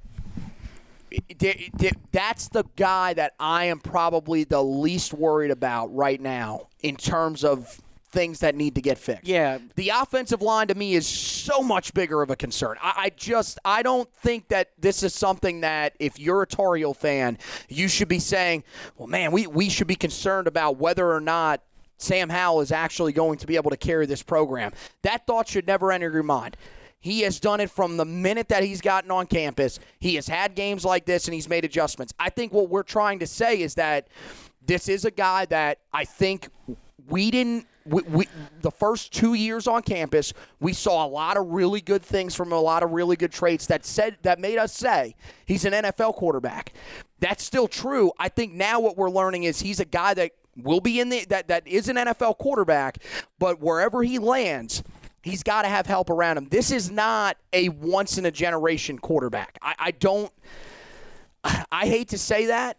that's 2.10 2.48
the 2.48 2.64
guy 2.76 3.12
that 3.14 3.34
I 3.38 3.66
am 3.66 3.80
probably 3.80 4.44
the 4.44 4.62
least 4.62 5.12
worried 5.12 5.50
about 5.50 5.94
right 5.94 6.20
now 6.20 6.68
in 6.82 6.96
terms 6.96 7.44
of 7.44 7.80
things 8.14 8.38
that 8.40 8.54
need 8.54 8.76
to 8.76 8.80
get 8.80 8.96
fixed. 8.96 9.26
Yeah. 9.26 9.58
The 9.74 9.90
offensive 9.90 10.40
line 10.40 10.68
to 10.68 10.74
me 10.74 10.94
is 10.94 11.06
so 11.06 11.62
much 11.62 11.92
bigger 11.92 12.22
of 12.22 12.30
a 12.30 12.36
concern. 12.36 12.76
I, 12.80 12.92
I 12.96 13.10
just 13.10 13.58
I 13.64 13.82
don't 13.82 14.10
think 14.14 14.48
that 14.48 14.70
this 14.78 15.02
is 15.02 15.14
something 15.14 15.60
that 15.60 15.94
if 15.98 16.18
you're 16.18 16.42
a 16.42 16.46
Tar 16.46 16.76
Heel 16.76 16.94
fan, 16.94 17.36
you 17.68 17.88
should 17.88 18.08
be 18.08 18.20
saying, 18.20 18.64
Well 18.96 19.08
man, 19.08 19.32
we, 19.32 19.46
we 19.46 19.68
should 19.68 19.88
be 19.88 19.96
concerned 19.96 20.46
about 20.46 20.78
whether 20.78 21.12
or 21.12 21.20
not 21.20 21.60
Sam 21.98 22.30
Howell 22.30 22.60
is 22.60 22.72
actually 22.72 23.12
going 23.12 23.38
to 23.38 23.46
be 23.46 23.56
able 23.56 23.70
to 23.70 23.76
carry 23.76 24.06
this 24.06 24.22
program. 24.22 24.72
That 25.02 25.26
thought 25.26 25.48
should 25.48 25.66
never 25.66 25.92
enter 25.92 26.10
your 26.10 26.22
mind. 26.22 26.56
He 27.00 27.20
has 27.20 27.38
done 27.38 27.60
it 27.60 27.70
from 27.70 27.98
the 27.98 28.06
minute 28.06 28.48
that 28.48 28.62
he's 28.62 28.80
gotten 28.80 29.10
on 29.10 29.26
campus. 29.26 29.78
He 29.98 30.14
has 30.14 30.26
had 30.26 30.54
games 30.54 30.86
like 30.86 31.04
this 31.04 31.26
and 31.26 31.34
he's 31.34 31.50
made 31.50 31.64
adjustments. 31.64 32.14
I 32.18 32.30
think 32.30 32.52
what 32.52 32.70
we're 32.70 32.82
trying 32.82 33.18
to 33.18 33.26
say 33.26 33.60
is 33.60 33.74
that 33.74 34.08
this 34.66 34.88
is 34.88 35.04
a 35.04 35.10
guy 35.10 35.44
that 35.46 35.80
I 35.92 36.06
think 36.06 36.48
we 37.08 37.30
didn't 37.30 37.66
we, 37.86 38.02
we, 38.02 38.28
the 38.62 38.70
first 38.70 39.12
two 39.12 39.34
years 39.34 39.66
on 39.66 39.82
campus, 39.82 40.32
we 40.60 40.72
saw 40.72 41.04
a 41.04 41.08
lot 41.08 41.36
of 41.36 41.48
really 41.48 41.80
good 41.80 42.02
things 42.02 42.34
from 42.34 42.52
a 42.52 42.60
lot 42.60 42.82
of 42.82 42.92
really 42.92 43.16
good 43.16 43.32
traits 43.32 43.66
that 43.66 43.84
said 43.84 44.16
that 44.22 44.40
made 44.40 44.58
us 44.58 44.72
say 44.72 45.14
he's 45.44 45.64
an 45.64 45.72
NFL 45.72 46.14
quarterback. 46.14 46.72
That's 47.20 47.44
still 47.44 47.68
true. 47.68 48.12
I 48.18 48.28
think 48.28 48.52
now 48.52 48.80
what 48.80 48.96
we're 48.96 49.10
learning 49.10 49.44
is 49.44 49.60
he's 49.60 49.80
a 49.80 49.84
guy 49.84 50.14
that 50.14 50.32
will 50.56 50.80
be 50.80 51.00
in 51.00 51.08
the 51.08 51.24
that 51.26 51.48
that 51.48 51.66
is 51.66 51.88
an 51.88 51.96
NFL 51.96 52.38
quarterback, 52.38 52.98
but 53.38 53.60
wherever 53.60 54.02
he 54.02 54.18
lands, 54.18 54.82
he's 55.22 55.42
got 55.42 55.62
to 55.62 55.68
have 55.68 55.86
help 55.86 56.10
around 56.10 56.38
him. 56.38 56.48
This 56.48 56.70
is 56.70 56.90
not 56.90 57.36
a 57.52 57.68
once 57.68 58.18
in 58.18 58.26
a 58.26 58.30
generation 58.30 58.98
quarterback. 58.98 59.58
I, 59.60 59.74
I 59.78 59.90
don't. 59.90 60.32
I 61.70 61.86
hate 61.86 62.08
to 62.08 62.18
say 62.18 62.46
that, 62.46 62.78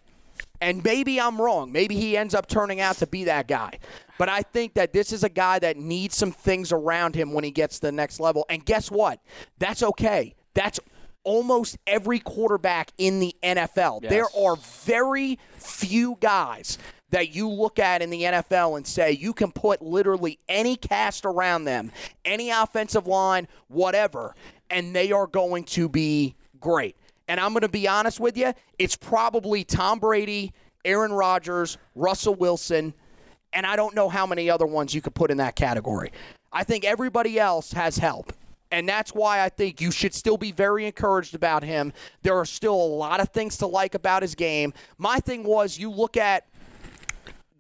and 0.62 0.84
maybe 0.84 1.20
I'm 1.20 1.40
wrong. 1.40 1.72
Maybe 1.72 1.96
he 1.96 2.18
ends 2.18 2.34
up 2.34 2.48
turning 2.48 2.80
out 2.80 2.96
to 2.98 3.08
be 3.08 3.26
that 3.26 3.48
guy. 3.48 3.80
But 4.18 4.30
I 4.30 4.42
think 4.42 4.76
that 4.76 4.94
this 4.94 5.12
is 5.12 5.24
a 5.24 5.30
guy 5.30 5.60
that 5.60 5.78
needs 5.78 6.16
some 6.16 6.32
things 6.32 6.72
around 6.72 7.16
him 7.16 7.34
when 7.34 7.44
he 7.44 7.52
gets 7.52 7.80
to 7.80 7.88
the 7.88 7.92
next 7.92 8.20
level. 8.20 8.46
And 8.50 8.66
guess 8.66 8.90
what? 8.90 9.20
That's 9.60 9.84
okay. 9.84 10.36
That's 10.54 10.80
almost 11.24 11.78
every 11.86 12.20
quarterback 12.20 12.92
in 12.98 13.20
the 13.20 13.36
NFL. 13.44 14.08
There 14.08 14.28
are 14.38 14.56
very 14.86 15.38
few 15.58 16.18
guys 16.22 16.78
that 17.10 17.36
you 17.36 17.50
look 17.50 17.80
at 17.80 18.02
in 18.02 18.10
the 18.10 18.24
NFL 18.24 18.78
and 18.78 18.86
say 18.86 19.12
you 19.12 19.34
can 19.34 19.52
put 19.52 19.82
literally 19.82 20.40
any 20.48 20.76
cast 20.76 21.26
around 21.26 21.66
them, 21.66 21.92
any 22.24 22.50
offensive 22.50 23.08
line, 23.08 23.48
whatever, 23.68 24.36
and 24.70 24.96
they 24.96 25.12
are 25.12 25.28
going 25.28 25.64
to 25.64 25.90
be 25.90 26.36
great. 26.60 26.96
And 27.28 27.40
I'm 27.40 27.54
going 27.54 27.62
to 27.62 27.70
be 27.70 27.88
honest 27.88 28.20
with 28.20 28.38
you, 28.38 28.54
it's 28.78 28.96
probably 28.96 29.64
Tom 29.64 30.00
Brady, 30.00 30.54
Aaron 30.84 31.12
Rodgers, 31.12 31.78
Russell 31.96 32.36
Wilson, 32.36 32.94
and 33.56 33.66
I 33.66 33.76
don't 33.76 33.96
know 33.96 34.10
how 34.10 34.28
many 34.28 34.50
other 34.50 34.66
ones 34.66 34.94
you 34.94 35.02
could 35.02 35.16
put 35.16 35.32
in 35.32 35.38
that 35.38 35.56
category. 35.56 36.12
I 36.52 36.64
think 36.64 36.86
everybody 36.86 37.40
else 37.40 37.72
has 37.72 37.98
help. 37.98 38.34
And 38.72 38.88
that's 38.90 39.12
why 39.12 39.42
I 39.42 39.50
think 39.50 39.80
you 39.80 39.92
should 39.92 40.14
still 40.14 40.38
be 40.38 40.52
very 40.52 40.86
encouraged 40.86 41.34
about 41.34 41.64
him. 41.64 41.94
There 42.24 42.36
are 42.38 42.46
still 42.46 42.74
a 42.74 42.76
lot 42.76 43.22
of 43.22 43.30
things 43.30 43.58
to 43.60 43.68
like 43.68 43.96
about 43.96 44.22
his 44.22 44.36
game. 44.36 44.74
My 44.98 45.20
thing 45.20 45.44
was 45.44 45.78
you 45.78 45.90
look 45.90 46.18
at 46.18 46.46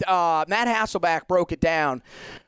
uh, 0.05 0.43
Matt 0.47 0.67
Hasselbeck 0.67 1.27
broke 1.27 1.51
it 1.51 1.61
down. 1.61 2.03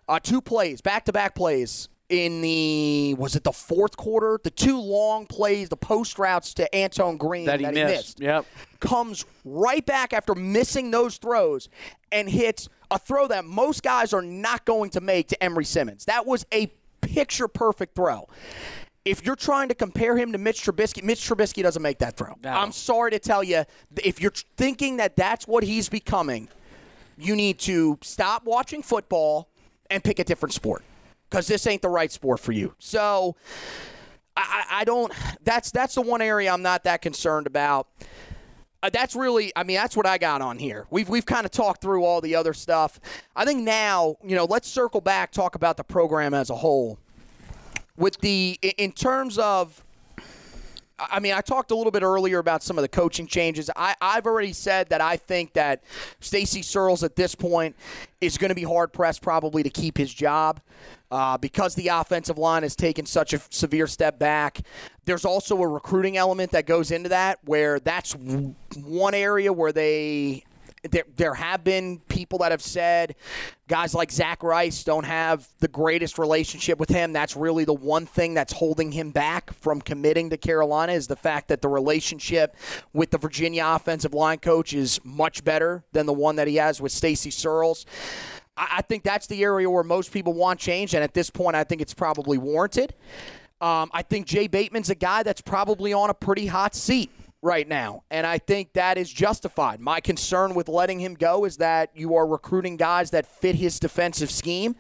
Uh, 0.09 0.19
two 0.19 0.41
plays, 0.41 0.81
back 0.81 1.05
to 1.05 1.13
back 1.13 1.35
plays 1.35 1.87
in 2.09 2.41
the 2.41 3.15
was 3.17 3.35
it 3.35 3.43
the 3.43 3.51
fourth 3.51 3.95
quarter? 3.97 4.39
The 4.43 4.49
two 4.49 4.79
long 4.79 5.25
plays, 5.25 5.69
the 5.69 5.77
post 5.77 6.17
routes 6.17 6.53
to 6.55 6.75
Antoine 6.75 7.17
Green 7.17 7.45
That 7.45 7.59
he 7.59 7.67
missed. 7.67 8.19
Yep. 8.19 8.45
comes 8.79 9.25
right 9.45 9.85
back 9.85 10.13
after 10.13 10.33
missing 10.35 10.91
those 10.91 11.17
throws 11.17 11.69
and 12.11 12.29
hits 12.29 12.69
a 12.91 12.99
throw 12.99 13.27
that 13.27 13.45
most 13.45 13.83
guys 13.83 14.13
are 14.13 14.21
not 14.21 14.65
going 14.65 14.89
to 14.91 15.01
make 15.01 15.27
to 15.29 15.43
Emery 15.43 15.65
Simmons. 15.65 16.05
That 16.05 16.25
was 16.25 16.45
a 16.53 16.71
picture 17.01 17.47
perfect 17.47 17.95
throw. 17.95 18.27
If 19.05 19.25
you're 19.25 19.37
trying 19.37 19.69
to 19.69 19.75
compare 19.75 20.17
him 20.17 20.33
to 20.33 20.37
Mitch 20.37 20.63
Trubisky, 20.63 21.01
Mitch 21.01 21.21
Trubisky 21.21 21.63
doesn't 21.63 21.81
make 21.81 21.99
that 21.99 22.17
throw. 22.17 22.35
No. 22.43 22.49
I'm 22.49 22.73
sorry 22.73 23.11
to 23.11 23.19
tell 23.19 23.43
you, 23.43 23.63
if 24.03 24.21
you're 24.21 24.33
thinking 24.57 24.97
that 24.97 25.15
that's 25.15 25.47
what 25.47 25.63
he's 25.63 25.87
becoming, 25.87 26.49
you 27.17 27.35
need 27.35 27.57
to 27.59 27.97
stop 28.01 28.43
watching 28.43 28.83
football 28.83 29.47
and 29.89 30.03
pick 30.03 30.19
a 30.19 30.23
different 30.23 30.53
sport 30.53 30.83
because 31.29 31.47
this 31.47 31.65
ain't 31.67 31.81
the 31.81 31.89
right 31.89 32.11
sport 32.11 32.39
for 32.39 32.51
you. 32.51 32.75
So 32.79 33.35
I, 34.35 34.65
I 34.69 34.81
I 34.81 34.83
don't. 34.83 35.13
That's 35.43 35.71
that's 35.71 35.95
the 35.95 36.01
one 36.01 36.21
area 36.21 36.51
I'm 36.51 36.61
not 36.61 36.83
that 36.83 37.01
concerned 37.01 37.47
about. 37.47 37.87
Uh, 38.87 38.89
that's 38.89 39.17
really, 39.17 39.51
I 39.53 39.63
mean, 39.63 39.75
that's 39.75 39.97
what 39.97 40.05
I 40.05 40.17
got 40.17 40.41
on 40.41 40.57
here. 40.57 40.87
We've 40.89 41.09
we've 41.09 41.25
kind 41.25 41.43
of 41.43 41.51
talked 41.51 41.81
through 41.81 42.05
all 42.05 42.21
the 42.21 42.35
other 42.35 42.53
stuff. 42.53 43.01
I 43.35 43.43
think 43.43 43.63
now, 43.63 44.15
you 44.23 44.33
know, 44.33 44.45
let's 44.45 44.65
circle 44.65 45.01
back, 45.01 45.31
talk 45.31 45.55
about 45.55 45.75
the 45.75 45.83
program 45.83 46.33
as 46.33 46.49
a 46.49 46.55
whole. 46.55 46.97
With 47.97 48.17
the 48.21 48.57
in- 48.77 48.93
terms 48.93 49.37
of 49.39 49.83
I 50.97 51.19
mean, 51.19 51.33
I 51.33 51.41
talked 51.41 51.71
a 51.71 51.75
little 51.75 51.91
bit 51.91 52.01
earlier 52.01 52.39
about 52.39 52.63
some 52.63 52.77
of 52.77 52.81
the 52.81 52.87
coaching 52.87 53.27
changes. 53.27 53.69
I, 53.75 53.93
I've 54.01 54.25
already 54.25 54.53
said 54.53 54.87
that 54.89 55.01
I 55.01 55.17
think 55.17 55.51
that 55.53 55.83
Stacy 56.21 56.61
Searels 56.61 57.03
at 57.03 57.17
this 57.17 57.35
point 57.35 57.75
is 58.21 58.37
going 58.37 58.49
to 58.49 58.55
be 58.55 58.63
hard 58.63 58.93
pressed 58.93 59.21
probably 59.21 59.63
to 59.63 59.69
keep 59.69 59.97
his 59.97 60.13
job 60.13 60.61
uh, 61.11 61.37
because 61.37 61.75
the 61.75 61.87
offensive 61.87 62.37
line 62.37 62.63
has 62.63 62.75
taken 62.75 63.05
such 63.05 63.33
a 63.33 63.41
severe 63.49 63.87
step 63.87 64.19
back. 64.19 64.61
There's 65.05 65.25
also 65.25 65.61
a 65.61 65.67
recruiting 65.67 66.17
element 66.17 66.51
that 66.51 66.65
goes 66.65 66.91
into 66.91 67.09
that 67.09 67.39
where 67.45 67.79
that's 67.79 68.13
one 68.13 69.13
area 69.13 69.53
where 69.53 69.71
they 69.71 70.43
there, 70.91 71.03
there 71.15 71.33
have 71.33 71.63
been 71.63 71.99
people 72.07 72.39
that 72.39 72.51
have 72.51 72.61
said 72.61 73.15
guys 73.67 73.93
like 73.93 74.11
Zach 74.11 74.43
Rice 74.43 74.83
don't 74.83 75.05
have 75.05 75.47
the 75.59 75.67
greatest 75.67 76.17
relationship 76.17 76.79
with 76.79 76.89
him. 76.89 77.13
That's 77.13 77.35
really 77.35 77.65
the 77.65 77.73
one 77.73 78.05
thing 78.05 78.33
that's 78.33 78.53
holding 78.53 78.91
him 78.91 79.11
back 79.11 79.53
from 79.53 79.81
committing 79.81 80.29
to 80.29 80.37
Carolina 80.37 80.93
is 80.93 81.07
the 81.07 81.15
fact 81.15 81.49
that 81.49 81.61
the 81.61 81.67
relationship 81.67 82.55
with 82.93 83.11
the 83.11 83.17
Virginia 83.17 83.63
offensive 83.65 84.13
line 84.13 84.39
coach 84.39 84.73
is 84.73 84.99
much 85.03 85.43
better 85.43 85.83
than 85.91 86.05
the 86.05 86.13
one 86.13 86.35
that 86.37 86.47
he 86.47 86.55
has 86.55 86.79
with 86.79 86.91
Stacy 86.91 87.31
Searels. 87.31 87.85
I, 88.57 88.77
I 88.77 88.81
think 88.81 89.03
that's 89.03 89.27
the 89.27 89.43
area 89.43 89.69
where 89.69 89.83
most 89.83 90.11
people 90.11 90.33
want 90.33 90.59
change, 90.59 90.93
and 90.93 91.03
at 91.03 91.13
this 91.13 91.29
point, 91.29 91.55
I 91.55 91.63
think 91.63 91.81
it's 91.81 91.93
probably 91.93 92.37
warranted. 92.37 92.93
Um, 93.61 93.89
I 93.93 94.01
think 94.03 94.27
Jay 94.27 94.47
Bateman's 94.47 94.89
a 94.89 94.95
guy 94.95 95.23
that's 95.23 95.41
probably 95.41 95.93
on 95.93 96.09
a 96.09 96.13
pretty 96.13 96.47
hot 96.47 96.75
seat 96.75 97.09
right 97.41 97.67
now. 97.67 98.03
And 98.11 98.25
I 98.25 98.37
think 98.37 98.73
that 98.73 98.97
is 98.97 99.11
justified. 99.11 99.79
My 99.79 99.99
concern 99.99 100.53
with 100.53 100.67
letting 100.67 100.99
him 100.99 101.13
go 101.15 101.45
is 101.45 101.57
that 101.57 101.91
you 101.95 102.15
are 102.15 102.27
recruiting 102.27 102.77
guys 102.77 103.11
that 103.11 103.25
fit 103.25 103.55
his 103.55 103.79
defensive 103.79 104.29
scheme. 104.29 104.75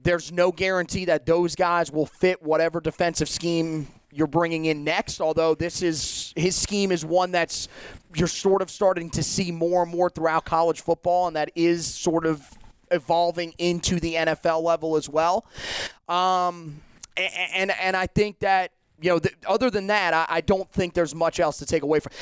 There's 0.00 0.32
no 0.32 0.52
guarantee 0.52 1.04
that 1.06 1.26
those 1.26 1.54
guys 1.54 1.90
will 1.90 2.06
fit 2.06 2.42
whatever 2.42 2.80
defensive 2.80 3.28
scheme 3.28 3.88
you're 4.12 4.26
bringing 4.26 4.66
in 4.66 4.84
next. 4.84 5.20
Although 5.20 5.54
this 5.54 5.82
is 5.82 6.32
his 6.36 6.56
scheme 6.56 6.92
is 6.92 7.04
one 7.04 7.32
that's 7.32 7.68
you're 8.14 8.28
sort 8.28 8.62
of 8.62 8.70
starting 8.70 9.10
to 9.10 9.22
see 9.22 9.50
more 9.50 9.82
and 9.82 9.90
more 9.90 10.08
throughout 10.08 10.44
college 10.44 10.80
football, 10.80 11.26
and 11.26 11.36
that 11.36 11.50
is 11.54 11.86
sort 11.86 12.24
of 12.24 12.48
evolving 12.90 13.54
into 13.58 14.00
the 14.00 14.14
NFL 14.14 14.62
level 14.62 14.96
as 14.96 15.08
well. 15.08 15.46
Um, 16.08 16.80
and, 17.16 17.50
and 17.54 17.70
and 17.80 17.96
I 17.96 18.06
think 18.06 18.40
that 18.40 18.72
you 19.00 19.10
know, 19.10 19.18
th- 19.18 19.34
other 19.46 19.70
than 19.70 19.88
that, 19.88 20.14
I, 20.14 20.26
I, 20.36 20.40
don't 20.40 20.70
think 20.72 20.94
there's 20.94 21.14
much 21.14 21.38
else 21.38 21.58
to 21.58 21.66
take 21.66 21.82
away 21.82 22.00
from. 22.00 22.12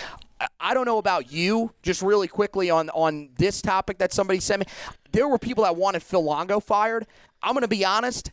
I, 0.41 0.47
I 0.59 0.75
don't 0.75 0.87
know 0.87 0.99
about 0.99 1.31
you. 1.31 1.73
Just 1.83 2.03
really 2.03 2.29
quickly 2.29 2.71
on 2.71 2.91
on 2.91 3.31
this 3.37 3.63
topic 3.63 3.99
that 3.99 4.13
somebody 4.13 4.41
sent 4.41 4.61
me, 4.61 4.67
there 5.13 5.29
were 5.29 5.39
people 5.39 5.65
that 5.65 5.77
wanted 5.77 6.03
Phil 6.03 6.25
Longo 6.25 6.61
fired. 6.61 7.07
I'm 7.43 7.53
going 7.53 7.63
to 7.63 7.69
be 7.69 7.85
honest. 7.85 8.31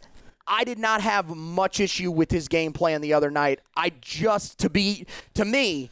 I 0.48 0.64
did 0.64 0.80
not 0.80 1.02
have 1.02 1.30
much 1.30 1.80
issue 1.80 2.12
with 2.12 2.32
his 2.32 2.48
game 2.48 2.74
plan 2.74 3.02
the 3.02 3.14
other 3.14 3.30
night. 3.30 3.60
I 3.76 3.92
just 4.02 4.58
to 4.60 4.70
be 4.70 5.06
to 5.36 5.46
me, 5.46 5.92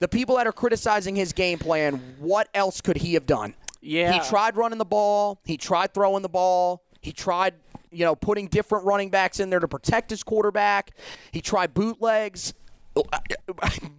the 0.00 0.08
people 0.08 0.36
that 0.36 0.46
are 0.46 0.52
criticizing 0.52 1.14
his 1.14 1.32
game 1.32 1.58
plan, 1.58 2.16
what 2.18 2.48
else 2.54 2.80
could 2.80 2.98
he 2.98 3.14
have 3.14 3.26
done? 3.26 3.54
Yeah. 3.84 4.12
He 4.12 4.28
tried 4.28 4.56
running 4.56 4.78
the 4.78 4.84
ball, 4.84 5.40
he 5.44 5.56
tried 5.56 5.94
throwing 5.94 6.22
the 6.22 6.28
ball, 6.28 6.82
he 7.00 7.12
tried 7.12 7.54
you 7.94 8.04
know, 8.04 8.14
putting 8.14 8.48
different 8.48 8.84
running 8.84 9.08
backs 9.08 9.40
in 9.40 9.50
there 9.50 9.60
to 9.60 9.68
protect 9.68 10.10
his 10.10 10.22
quarterback. 10.22 10.90
He 11.30 11.40
tried 11.40 11.72
bootlegs. 11.74 12.52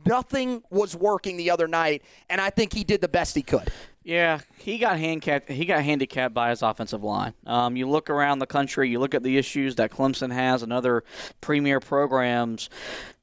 Nothing 0.06 0.64
was 0.70 0.96
working 0.96 1.38
the 1.38 1.52
other 1.52 1.68
night, 1.68 2.02
and 2.30 2.40
I 2.40 2.50
think 2.50 2.74
he 2.74 2.84
did 2.84 3.02
the 3.02 3.08
best 3.08 3.36
he 3.36 3.42
could. 3.42 3.70
Yeah, 4.06 4.40
he 4.58 4.78
got 4.78 5.00
handicapped. 5.00 5.50
He 5.50 5.66
got 5.66 5.84
handicapped 5.84 6.34
by 6.34 6.52
his 6.52 6.62
offensive 6.62 7.04
line. 7.04 7.34
Um, 7.46 7.76
you 7.76 7.90
look 7.90 8.10
around 8.10 8.40
the 8.40 8.46
country, 8.46 8.90
you 8.90 9.00
look 9.00 9.16
at 9.16 9.24
the 9.24 9.38
issues 9.38 9.76
that 9.76 9.92
Clemson 9.92 10.32
has 10.32 10.62
and 10.64 10.72
other 10.72 11.04
premier 11.42 11.80
programs. 11.80 12.70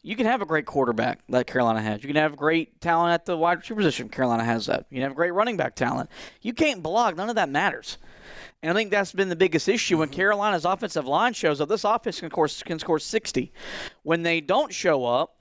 You 0.03 0.17
can 0.17 0.27
have 0.27 0.43
a 0.43 0.47
great 0.47 0.67
quarterback 0.67 1.21
that 1.29 1.47
Carolina 1.47 1.81
has. 1.81 2.03
You 2.03 2.09
can 2.09 2.17
have 2.17 2.37
great 2.37 2.81
talent 2.81 3.15
at 3.15 3.25
the 3.25 3.37
wide 3.37 3.59
receiver 3.59 3.79
position. 3.79 4.09
Carolina 4.09 4.45
has 4.45 4.67
that. 4.67 4.87
You 4.91 4.97
can 4.97 5.05
have 5.05 5.15
great 5.15 5.33
running 5.33 5.57
back 5.57 5.77
talent. 5.77 6.11
You 6.41 6.53
can't 6.53 6.83
block. 6.83 7.17
None 7.17 7.29
of 7.29 7.37
that 7.37 7.49
matters. 7.49 7.99
And 8.63 8.71
I 8.71 8.75
think 8.75 8.91
that's 8.91 9.13
been 9.13 9.29
the 9.29 9.37
biggest 9.37 9.69
issue 9.69 9.99
when 9.99 10.09
Carolina's 10.09 10.65
offensive 10.65 11.07
line 11.07 11.35
shows 11.35 11.61
up. 11.61 11.69
This 11.69 11.85
offense 11.85 12.21
can 12.21 12.31
score, 12.31 12.49
can 12.65 12.79
score 12.81 12.99
60. 12.99 13.53
When 14.03 14.23
they 14.23 14.41
don't 14.41 14.73
show 14.73 15.05
up, 15.05 15.39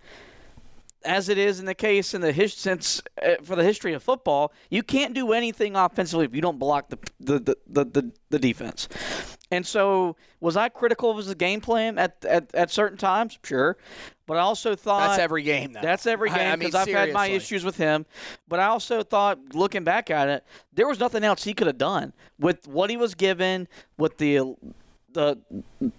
as 1.04 1.30
it 1.30 1.38
is 1.38 1.60
in 1.60 1.66
the 1.66 1.74
case 1.74 2.14
in 2.14 2.22
the 2.22 2.32
his, 2.32 2.54
since 2.54 3.02
uh, 3.26 3.36
for 3.44 3.56
the 3.56 3.64
history 3.64 3.94
of 3.94 4.04
football, 4.04 4.54
you 4.70 4.84
can't 4.84 5.14
do 5.14 5.34
anything 5.34 5.76
offensively 5.76 6.26
if 6.26 6.36
you 6.36 6.42
don't 6.42 6.60
block 6.60 6.90
the 6.90 6.98
the, 7.20 7.40
the, 7.40 7.58
the, 7.68 7.86
the, 7.86 8.12
the 8.30 8.40
defense. 8.40 8.88
And 9.52 9.68
so, 9.68 10.16
was 10.40 10.56
I 10.56 10.70
critical 10.70 11.12
of 11.12 11.18
his 11.18 11.34
game 11.36 11.60
plan 11.60 11.98
at, 11.98 12.24
at, 12.24 12.56
at 12.56 12.72
certain 12.72 12.98
times? 12.98 13.38
Sure. 13.44 13.78
But 14.26 14.38
I 14.38 14.40
also 14.40 14.76
thought 14.76 15.10
that's 15.10 15.20
every 15.20 15.44
game. 15.44 15.74
Though. 15.74 15.82
That's 15.82 16.08
every 16.08 16.30
game 16.34 16.58
because 16.60 16.74
I 16.74 16.86
mean, 16.86 16.96
I've 16.96 17.08
had 17.08 17.14
my 17.14 17.28
issues 17.28 17.66
with 17.66 17.76
him. 17.76 18.06
But 18.48 18.62
I 18.62 18.68
also 18.68 19.04
thought, 19.04 19.54
looking 19.54 19.84
back 19.84 20.10
at 20.10 20.30
it, 20.30 20.46
there 20.74 20.88
was 20.88 21.00
nothing 21.00 21.24
else 21.24 21.44
he 21.44 21.54
could 21.54 21.68
have 21.68 21.78
done 21.78 22.14
with 22.40 22.66
what 22.66 22.90
he 22.90 22.96
was 22.96 23.14
given, 23.14 23.68
with 23.98 24.18
the 24.18 24.56
the 25.12 25.38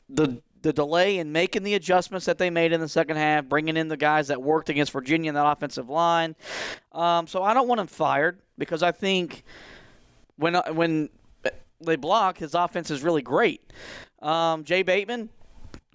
the 0.09 0.41
the 0.63 0.73
delay 0.73 1.19
in 1.19 1.31
making 1.33 1.63
the 1.65 1.75
adjustments 1.75 2.25
that 2.27 2.39
they 2.39 2.49
made 2.49 2.73
in 2.73 2.81
the 2.81 2.89
second 2.89 3.17
half, 3.17 3.45
bringing 3.47 3.77
in 3.77 3.89
the 3.89 3.97
guys 3.97 4.29
that 4.29 4.41
worked 4.41 4.69
against 4.69 4.93
Virginia 4.93 5.29
in 5.29 5.35
that 5.35 5.47
offensive 5.47 5.91
line. 5.91 6.35
Um, 6.93 7.27
so 7.27 7.43
I 7.43 7.53
don't 7.53 7.69
want 7.69 7.81
him 7.81 7.87
fired 7.87 8.39
because 8.57 8.83
I 8.83 8.93
think 8.93 9.45
when 10.37 10.55
when 10.73 11.11
they 11.85 11.97
block, 11.97 12.39
his 12.39 12.55
offense 12.55 12.91
is 12.91 13.03
really 13.03 13.23
great. 13.23 13.63
Um, 14.21 14.65
Jay 14.65 14.83
Bateman, 14.83 15.29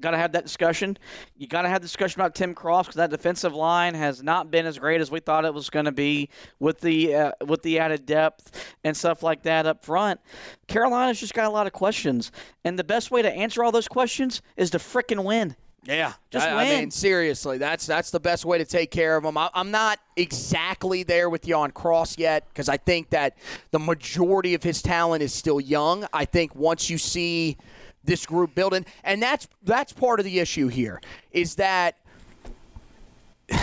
got 0.02 0.12
to 0.12 0.18
have 0.18 0.34
that 0.34 0.44
discussion. 0.44 0.98
You 1.36 1.48
got 1.48 1.64
to 1.64 1.70
have 1.70 1.82
the 1.82 1.88
discussion 1.88 2.22
about 2.22 2.36
Tim 2.36 2.54
Cross 2.54 2.88
because 2.88 2.98
that 2.98 3.10
defensive 3.10 3.54
line 3.54 3.96
has 3.96 4.22
not 4.22 4.52
been 4.52 4.66
as 4.66 4.78
great 4.78 5.02
as 5.02 5.10
we 5.10 5.20
thought 5.20 5.46
it 5.46 5.54
was 5.54 5.70
going 5.70 5.86
to 5.86 5.92
be 5.92 6.30
with 6.60 6.82
the 6.82 7.16
uh, 7.16 7.32
with 7.46 7.64
the 7.64 7.80
added 7.80 8.06
depth 8.06 8.76
and 8.84 8.96
stuff 8.96 9.24
like 9.24 9.44
that 9.44 9.66
up 9.66 9.84
front. 9.84 10.20
Carolina's 10.68 11.20
just 11.20 11.34
got 11.34 11.46
a 11.46 11.50
lot 11.50 11.68
of 11.68 11.74
questions, 11.74 12.32
and 12.64 12.78
the 12.78 12.84
best 12.84 13.12
way 13.12 13.22
to 13.22 13.32
answer 13.32 13.64
all 13.64 13.72
those 13.72 13.88
questions 13.88 14.42
is 14.56 14.70
to 14.72 14.78
fricking 14.78 15.24
win. 15.24 15.56
Yeah, 15.84 16.14
just 16.32 16.46
I, 16.46 16.56
win. 16.56 16.68
I 16.68 16.80
mean, 16.80 16.92
seriously, 16.92 17.58
that's 17.58 17.86
that's 17.86 18.12
the 18.12 18.20
best 18.20 18.44
way 18.44 18.58
to 18.58 18.66
take 18.66 18.92
care 18.92 19.16
of 19.16 19.24
them. 19.24 19.38
I, 19.38 19.50
I'm 19.54 19.72
not 19.72 20.00
exactly 20.18 21.04
there 21.04 21.30
with 21.30 21.48
you 21.48 21.56
on 21.56 21.72
Cross 21.72 22.18
yet 22.18 22.46
because 22.50 22.68
I 22.68 22.78
think 22.78 23.10
that 23.12 23.38
the 23.72 23.80
majority 23.80 24.54
of 24.54 24.64
his 24.64 24.82
talent 24.82 25.24
is 25.24 25.34
still 25.34 25.62
young. 25.62 26.06
I 26.12 26.26
think 26.26 26.56
once 26.56 26.90
you 26.90 26.98
see 26.98 27.58
this 28.04 28.26
group 28.26 28.54
building, 28.54 28.86
and 29.04 29.22
that's 29.22 29.48
that's 29.64 29.94
part 29.94 30.20
of 30.20 30.26
the 30.26 30.40
issue 30.40 30.68
here 30.68 31.00
is 31.32 31.56
that 31.56 31.96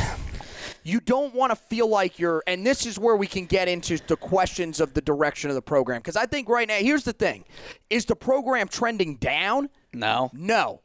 you 0.85 1.01
don't 1.01 1.35
want 1.35 1.51
to 1.51 1.57
feel 1.57 1.89
like 1.89 2.19
you're 2.19 2.43
and 2.47 2.65
this 2.67 2.87
is 2.87 2.99
where 2.99 3.17
we 3.17 3.27
can 3.27 3.47
get 3.47 3.69
into 3.69 3.99
the 4.07 4.17
questions 4.17 4.81
of 4.81 4.95
the 4.95 5.01
direction 5.01 5.51
of 5.51 5.57
the 5.57 5.63
program 5.63 5.99
because 5.99 6.17
i 6.17 6.27
think 6.27 6.49
right 6.49 6.69
now 6.69 6.77
here's 6.77 7.05
the 7.05 7.13
thing 7.13 7.45
is 7.91 8.05
the 8.05 8.17
program 8.17 8.69
trending 8.69 9.17
down 9.17 9.69
no 9.93 10.31
no 10.35 10.81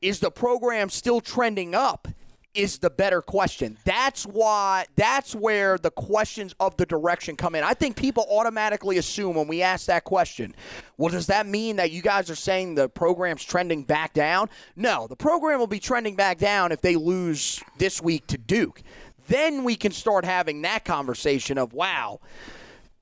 is 0.00 0.20
the 0.20 0.30
program 0.30 0.88
still 0.88 1.20
trending 1.20 1.74
up 1.74 2.08
is 2.52 2.78
the 2.78 2.90
better 2.90 3.22
question. 3.22 3.76
That's 3.84 4.24
why 4.24 4.86
that's 4.96 5.34
where 5.34 5.78
the 5.78 5.90
questions 5.90 6.54
of 6.58 6.76
the 6.76 6.86
direction 6.86 7.36
come 7.36 7.54
in. 7.54 7.62
I 7.62 7.74
think 7.74 7.96
people 7.96 8.26
automatically 8.28 8.98
assume 8.98 9.36
when 9.36 9.46
we 9.46 9.62
ask 9.62 9.86
that 9.86 10.04
question, 10.04 10.54
well, 10.96 11.10
does 11.10 11.28
that 11.28 11.46
mean 11.46 11.76
that 11.76 11.92
you 11.92 12.02
guys 12.02 12.28
are 12.28 12.34
saying 12.34 12.74
the 12.74 12.88
program's 12.88 13.44
trending 13.44 13.84
back 13.84 14.14
down? 14.14 14.50
No, 14.74 15.06
the 15.06 15.16
program 15.16 15.60
will 15.60 15.68
be 15.68 15.78
trending 15.78 16.16
back 16.16 16.38
down 16.38 16.72
if 16.72 16.80
they 16.80 16.96
lose 16.96 17.62
this 17.78 18.02
week 18.02 18.26
to 18.28 18.38
Duke. 18.38 18.82
Then 19.28 19.62
we 19.62 19.76
can 19.76 19.92
start 19.92 20.24
having 20.24 20.62
that 20.62 20.84
conversation 20.84 21.56
of, 21.56 21.72
wow, 21.72 22.18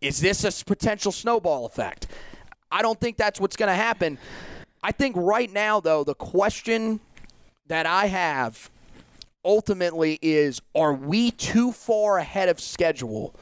is 0.02 0.20
this 0.20 0.44
a 0.44 0.64
potential 0.64 1.10
snowball 1.10 1.64
effect? 1.64 2.06
I 2.70 2.82
don't 2.82 3.00
think 3.00 3.16
that's 3.16 3.40
what's 3.40 3.56
going 3.56 3.70
to 3.70 3.74
happen. 3.74 4.18
I 4.82 4.92
think 4.92 5.16
right 5.16 5.52
now, 5.52 5.80
though, 5.80 6.04
the 6.04 6.14
question 6.14 7.00
that 7.66 7.86
I 7.86 8.06
have 8.06 8.70
ultimately 9.44 10.18
is 10.20 10.60
are 10.74 10.92
we 10.92 11.30
too 11.30 11.72
far 11.72 12.18
ahead 12.18 12.48
of 12.48 12.60
schedule? 12.60 13.34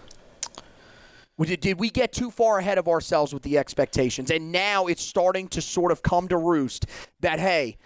Did 1.38 1.78
we 1.78 1.90
get 1.90 2.12
too 2.12 2.30
far 2.30 2.58
ahead 2.58 2.78
of 2.78 2.88
ourselves 2.88 3.34
with 3.34 3.42
the 3.42 3.58
expectations? 3.58 4.30
And 4.30 4.52
now 4.52 4.86
it's 4.86 5.02
starting 5.02 5.48
to 5.48 5.60
sort 5.60 5.92
of 5.92 6.02
come 6.02 6.28
to 6.28 6.38
roost 6.38 6.86
that, 7.20 7.38
hey, 7.38 7.76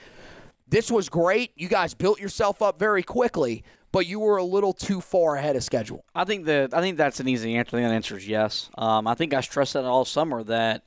this 0.68 0.88
was 0.88 1.08
great. 1.08 1.50
You 1.56 1.66
guys 1.66 1.92
built 1.94 2.20
yourself 2.20 2.62
up 2.62 2.78
very 2.78 3.02
quickly, 3.02 3.64
but 3.90 4.06
you 4.06 4.20
were 4.20 4.36
a 4.36 4.44
little 4.44 4.72
too 4.72 5.00
far 5.00 5.34
ahead 5.34 5.56
of 5.56 5.64
schedule. 5.64 6.04
I 6.14 6.24
think 6.24 6.44
that 6.44 6.72
I 6.72 6.80
think 6.80 6.96
that's 6.96 7.18
an 7.18 7.26
easy 7.26 7.56
answer. 7.56 7.76
I 7.76 7.80
think 7.80 7.88
that 7.88 7.94
answer 7.94 8.16
is 8.16 8.28
yes. 8.28 8.70
Um, 8.78 9.08
I 9.08 9.14
think 9.14 9.34
I 9.34 9.40
stressed 9.40 9.72
that 9.72 9.84
all 9.84 10.04
summer 10.04 10.44
that 10.44 10.84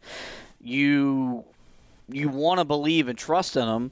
you 0.62 1.23
you 2.10 2.30
want 2.30 2.60
to 2.60 2.66
believe 2.66 3.08
and 3.08 3.18
trust 3.18 3.56
in 3.56 3.66
them 3.66 3.92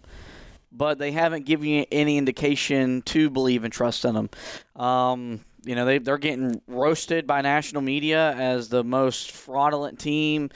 but 0.72 0.98
they 0.98 1.12
haven't 1.12 1.46
given 1.46 1.68
you 1.68 1.86
any 1.92 2.18
indication 2.18 3.02
to 3.02 3.30
believe 3.30 3.66
and 3.66 3.74
trust 3.74 4.06
in 4.06 4.14
them. 4.16 4.30
Um, 4.76 5.42
you 5.66 5.76
know, 5.76 5.84
they, 5.84 5.98
they're 5.98 6.18
getting 6.18 6.62
roasted 6.66 7.28
by 7.28 7.42
national 7.42 7.82
media 7.82 8.32
as 8.32 8.70
the 8.70 8.84
most 8.84 9.32
fraudulent 9.32 10.00
team 10.00 10.50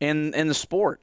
in, 0.00 0.34
in 0.34 0.48
the 0.48 0.54
sport. 0.54 1.00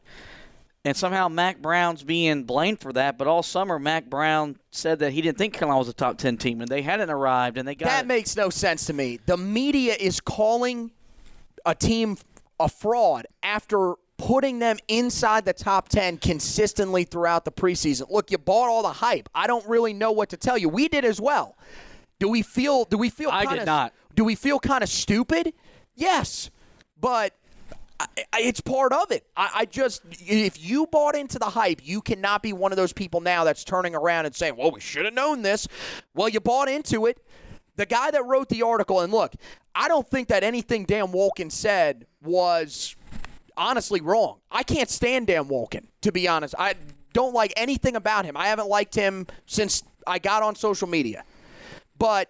And 0.86 0.96
somehow 0.96 1.28
Mack 1.28 1.60
Brown's 1.60 2.04
being 2.04 2.44
blamed 2.44 2.80
for 2.80 2.94
that. 2.94 3.18
But 3.18 3.28
all 3.28 3.42
summer, 3.42 3.80
Mack 3.80 4.06
Brown 4.12 4.58
said 4.72 5.00
that 5.00 5.12
he 5.12 5.22
didn't 5.22 5.40
think 5.40 5.54
Carolina 5.56 5.80
was 5.80 5.90
a 5.90 5.94
top 5.94 6.20
10 6.20 6.38
team, 6.38 6.62
and 6.62 6.70
they 6.70 6.84
hadn't 6.84 7.10
arrived, 7.10 7.58
and 7.58 7.68
they 7.68 7.74
got 7.76 7.88
That 7.88 8.06
it. 8.06 8.08
makes 8.08 8.36
no 8.36 8.50
sense 8.52 8.86
to 8.86 8.94
me. 8.94 9.20
The 9.26 9.38
media 9.38 9.96
is 10.00 10.20
calling 10.20 10.92
a 11.66 11.74
team 11.74 12.18
a 12.60 12.70
fraud 12.70 13.26
after 13.42 13.96
putting 14.22 14.60
them 14.60 14.78
inside 14.88 15.46
the 15.46 15.54
top 15.54 15.90
10 15.90 16.18
consistently 16.20 17.04
throughout 17.04 17.44
the 17.44 17.52
preseason. 17.52 18.08
Look, 18.12 18.30
you 18.30 18.38
bought 18.38 18.70
all 18.70 18.84
the 18.84 18.94
hype. 18.94 19.28
I 19.34 19.48
don't 19.48 19.68
really 19.68 19.94
know 19.94 20.12
what 20.12 20.30
to 20.30 20.38
tell 20.38 20.60
you. 20.60 20.70
We 20.70 20.88
did 20.88 21.04
as 21.04 21.20
well. 21.20 21.58
Do 22.20 22.30
we 22.30 22.44
feel 22.44 22.86
do 22.86 23.00
we 23.00 23.10
feel 23.10 23.32
I 23.32 23.46
kinda, 23.46 23.62
did 23.62 23.66
not. 23.66 23.94
Do 24.14 24.24
we 24.24 24.36
feel 24.36 24.60
kind 24.60 24.84
of 24.84 24.90
stupid? 24.90 25.54
Yes. 25.96 26.52
But 27.00 27.34
I, 28.00 28.06
I, 28.32 28.42
it's 28.42 28.62
part 28.62 28.94
of 28.94 29.10
it. 29.10 29.26
I, 29.36 29.50
I 29.56 29.66
just, 29.66 30.04
if 30.12 30.64
you 30.64 30.86
bought 30.86 31.16
into 31.16 31.40
the 31.40 31.46
hype, 31.46 31.82
you 31.84 32.00
cannot 32.00 32.44
be 32.44 32.54
one 32.54 32.72
of 32.72 32.76
those 32.76 32.94
people 32.94 33.22
now 33.22 33.44
that's 33.44 33.64
turning 33.64 33.96
around 33.96 34.28
and 34.28 34.36
saying, 34.36 34.56
well, 34.56 34.70
we 34.72 34.82
should 34.82 35.06
have 35.06 35.16
known 35.16 35.42
this. 35.42 35.68
Well, 36.14 36.30
you 36.30 36.40
bought 36.40 36.70
into 36.70 37.08
it. 37.08 37.26
The 37.76 37.88
guy 37.88 38.12
that 38.12 38.24
wrote 38.24 38.50
the 38.50 38.62
article, 38.62 39.00
and 39.00 39.12
look, 39.12 39.34
I 39.74 39.88
don't 39.88 40.08
think 40.08 40.28
that 40.28 40.44
anything 40.44 40.86
Dan 40.86 41.08
Wolken 41.08 41.52
said 41.52 42.06
was 42.22 42.96
honestly 43.58 44.02
wrong. 44.02 44.40
I 44.52 44.64
can't 44.64 44.90
stand 44.90 45.28
Dan 45.28 45.46
Wolken, 45.46 45.88
to 46.02 46.12
be 46.12 46.28
honest. 46.28 46.56
I 46.58 46.76
don't 47.14 47.34
like 47.34 47.54
anything 47.58 47.96
about 47.96 48.26
him. 48.26 48.38
I 48.38 48.48
haven't 48.48 48.68
liked 48.68 48.96
him 48.96 49.28
since 49.46 49.84
I 50.08 50.20
got 50.20 50.44
on 50.44 50.56
social 50.56 50.88
media. 50.88 51.24
But 51.98 52.30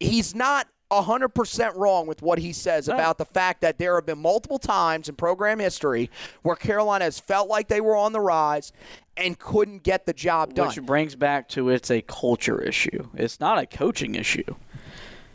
he's 0.00 0.34
not 0.34 0.68
100% 0.90 1.76
wrong 1.76 2.06
with 2.06 2.22
what 2.22 2.38
he 2.38 2.52
says 2.52 2.88
about 2.88 3.18
the 3.18 3.24
fact 3.24 3.60
that 3.60 3.78
there 3.78 3.94
have 3.96 4.06
been 4.06 4.18
multiple 4.18 4.58
times 4.58 5.08
in 5.08 5.14
program 5.16 5.58
history 5.58 6.10
where 6.42 6.56
Carolina 6.56 7.04
has 7.04 7.20
felt 7.20 7.48
like 7.48 7.68
they 7.68 7.80
were 7.80 7.96
on 7.96 8.12
the 8.12 8.20
rise 8.20 8.72
and 9.16 9.38
couldn't 9.38 9.82
get 9.82 10.06
the 10.06 10.12
job 10.12 10.54
done. 10.54 10.68
Which 10.68 10.82
brings 10.82 11.14
back 11.14 11.48
to 11.50 11.68
it's 11.68 11.90
a 11.90 12.00
culture 12.02 12.62
issue. 12.62 13.08
It's 13.14 13.38
not 13.40 13.58
a 13.58 13.66
coaching 13.66 14.14
issue. 14.14 14.54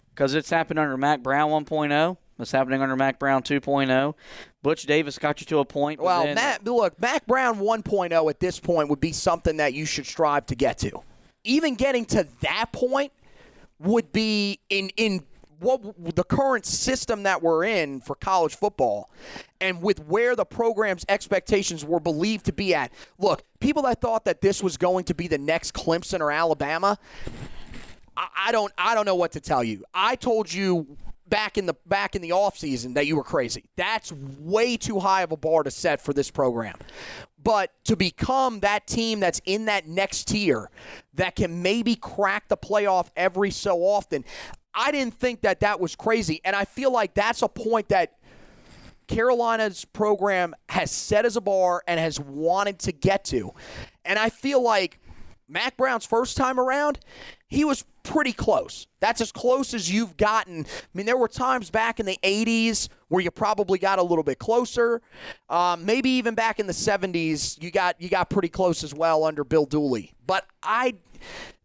Because 0.10 0.34
it's 0.34 0.50
happened 0.50 0.80
under 0.80 0.98
Mack 0.98 1.22
Brown 1.22 1.50
1.0. 1.50 2.18
It's 2.40 2.52
happening 2.52 2.82
under 2.82 2.96
Mack 2.96 3.20
Brown 3.20 3.44
2.0. 3.44 4.14
Butch 4.64 4.84
Davis 4.84 5.20
got 5.20 5.40
you 5.40 5.46
to 5.48 5.60
a 5.60 5.66
point. 5.66 6.02
well, 6.02 6.24
then- 6.24 6.36
Matt, 6.36 6.66
look, 6.66 7.00
Mack 7.00 7.26
Brown 7.26 7.60
1.0 7.60 8.30
at 8.30 8.40
this 8.40 8.60
point 8.60 8.90
would 8.90 9.00
be 9.00 9.12
something 9.12 9.58
that 9.58 9.74
you 9.74 9.86
should 9.86 10.06
strive 10.06 10.46
to 10.48 10.56
get 10.56 10.78
to. 10.80 11.04
Even 11.44 11.76
getting 11.76 12.06
to 12.06 12.28
that 12.42 12.72
point 12.72 13.12
would 13.80 14.12
be 14.12 14.60
in 14.70 14.90
in 14.96 15.24
what 15.60 15.82
the 16.16 16.24
current 16.24 16.66
system 16.66 17.24
that 17.24 17.42
we're 17.42 17.64
in 17.64 18.02
for 18.02 18.16
college 18.16 18.56
football 18.56 19.10
and 19.62 19.82
with 19.82 20.00
where 20.08 20.36
the 20.36 20.46
program's 20.46 21.06
expectations 21.08 21.86
were 21.86 22.00
believed 22.02 22.46
to 22.46 22.52
be 22.52 22.76
at. 22.76 22.92
Look, 23.18 23.44
people 23.60 23.84
that 23.84 24.02
thought 24.02 24.26
that 24.26 24.42
this 24.42 24.62
was 24.62 24.76
going 24.78 25.06
to 25.06 25.14
be 25.14 25.28
the 25.28 25.38
next 25.38 25.74
Clemson 25.74 26.20
or 26.20 26.32
Alabama, 26.32 26.98
I, 28.18 28.28
I 28.48 28.52
don't 28.52 28.72
I 28.78 28.96
don't 28.96 29.06
know 29.06 29.16
what 29.16 29.32
to 29.34 29.40
tell 29.40 29.64
you. 29.64 29.84
I 29.94 30.16
told 30.16 30.52
you 30.52 30.98
back 31.34 31.58
in 31.58 31.66
the 31.66 31.74
back 31.88 32.16
in 32.16 32.22
the 32.22 32.30
offseason 32.30 32.94
that 32.94 33.08
you 33.08 33.16
were 33.16 33.24
crazy. 33.24 33.64
That's 33.76 34.12
way 34.12 34.78
too 34.78 35.00
high 35.00 35.24
of 35.24 35.32
a 35.32 35.38
bar 35.38 35.64
to 35.64 35.72
set 35.72 36.00
for 36.00 36.14
this 36.14 36.30
program. 36.30 36.78
But 37.44 37.72
to 37.86 37.96
become 37.96 38.60
that 38.60 38.86
team 38.86 39.20
that's 39.20 39.42
in 39.46 39.66
that 39.66 39.88
next 39.88 40.28
tier 40.28 40.70
that 41.16 41.36
can 41.36 41.64
maybe 41.64 41.96
crack 41.96 42.50
the 42.50 42.56
playoff 42.56 43.08
every 43.16 43.50
so 43.50 43.80
often, 43.80 44.24
I 44.76 44.92
didn't 44.92 45.16
think 45.16 45.42
that 45.42 45.62
that 45.62 45.80
was 45.80 45.96
crazy. 45.96 46.40
And 46.46 46.56
I 46.56 46.66
feel 46.66 46.92
like 46.92 47.16
that's 47.16 47.42
a 47.42 47.48
point 47.48 47.90
that 47.90 48.20
Carolina's 49.08 49.86
program 49.86 50.54
has 50.70 50.92
set 50.92 51.26
as 51.26 51.36
a 51.36 51.42
bar 51.42 51.82
and 51.88 52.00
has 52.00 52.20
wanted 52.20 52.78
to 52.80 52.92
get 52.92 53.26
to. 53.26 53.56
And 54.06 54.20
I 54.20 54.30
feel 54.30 54.62
like 54.62 55.00
Mack 55.48 55.78
Brown's 55.78 56.06
first 56.06 56.38
time 56.38 56.60
around, 56.60 57.00
he 57.54 57.64
was 57.64 57.86
pretty 58.02 58.34
close. 58.34 58.88
That's 59.00 59.22
as 59.22 59.32
close 59.32 59.74
as 59.74 59.92
you've 59.92 60.18
gotten. 60.18 60.66
I 60.66 60.88
mean, 60.94 61.06
there 61.06 61.18
were 61.18 61.28
times 61.28 61.70
back 61.70 62.00
in 62.00 62.06
the 62.06 62.18
80s 62.24 62.90
where 63.10 63.22
you 63.22 63.30
probably 63.30 63.78
got 63.78 64.00
a 64.00 64.04
little 64.04 64.24
bit 64.24 64.40
closer. 64.40 65.02
Um, 65.50 65.86
maybe 65.86 66.10
even 66.10 66.34
back 66.34 66.60
in 66.60 66.66
the 66.66 66.74
70s, 66.74 67.62
you 67.62 67.70
got 67.70 68.02
you 68.02 68.10
got 68.10 68.30
pretty 68.30 68.50
close 68.50 68.84
as 68.84 68.94
well 68.94 69.24
under 69.24 69.44
Bill 69.44 69.66
Dooley. 69.66 70.14
But 70.26 70.46
I 70.64 70.96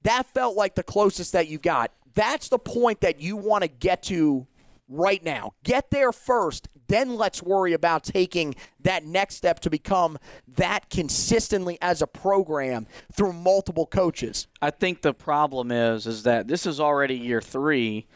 that 0.03 0.27
felt 0.27 0.57
like 0.57 0.75
the 0.75 0.83
closest 0.83 1.33
that 1.33 1.49
you 1.49 1.59
got. 1.59 1.91
That's 2.15 2.49
the 2.49 2.59
point 2.59 3.01
that 3.01 3.21
you 3.21 3.37
want 3.37 3.63
to 3.63 3.69
get 3.69 4.03
to 4.05 4.47
right 4.89 5.23
now. 5.23 5.53
Get 5.65 5.91
there 5.91 6.13
first, 6.13 6.69
then 6.89 7.17
let's 7.17 7.43
worry 7.43 7.73
about 7.75 8.05
taking 8.05 8.55
that 8.81 9.05
next 9.05 9.37
step 9.37 9.61
to 9.61 9.71
become 9.71 10.19
that 10.57 10.89
consistently 10.91 11.79
as 11.81 12.03
a 12.03 12.07
program 12.07 12.87
through 13.13 13.35
multiple 13.35 13.87
coaches. 13.87 14.49
I 14.63 14.71
think 14.71 15.03
the 15.03 15.15
problem 15.15 15.71
is 15.71 16.07
is 16.07 16.23
that 16.25 16.49
this 16.49 16.67
is 16.67 16.81
already 16.81 17.15
year 17.15 17.41
three. 17.41 18.07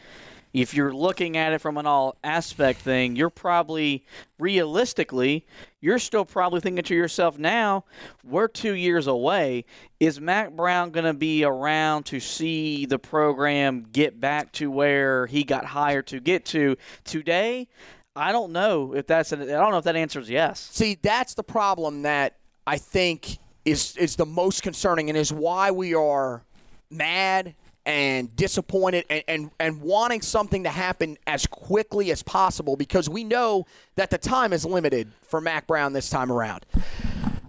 If 0.53 0.75
you're 0.75 0.93
looking 0.93 1.35
at 1.35 1.51
it 1.51 1.59
from 1.59 1.77
an 1.77 1.87
all 1.87 2.15
aspect 2.23 2.81
thing, 2.81 3.15
you're 3.15 3.31
probably 3.31 4.05
realistically, 4.37 5.47
you're 5.81 5.97
still 5.97 6.25
probably 6.25 6.59
thinking 6.59 6.83
to 6.83 6.95
yourself 6.95 7.39
now, 7.39 7.85
we're 8.23 8.47
two 8.47 8.73
years 8.73 9.07
away. 9.07 9.65
Is 9.99 10.21
Mack 10.21 10.51
Brown 10.51 10.91
going 10.91 11.05
to 11.05 11.13
be 11.13 11.43
around 11.43 12.03
to 12.07 12.19
see 12.19 12.85
the 12.85 12.99
program 12.99 13.87
get 13.91 14.19
back 14.19 14.51
to 14.53 14.69
where 14.69 15.25
he 15.25 15.43
got 15.43 15.65
hired 15.65 16.05
to 16.07 16.19
get 16.19 16.45
to 16.45 16.77
today? 17.03 17.67
I 18.15 18.31
don't 18.31 18.51
know 18.51 18.93
if 18.93 19.07
that's 19.07 19.31
an, 19.31 19.41
I 19.41 19.45
don't 19.45 19.71
know 19.71 19.79
if 19.79 19.85
that 19.85 19.95
answers 19.95 20.29
yes. 20.29 20.69
See, 20.71 20.99
that's 21.01 21.33
the 21.33 21.43
problem 21.43 22.03
that 22.03 22.37
I 22.67 22.77
think 22.77 23.39
is 23.65 23.97
is 23.97 24.17
the 24.17 24.25
most 24.25 24.61
concerning 24.61 25.09
and 25.09 25.17
is 25.17 25.33
why 25.33 25.71
we 25.71 25.95
are 25.95 26.43
mad 26.91 27.55
and 27.85 28.33
disappointed 28.35 29.05
and, 29.09 29.23
and, 29.27 29.51
and 29.59 29.81
wanting 29.81 30.21
something 30.21 30.63
to 30.63 30.69
happen 30.69 31.17
as 31.27 31.45
quickly 31.47 32.11
as 32.11 32.23
possible 32.23 32.75
because 32.75 33.09
we 33.09 33.23
know 33.23 33.65
that 33.95 34.09
the 34.09 34.17
time 34.17 34.53
is 34.53 34.65
limited 34.65 35.11
for 35.21 35.41
Mack 35.41 35.67
Brown 35.67 35.93
this 35.93 36.09
time 36.09 36.31
around. 36.31 36.65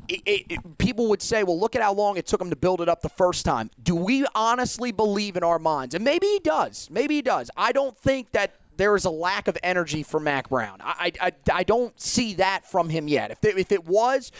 It, 0.08 0.20
it, 0.26 0.46
it- 0.50 0.78
people 0.78 1.08
would 1.08 1.22
say, 1.22 1.44
well, 1.44 1.58
look 1.58 1.76
at 1.76 1.82
how 1.82 1.94
long 1.94 2.16
it 2.16 2.26
took 2.26 2.40
him 2.40 2.50
to 2.50 2.56
build 2.56 2.80
it 2.80 2.88
up 2.88 3.00
the 3.00 3.08
first 3.08 3.44
time. 3.44 3.70
Do 3.82 3.94
we 3.94 4.26
honestly 4.34 4.92
believe 4.92 5.36
in 5.36 5.42
our 5.42 5.58
minds? 5.58 5.94
And 5.94 6.04
maybe 6.04 6.26
he 6.26 6.40
does. 6.40 6.88
Maybe 6.90 7.14
he 7.16 7.22
does. 7.22 7.50
I 7.56 7.72
don't 7.72 7.96
think 7.96 8.32
that 8.32 8.54
there 8.76 8.96
is 8.96 9.04
a 9.04 9.10
lack 9.10 9.48
of 9.48 9.56
energy 9.62 10.02
for 10.02 10.20
Mack 10.20 10.48
Brown. 10.48 10.78
I, 10.82 11.12
I, 11.20 11.32
I, 11.52 11.62
don't 11.62 11.98
see 12.00 12.34
that 12.34 12.68
from 12.68 12.88
him 12.88 13.08
yet. 13.08 13.30
If, 13.30 13.56
if 13.56 13.72
it 13.72 13.86
was, 13.86 14.32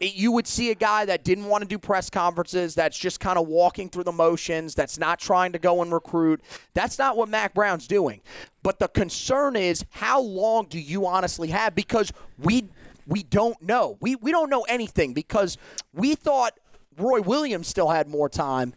you 0.00 0.32
would 0.32 0.46
see 0.46 0.70
a 0.70 0.74
guy 0.74 1.04
that 1.06 1.24
didn't 1.24 1.46
want 1.46 1.62
to 1.62 1.68
do 1.68 1.78
press 1.78 2.10
conferences, 2.10 2.74
that's 2.74 2.98
just 2.98 3.20
kind 3.20 3.38
of 3.38 3.48
walking 3.48 3.88
through 3.88 4.04
the 4.04 4.12
motions, 4.12 4.74
that's 4.74 4.98
not 4.98 5.18
trying 5.18 5.52
to 5.52 5.58
go 5.58 5.82
and 5.82 5.92
recruit. 5.92 6.42
That's 6.74 6.98
not 6.98 7.16
what 7.16 7.28
Mack 7.28 7.54
Brown's 7.54 7.86
doing. 7.86 8.20
But 8.62 8.78
the 8.78 8.88
concern 8.88 9.56
is, 9.56 9.84
how 9.90 10.20
long 10.20 10.66
do 10.66 10.78
you 10.78 11.06
honestly 11.06 11.48
have? 11.48 11.74
Because 11.74 12.12
we 12.38 12.68
we 13.06 13.22
don't 13.22 13.60
know. 13.62 13.96
We 14.00 14.16
we 14.16 14.32
don't 14.32 14.50
know 14.50 14.62
anything 14.62 15.14
because 15.14 15.56
we 15.94 16.14
thought 16.14 16.58
Roy 16.98 17.20
Williams 17.20 17.68
still 17.68 17.88
had 17.88 18.08
more 18.08 18.28
time. 18.28 18.74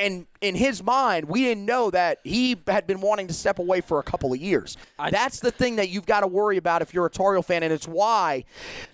And 0.00 0.26
in 0.40 0.54
his 0.54 0.82
mind, 0.82 1.26
we 1.26 1.42
didn't 1.42 1.66
know 1.66 1.90
that 1.90 2.20
he 2.24 2.56
had 2.66 2.86
been 2.86 3.02
wanting 3.02 3.26
to 3.26 3.34
step 3.34 3.58
away 3.58 3.82
for 3.82 3.98
a 3.98 4.02
couple 4.02 4.32
of 4.32 4.40
years. 4.40 4.78
That's 5.10 5.40
the 5.40 5.50
thing 5.50 5.76
that 5.76 5.90
you've 5.90 6.06
got 6.06 6.20
to 6.20 6.26
worry 6.26 6.56
about 6.56 6.80
if 6.80 6.94
you're 6.94 7.04
a 7.04 7.10
Tar 7.10 7.34
Heel 7.34 7.42
fan, 7.42 7.62
and 7.62 7.72
it's 7.72 7.86
why 7.86 8.44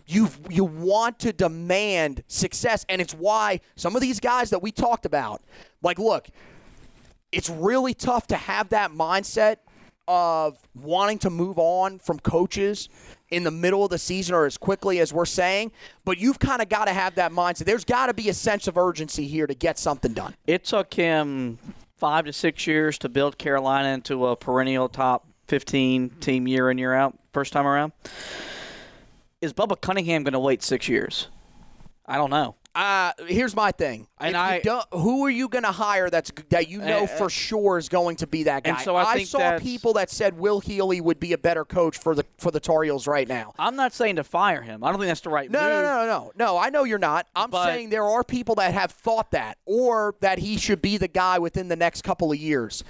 you 0.09 0.29
you 0.51 0.65
want 0.65 1.21
to 1.21 1.33
demand 1.33 2.25
success, 2.27 2.85
and 2.89 3.01
it's 3.01 3.15
why 3.15 3.61
some 3.77 3.95
of 3.95 4.03
these 4.03 4.19
guys 4.19 4.51
that 4.51 4.63
we 4.63 4.73
talked 4.73 5.07
about, 5.07 5.43
like, 5.81 6.01
look, 6.01 6.29
it's 7.31 7.49
really 7.49 7.95
tough 7.95 8.27
to 8.29 8.37
have 8.37 8.71
that 8.71 8.91
mindset 8.91 9.59
of 10.09 10.59
wanting 10.75 11.19
to 11.19 11.31
move 11.31 11.59
on 11.59 11.99
from 11.99 12.19
coaches 12.19 12.89
in 13.31 13.43
the 13.43 13.51
middle 13.51 13.85
of 13.85 13.91
the 13.91 13.99
season 13.99 14.35
or 14.35 14.47
as 14.47 14.57
quickly 14.57 15.01
as 15.01 15.13
we're 15.13 15.25
saying, 15.25 15.73
but 16.05 16.19
you've 16.19 16.39
kind 16.39 16.63
of 16.63 16.69
got 16.69 16.87
to 16.87 16.93
have 16.93 17.15
that 17.17 17.33
mindset. 17.33 17.65
There's 17.65 17.85
got 17.85 18.07
to 18.07 18.15
be 18.15 18.29
a 18.29 18.35
sense 18.35 18.69
of 18.69 18.77
urgency 18.79 19.27
here 19.27 19.47
to 19.47 19.55
get 19.55 19.79
something 19.79 20.13
done. 20.13 20.35
It 20.47 20.65
took 20.65 20.95
him 20.95 21.59
five 21.97 22.27
to 22.27 22.33
six 22.33 22.67
years 22.67 22.99
to 22.99 23.09
build 23.09 23.39
Carolina 23.39 23.89
into 23.89 24.27
a 24.27 24.37
perennial 24.37 24.89
top 24.89 25.27
15 25.49 26.11
team 26.21 26.47
year 26.47 26.71
in, 26.71 26.79
year 26.79 26.95
out, 26.95 27.19
first 27.33 27.53
time 27.53 27.67
around. 27.67 27.93
Is 29.41 29.53
Bubba 29.53 29.81
Cunningham 29.81 30.23
going 30.23 30.33
to 30.33 30.41
wait 30.41 30.63
six 30.63 30.89
years? 30.89 31.29
I 32.07 32.17
don't 32.17 32.31
know. 32.31 32.55
Uh, 32.77 33.13
here's 33.27 33.57
my 33.57 33.73
thing. 33.73 34.07
And 34.21 34.29
If 34.29 34.35
you 34.35 34.39
I- 34.39 34.61
don't- 34.61 34.87
who 34.93 35.25
are 35.25 35.31
you 35.31 35.49
going 35.49 35.65
to 35.65 35.73
hire 35.73 36.11
that's 36.11 36.31
that 36.51 36.69
you 36.69 36.79
know 36.79 37.05
Uh, 37.05 37.07
for 37.07 37.31
sure 37.31 37.79
is 37.79 37.89
going 37.89 38.17
to 38.17 38.27
be 38.27 38.43
that 38.43 38.65
guy? 38.65 38.71
and 38.73 38.79
so 38.81 38.95
I 38.97 39.15
think 39.15 39.29
saw 39.29 39.59
people 39.59 39.95
that 39.95 40.11
said 40.11 40.39
Will 40.39 40.61
Healy 40.61 41.01
would 41.01 41.19
be 41.19 41.33
a 41.33 41.39
better 41.39 41.65
coach 41.65 41.97
for 41.97 42.15
the 42.15 42.25
for 42.37 42.51
the 42.51 42.61
Tar 42.61 42.83
Heels 42.83 43.07
right 43.07 43.27
now. 43.27 43.55
I'm 43.59 43.77
not 43.77 43.95
saying 43.95 44.17
to 44.17 44.25
fire 44.25 44.61
him. 44.61 44.85
I 44.85 44.91
don't 44.91 44.99
think 45.01 45.09
that's 45.09 45.23
the 45.23 45.31
right 45.31 45.51
No, 45.51 45.59
move. 45.59 45.69
no, 45.71 45.83
no, 45.83 45.97
no, 45.97 46.07
no, 46.07 46.33
no. 46.37 46.59
I 46.59 46.69
know 46.69 46.85
you're 46.85 46.99
not. 46.99 47.27
I'm 47.35 47.49
But- 47.49 47.65
saying 47.65 47.89
there 47.89 48.05
are 48.05 48.23
people 48.23 48.57
that 48.57 48.75
have 48.75 48.91
thought 48.93 49.31
that, 49.31 49.57
or 49.65 50.15
that 50.21 50.39
he 50.41 50.59
should 50.59 50.83
be 50.83 50.99
the 50.99 51.09
guy 51.09 51.39
within 51.39 51.69
the 51.69 51.77
next 51.77 52.03
couple 52.05 52.31
of 52.31 52.37
years. 52.39 52.85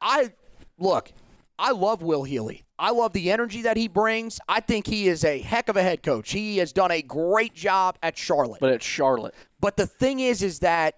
I 0.00 0.30
look. 0.76 1.12
I 1.56 1.70
love 1.72 2.02
Will 2.02 2.24
Healy. 2.24 2.64
I 2.80 2.92
love 2.92 3.12
the 3.12 3.30
energy 3.30 3.60
that 3.62 3.76
he 3.76 3.88
brings. 3.88 4.40
I 4.48 4.60
think 4.60 4.86
he 4.86 5.06
is 5.06 5.22
a 5.22 5.38
heck 5.38 5.68
of 5.68 5.76
a 5.76 5.82
head 5.82 6.02
coach. 6.02 6.32
He 6.32 6.56
has 6.58 6.72
done 6.72 6.90
a 6.90 7.02
great 7.02 7.54
job 7.54 7.98
at 8.02 8.16
Charlotte. 8.16 8.60
But 8.60 8.72
it's 8.72 8.86
Charlotte. 8.86 9.34
But 9.60 9.76
the 9.76 9.86
thing 9.86 10.20
is, 10.20 10.42
is 10.42 10.60
that 10.60 10.96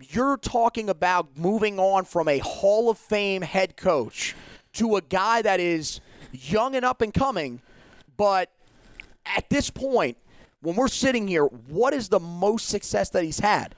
you're 0.00 0.38
talking 0.38 0.88
about 0.88 1.36
moving 1.36 1.78
on 1.78 2.06
from 2.06 2.28
a 2.28 2.38
Hall 2.38 2.88
of 2.88 2.96
Fame 2.96 3.42
head 3.42 3.76
coach 3.76 4.34
to 4.72 4.96
a 4.96 5.02
guy 5.02 5.42
that 5.42 5.60
is 5.60 6.00
young 6.32 6.74
and 6.74 6.84
up 6.84 7.02
and 7.02 7.12
coming. 7.12 7.60
But 8.16 8.50
at 9.26 9.50
this 9.50 9.68
point, 9.68 10.16
when 10.62 10.76
we're 10.76 10.88
sitting 10.88 11.28
here, 11.28 11.44
what 11.44 11.92
is 11.92 12.08
the 12.08 12.20
most 12.20 12.68
success 12.68 13.10
that 13.10 13.22
he's 13.22 13.40
had? 13.40 13.74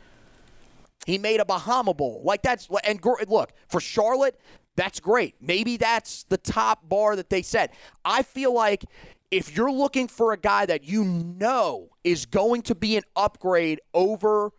He 1.05 1.19
made 1.19 1.41
a 1.41 1.45
Bahama 1.45 1.95
Bowl. 1.95 2.21
Like 2.25 2.43
that's 2.43 2.69
and 2.85 3.05
look 3.29 3.53
for 3.69 3.81
Charlotte, 3.81 4.39
that's 4.77 5.01
great. 5.01 5.35
Maybe 5.41 5.77
that's 5.77 6.25
the 6.25 6.37
top 6.39 6.89
bar 6.89 7.17
that 7.17 7.31
they 7.31 7.43
set. 7.43 7.75
I 8.05 8.23
feel 8.23 8.55
like 8.55 8.85
if 9.31 9.57
you're 9.57 9.73
looking 9.73 10.07
for 10.07 10.33
a 10.33 10.37
guy 10.37 10.67
that 10.67 10.85
you 10.85 11.05
know 11.05 11.89
is 12.05 12.27
going 12.27 12.63
to 12.63 12.75
be 12.75 12.97
an 12.97 13.03
upgrade 13.17 13.81
over 13.93 14.53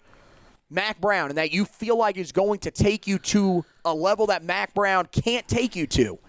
Mack 0.70 1.00
Brown 1.00 1.30
and 1.30 1.38
that 1.38 1.52
you 1.52 1.64
feel 1.64 1.98
like 1.98 2.18
is 2.18 2.34
going 2.34 2.60
to 2.60 2.72
take 2.72 3.08
you 3.08 3.18
to 3.20 3.64
a 3.86 3.94
level 3.94 4.26
that 4.28 4.44
Mack 4.44 4.74
Brown 4.74 5.08
can't 5.12 5.48
take 5.48 5.76
you 5.76 5.88
to. 5.88 6.20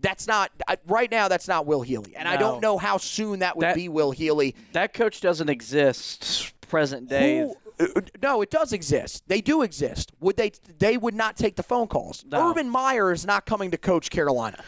That's 0.00 0.28
not 0.28 0.52
right 0.86 1.10
now. 1.10 1.26
That's 1.26 1.48
not 1.48 1.66
Will 1.66 1.82
Healy, 1.82 2.14
and 2.14 2.28
I 2.28 2.36
don't 2.36 2.62
know 2.62 2.78
how 2.78 2.98
soon 2.98 3.40
that 3.40 3.56
would 3.56 3.64
That- 3.64 3.74
be 3.74 3.88
Will 3.88 4.12
Healy. 4.12 4.54
That 4.72 4.94
coach 4.94 5.20
doesn't 5.20 5.48
exist 5.48 6.52
present 6.68 7.08
day. 7.08 7.38
Who, 7.40 7.56
No, 8.22 8.42
it 8.42 8.50
does 8.50 8.72
exist. 8.72 9.22
They 9.28 9.40
do 9.40 9.62
exist. 9.62 10.12
Would 10.20 10.36
they? 10.36 10.52
They 10.78 10.96
would 10.96 11.14
not 11.14 11.36
take 11.36 11.56
the 11.56 11.62
phone 11.62 11.86
calls. 11.86 12.24
No. 12.26 12.50
Urban 12.50 12.68
Meyer 12.68 13.12
is 13.12 13.24
not 13.24 13.46
coming 13.46 13.70
to 13.70 13.78
coach 13.78 14.10
Carolina. 14.10 14.62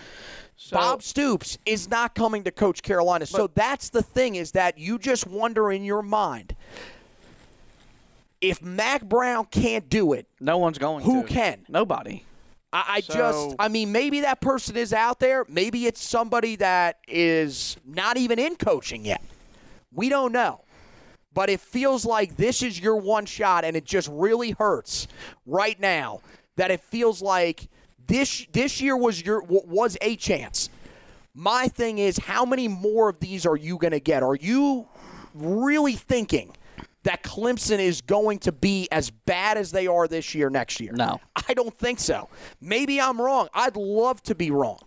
So, 0.57 0.77
Bob 0.77 1.03
Stoops 1.03 1.57
is 1.65 1.89
not 1.89 2.15
coming 2.15 2.45
to 2.45 2.51
coach 2.51 2.83
Carolina. 2.83 3.25
so 3.27 3.47
that's 3.55 3.89
the 3.89 4.03
thing 4.03 4.35
is 4.35 4.53
that 4.53 4.77
you 4.79 4.99
just 4.99 5.27
wonder 5.27 5.73
in 5.73 5.83
your 5.85 6.03
mind 6.03 6.55
if 8.41 8.63
Mack 8.63 9.03
Brown 9.05 9.47
can't 9.47 9.89
do 9.89 10.13
it, 10.13 10.27
no 10.41 10.59
one's 10.59 10.79
going 10.79 11.05
who 11.05 11.23
to. 11.23 11.29
can? 11.29 11.65
Nobody. 11.69 12.25
I, 12.73 12.85
I 12.89 13.01
So- 13.01 13.15
just, 13.15 13.57
I 13.59 13.69
mean, 13.69 13.91
maybe 13.93 14.21
that 14.21 14.41
person 14.41 14.77
is 14.77 14.93
out 14.93 15.19
there. 15.21 15.45
Maybe 15.49 15.87
it's 15.87 16.03
somebody 16.03 16.57
that 16.57 16.99
is 17.09 17.77
not 17.87 18.17
even 18.17 18.39
in 18.39 18.57
coaching 18.57 19.05
yet. 19.05 19.23
We 19.93 20.09
don't 20.09 20.33
know. 20.33 20.63
But 21.33 21.49
it 21.49 21.61
feels 21.61 22.05
like 22.05 22.37
this 22.37 22.63
is 22.63 22.81
your 22.81 22.97
one 22.97 23.27
shot, 23.27 23.65
and 23.65 23.77
it 23.77 23.85
just 23.85 24.09
really 24.11 24.51
hurts 24.51 25.07
right 25.47 25.79
now 25.79 26.21
that 26.57 26.71
it 26.71 26.81
feels 26.81 27.23
like 27.23 27.69
this 28.07 28.47
this 28.53 28.81
year 28.81 28.97
was 28.97 29.25
your 29.25 29.43
was 29.43 29.97
a 30.01 30.17
chance. 30.17 30.69
My 31.33 31.69
thing 31.69 31.99
is, 31.99 32.19
how 32.19 32.45
many 32.45 32.67
more 32.67 33.09
of 33.09 33.21
these 33.21 33.47
are 33.47 33.57
you 33.57 33.79
going 33.79 33.93
to 33.93 34.01
get? 34.01 34.25
Are 34.25 34.35
you 34.35 34.89
really 35.33 35.95
thinking 35.95 36.53
that 37.05 37.23
Clemson 37.23 37.79
is 37.79 38.01
going 38.01 38.41
to 38.41 38.53
be 38.53 38.89
as 38.91 39.11
bad 39.11 39.57
as 39.57 39.71
they 39.71 39.87
are 39.87 40.09
this 40.09 40.35
year 40.35 40.51
next 40.51 40.81
year? 40.81 40.93
No. 40.93 41.21
I 41.49 41.55
don't 41.55 41.77
think 41.79 42.01
so. 42.01 42.29
Maybe 42.61 43.01
I'm 43.01 43.21
wrong. 43.21 43.49
I'd 43.55 43.77
love 43.77 44.23
to 44.25 44.35
be 44.35 44.51
wrong. 44.51 44.81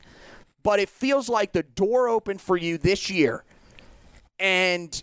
But 0.61 0.79
it 0.79 0.89
feels 0.89 1.29
like 1.29 1.53
the 1.53 1.63
door 1.63 2.09
opened 2.09 2.41
for 2.41 2.57
you 2.57 2.77
this 2.77 3.09
year, 3.09 3.43
and 4.39 5.01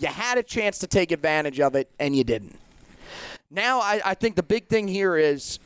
you 0.00 0.08
had 0.08 0.38
a 0.38 0.42
chance 0.42 0.78
to 0.78 0.86
take 0.86 1.12
advantage 1.12 1.60
of 1.60 1.74
it, 1.74 1.90
and 1.98 2.16
you 2.16 2.24
didn't. 2.24 2.58
Now, 3.50 3.80
I, 3.80 4.00
I 4.04 4.14
think 4.14 4.36
the 4.36 4.42
big 4.42 4.68
thing 4.68 4.86
here 4.86 5.16
is, 5.16 5.58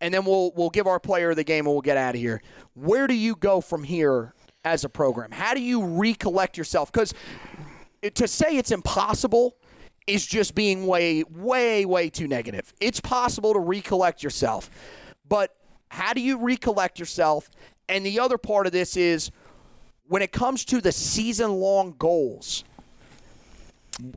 and 0.00 0.12
then 0.12 0.24
we'll 0.24 0.52
we'll 0.56 0.70
give 0.70 0.86
our 0.86 0.98
player 0.98 1.34
the 1.34 1.44
game 1.44 1.66
and 1.66 1.74
we'll 1.74 1.80
get 1.80 1.96
out 1.96 2.14
of 2.14 2.20
here. 2.20 2.42
Where 2.74 3.06
do 3.06 3.14
you 3.14 3.36
go 3.36 3.60
from 3.60 3.84
here 3.84 4.34
as 4.64 4.84
a 4.84 4.88
program? 4.88 5.30
How 5.30 5.54
do 5.54 5.60
you 5.60 5.84
recollect 5.84 6.58
yourself? 6.58 6.90
Because 6.90 7.14
to 8.14 8.26
say 8.26 8.56
it's 8.56 8.70
impossible 8.70 9.56
is 10.06 10.26
just 10.26 10.54
being 10.54 10.86
way, 10.86 11.22
way, 11.24 11.84
way 11.84 12.10
too 12.10 12.26
negative. 12.26 12.72
It's 12.80 13.00
possible 13.00 13.52
to 13.52 13.60
recollect 13.60 14.22
yourself, 14.22 14.70
but 15.28 15.54
how 15.88 16.12
do 16.12 16.20
you 16.20 16.38
recollect 16.38 16.98
yourself? 16.98 17.50
And 17.88 18.04
the 18.04 18.18
other 18.18 18.38
part 18.38 18.66
of 18.66 18.72
this 18.72 18.96
is 18.96 19.30
when 20.06 20.22
it 20.22 20.32
comes 20.32 20.64
to 20.66 20.80
the 20.80 20.92
season 20.92 21.52
long 21.52 21.94
goals. 21.98 22.64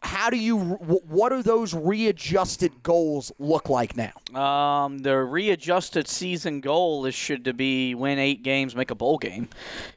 How 0.02 0.30
do 0.30 0.38
you? 0.38 0.58
What 0.58 1.30
do 1.30 1.42
those 1.42 1.74
readjusted 1.74 2.84
goals 2.84 3.32
look 3.40 3.70
like 3.70 3.96
now? 3.96 4.40
Um, 4.40 5.00
the 5.00 5.18
readjusted 5.18 6.08
season 6.08 6.62
goal 6.62 7.06
is 7.06 7.16
should 7.16 7.46
to 7.46 7.54
be 7.54 7.96
win 7.96 8.20
eight 8.20 8.44
games, 8.44 8.76
make 8.76 8.92
a 8.92 8.96
bowl 8.96 9.18
game, 9.18 9.50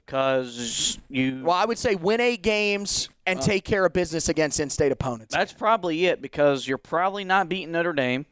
because 0.04 0.98
you. 1.08 1.42
Well, 1.44 1.56
I 1.56 1.64
would 1.64 1.78
say 1.78 1.94
win 1.94 2.20
eight 2.20 2.42
games 2.42 3.08
and 3.26 3.40
take 3.42 3.64
care 3.64 3.84
of 3.84 3.92
business 3.92 4.28
against 4.28 4.60
in-state 4.60 4.92
opponents. 4.92 5.34
That's 5.34 5.52
probably 5.52 6.06
it 6.06 6.22
because 6.22 6.66
you're 6.66 6.78
probably 6.78 7.24
not 7.24 7.48
beating 7.48 7.72
Notre 7.72 7.92
Dame. 7.92 8.24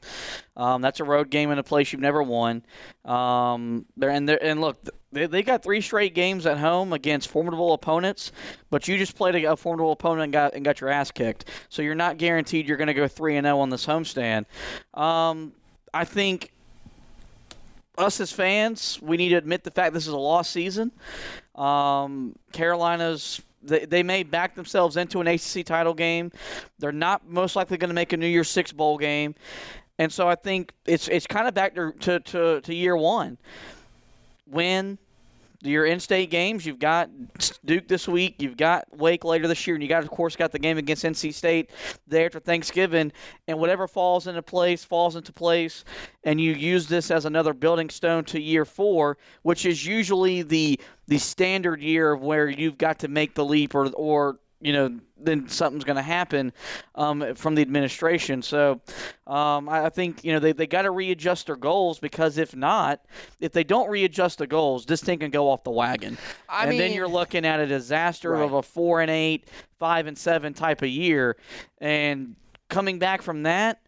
Um, 0.56 0.82
that's 0.82 1.00
a 1.00 1.04
road 1.04 1.30
game 1.30 1.50
in 1.50 1.58
a 1.58 1.62
place 1.64 1.92
you've 1.92 2.00
never 2.00 2.22
won. 2.22 2.64
Um, 3.04 3.86
there 3.96 4.10
and 4.10 4.28
there 4.28 4.42
and 4.42 4.60
look, 4.60 4.78
they, 5.12 5.26
they 5.26 5.42
got 5.42 5.62
three 5.62 5.80
straight 5.80 6.14
games 6.14 6.46
at 6.46 6.58
home 6.58 6.92
against 6.92 7.28
formidable 7.28 7.72
opponents, 7.74 8.30
but 8.70 8.86
you 8.86 8.96
just 8.96 9.16
played 9.16 9.34
a, 9.34 9.52
a 9.52 9.56
formidable 9.56 9.92
opponent 9.92 10.24
and 10.24 10.32
got 10.32 10.54
and 10.54 10.64
got 10.64 10.80
your 10.80 10.90
ass 10.90 11.10
kicked. 11.10 11.46
So 11.68 11.82
you're 11.82 11.94
not 11.94 12.16
guaranteed 12.18 12.68
you're 12.68 12.76
going 12.76 12.86
to 12.86 12.94
go 12.94 13.08
three 13.08 13.36
and 13.36 13.44
zero 13.44 13.58
on 13.58 13.70
this 13.70 13.84
homestand. 13.84 14.46
Um, 14.94 15.52
I 15.92 16.04
think 16.04 16.52
us 17.98 18.20
as 18.20 18.32
fans, 18.32 18.98
we 19.02 19.16
need 19.16 19.30
to 19.30 19.36
admit 19.36 19.64
the 19.64 19.70
fact 19.70 19.94
this 19.94 20.06
is 20.06 20.12
a 20.12 20.18
lost 20.18 20.50
season. 20.50 20.92
Um, 21.54 22.34
Carolina's 22.52 23.40
they, 23.64 23.84
they 23.86 24.02
may 24.02 24.22
back 24.22 24.54
themselves 24.54 24.96
into 24.96 25.20
an 25.20 25.26
ACC 25.26 25.64
title 25.64 25.94
game. 25.94 26.30
They're 26.78 26.92
not 26.92 27.28
most 27.28 27.56
likely 27.56 27.76
going 27.76 27.88
to 27.88 27.94
make 27.94 28.12
a 28.12 28.16
New 28.16 28.26
Year's 28.26 28.50
Six 28.50 28.72
bowl 28.72 28.98
game, 28.98 29.34
and 29.98 30.12
so 30.12 30.28
I 30.28 30.34
think 30.34 30.72
it's 30.86 31.08
it's 31.08 31.26
kind 31.26 31.48
of 31.48 31.54
back 31.54 31.74
to 31.74 31.92
to, 32.00 32.20
to, 32.20 32.60
to 32.60 32.74
year 32.74 32.96
one. 32.96 33.38
Win 34.46 34.98
your 35.64 35.86
in-state 35.86 36.30
games. 36.30 36.66
You've 36.66 36.78
got 36.78 37.10
Duke 37.64 37.88
this 37.88 38.06
week. 38.06 38.36
You've 38.38 38.56
got 38.56 38.86
Wake 38.96 39.24
later 39.24 39.48
this 39.48 39.66
year, 39.66 39.74
and 39.76 39.82
you 39.82 39.88
got, 39.88 40.02
of 40.02 40.10
course, 40.10 40.36
got 40.36 40.52
the 40.52 40.58
game 40.58 40.78
against 40.78 41.04
NC 41.04 41.32
State 41.32 41.70
there 42.06 42.26
after 42.26 42.40
Thanksgiving. 42.40 43.12
And 43.48 43.58
whatever 43.58 43.88
falls 43.88 44.26
into 44.26 44.42
place 44.42 44.84
falls 44.84 45.16
into 45.16 45.32
place, 45.32 45.84
and 46.24 46.40
you 46.40 46.52
use 46.52 46.86
this 46.86 47.10
as 47.10 47.24
another 47.24 47.54
building 47.54 47.90
stone 47.90 48.24
to 48.24 48.40
year 48.40 48.64
four, 48.64 49.18
which 49.42 49.66
is 49.66 49.86
usually 49.86 50.42
the 50.42 50.80
the 51.06 51.18
standard 51.18 51.82
year 51.82 52.12
of 52.12 52.22
where 52.22 52.48
you've 52.48 52.78
got 52.78 52.98
to 53.00 53.08
make 53.08 53.34
the 53.34 53.44
leap 53.44 53.74
or 53.74 53.88
or 53.90 54.38
you 54.60 54.72
know, 54.72 54.98
then 55.18 55.48
something's 55.48 55.84
going 55.84 55.96
to 55.96 56.02
happen 56.02 56.52
um, 56.94 57.34
from 57.34 57.54
the 57.54 57.62
administration. 57.62 58.40
So 58.42 58.80
um, 59.26 59.68
I 59.68 59.86
I 59.86 59.88
think, 59.90 60.24
you 60.24 60.32
know, 60.32 60.38
they, 60.38 60.52
they 60.52 60.66
got 60.66 60.82
to 60.82 60.90
readjust 60.90 61.46
their 61.46 61.56
goals 61.56 61.98
because 61.98 62.38
if 62.38 62.54
not, 62.56 63.04
if 63.40 63.52
they 63.52 63.64
don't 63.64 63.88
readjust 63.90 64.38
the 64.38 64.46
goals, 64.46 64.86
this 64.86 65.02
thing 65.02 65.18
can 65.18 65.30
go 65.30 65.50
off 65.50 65.64
the 65.64 65.70
wagon. 65.70 66.16
I 66.48 66.66
and 66.68 66.78
then 66.78 66.92
you're 66.92 67.08
looking 67.08 67.44
at 67.44 67.60
a 67.60 67.66
disaster 67.66 68.30
Right. 68.30 68.42
of 68.42 68.52
a 68.54 68.62
four 68.62 69.00
and 69.00 69.10
eight, 69.10 69.48
five 69.78 70.06
and 70.06 70.16
seven 70.16 70.54
type 70.54 70.82
of 70.82 70.88
year. 70.88 71.36
And 71.78 72.36
coming 72.68 72.98
back 72.98 73.20
from 73.22 73.42
that, 73.42 73.80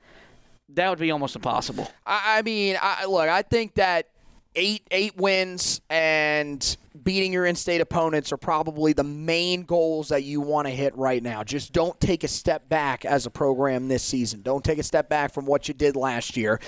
that 0.71 0.91
would 0.91 0.99
be 0.99 1.11
almost 1.11 1.37
impossible. 1.37 1.91
I, 2.05 2.39
I 2.39 2.43
mean, 2.43 2.77
I, 2.81 3.07
look, 3.07 3.29
I 3.29 3.43
think 3.43 3.75
that 3.77 4.09
eight 4.57 4.87
eight 4.91 5.17
wins 5.17 5.81
and 5.89 6.77
beating 7.05 7.33
your 7.33 7.47
in-state 7.47 7.81
opponents 7.81 8.33
are 8.33 8.37
probably 8.37 8.93
the 8.93 9.05
main 9.05 9.63
goals 9.63 10.09
that 10.09 10.25
you 10.25 10.41
want 10.41 10.67
to 10.67 10.73
hit 10.73 10.97
right 10.97 11.23
now. 11.23 11.45
Just 11.45 11.73
don't 11.73 11.99
take 12.01 12.25
a 12.25 12.29
step 12.29 12.69
back 12.69 13.05
as 13.05 13.27
a 13.27 13.31
program 13.31 13.87
this 13.87 14.03
season. 14.03 14.43
Don't 14.43 14.65
take 14.65 14.79
a 14.79 14.83
step 14.83 15.09
back 15.09 15.33
from 15.33 15.47
what 15.47 15.69
you 15.69 15.75
did 15.75 15.95
last 15.95 16.37
year. 16.37 16.61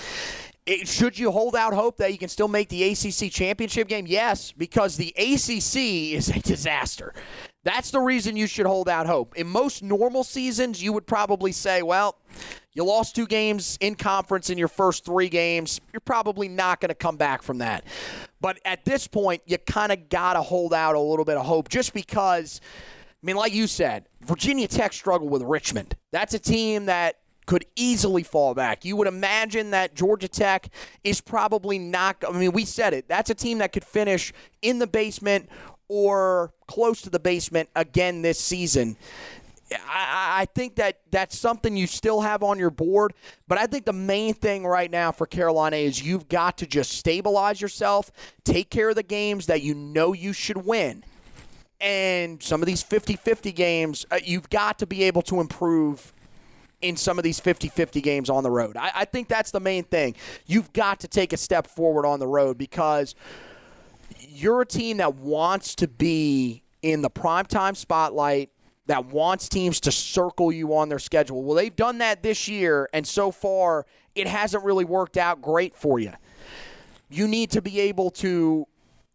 It, 0.67 0.87
should 0.87 1.19
you 1.19 1.31
hold 1.31 1.57
out 1.57 1.73
hope 1.73 1.97
that 1.97 2.13
you 2.13 2.19
can 2.19 2.29
still 2.29 2.47
make 2.47 2.69
the 2.69 2.85
ACC 2.85 3.33
championship 3.33 3.89
game? 3.89 4.07
Yes, 4.07 4.53
because 4.53 4.97
the 4.97 5.15
ACC 5.17 6.15
is 6.15 6.29
a 6.29 6.41
disaster. 6.41 7.15
That's 7.69 7.91
the 7.91 8.01
reason 8.01 8.35
you 8.35 8.47
should 8.47 8.65
hold 8.65 8.89
out 8.89 9.07
hope. 9.07 9.37
In 9.37 9.47
most 9.47 9.83
normal 9.83 10.25
seasons, 10.25 10.83
you 10.83 10.91
would 10.95 11.07
probably 11.07 11.53
say, 11.53 11.83
well, 11.83 12.17
you 12.73 12.83
lost 12.83 13.15
two 13.15 13.27
games 13.27 13.77
in 13.83 13.95
conference 13.95 14.49
in 14.49 14.57
your 14.57 14.69
first 14.69 15.05
three 15.05 15.29
games. 15.29 15.79
You're 15.93 16.01
probably 16.01 16.49
not 16.49 16.81
going 16.81 16.89
to 16.89 16.95
come 16.95 17.19
back 17.19 17.43
from 17.43 17.59
that. 17.59 17.85
But 18.41 18.59
at 18.65 18.87
this 18.87 19.07
point, 19.07 19.43
you 19.45 19.59
kind 19.59 19.93
of 19.93 20.09
got 20.09 20.33
to 20.33 20.41
hold 20.41 20.73
out 20.73 20.95
a 20.95 20.99
little 20.99 21.27
bit 21.27 21.37
of 21.37 21.45
hope 21.45 21.69
just 21.69 21.93
because, 21.93 22.63
I 23.23 23.27
mean, 23.27 23.37
like 23.37 23.53
you 23.53 23.67
said, 23.67 24.07
Virginia 24.23 24.67
Tech 24.67 24.95
struggled 24.95 25.31
with 25.31 25.43
Richmond. 25.43 25.95
That's 26.11 26.33
a 26.33 26.39
team 26.39 26.87
that 26.87 27.17
could 27.45 27.67
easily 27.77 28.23
fall 28.23 28.55
back. 28.55 28.87
You 28.87 28.97
would 28.97 29.09
imagine 29.09 29.73
that 29.73 29.95
Georgia 29.95 30.29
Tech 30.29 30.71
is 31.05 31.21
probably 31.21 31.79
not. 31.79 32.17
I 32.27 32.33
mean, 32.33 32.53
we 32.53 32.65
said 32.65 32.95
it. 32.95 33.09
That's 33.09 33.29
a 33.29 33.35
team 33.35 33.59
that 33.59 33.73
could 33.73 33.85
finish 33.85 34.33
in 34.63 34.79
the 34.79 34.87
basement 34.87 35.51
or 35.89 36.53
close 36.67 37.03
to 37.03 37.11
the 37.11 37.19
basement 37.19 37.69
again 37.75 38.23
this 38.23 38.39
season. 38.39 38.97
I, 39.73 40.41
I 40.41 40.45
think 40.55 40.77
that 40.77 41.01
that's 41.11 41.37
something 41.37 41.77
you 41.77 41.87
still 41.87 42.21
have 42.21 42.43
on 42.43 42.59
your 42.59 42.71
board, 42.71 43.13
but 43.49 43.59
I 43.59 43.67
think 43.67 43.85
the 43.85 43.93
main 43.93 44.35
thing 44.35 44.65
right 44.65 44.91
now 44.91 45.13
for 45.13 45.27
Carolina 45.27 45.77
is 45.77 46.03
you've 46.03 46.29
got 46.29 46.59
to 46.59 46.67
just 46.67 46.93
stabilize 46.93 47.61
yourself, 47.61 48.11
take 48.45 48.71
care 48.71 48.89
of 48.89 48.97
the 48.97 49.03
games 49.03 49.47
that 49.47 49.63
you 49.63 49.75
know 49.75 50.13
you 50.13 50.33
should 50.33 50.59
win. 50.59 51.05
And 51.81 52.43
some 52.43 52.61
of 52.61 52.67
these 52.67 52.83
50 52.83 53.17
50 53.17 53.53
games, 53.53 54.07
uh, 54.11 54.19
you've 54.25 54.51
got 54.51 54.79
to 54.81 54.87
be 54.87 55.05
able 55.05 55.23
to 55.23 55.41
improve 55.41 56.13
in 56.81 56.97
some 56.97 57.19
of 57.19 57.25
these 57.25 57.41
50 57.41 57.69
50 57.69 58.01
games 58.01 58.31
on 58.31 58.43
the 58.43 58.51
road. 58.51 58.77
I, 58.77 58.91
I 58.95 59.05
think 59.05 59.29
that's 59.29 59.51
the 59.51 59.61
main 59.61 59.85
thing. 59.85 60.15
You've 60.47 60.73
got 60.73 61.01
to 61.01 61.09
take 61.09 61.33
a 61.33 61.37
step 61.37 61.67
forward 61.67 62.07
on 62.07 62.21
the 62.21 62.27
road 62.27 62.59
because 62.59 63.15
you're 64.39 64.61
a 64.61 64.67
team 64.67 64.99
that 64.99 65.17
wants 65.17 65.75
to 65.77 65.89
be 65.89 66.63
in 66.83 67.03
the 67.03 67.11
primetime 67.11 67.77
spotlight, 67.77 68.51
that 68.87 69.07
wants 69.07 69.49
teams 69.49 69.81
to 69.81 69.93
circle 69.93 70.51
you 70.51 70.75
on 70.75 70.89
their 70.89 70.99
schedule. 70.99 71.43
Well, 71.43 71.57
they've 71.57 71.75
done 71.75 71.99
that 71.99 72.23
this 72.23 72.49
year, 72.49 72.89
and 72.93 73.07
so 73.07 73.31
far, 73.31 73.85
it 74.15 74.27
hasn't 74.27 74.65
really 74.65 74.85
worked 74.85 75.17
out 75.17 75.43
great 75.43 75.77
for 75.77 75.99
you. 75.99 76.13
You 77.11 77.29
need 77.29 77.51
to 77.51 77.63
be 77.63 77.81
able 77.81 78.11
to 78.13 78.67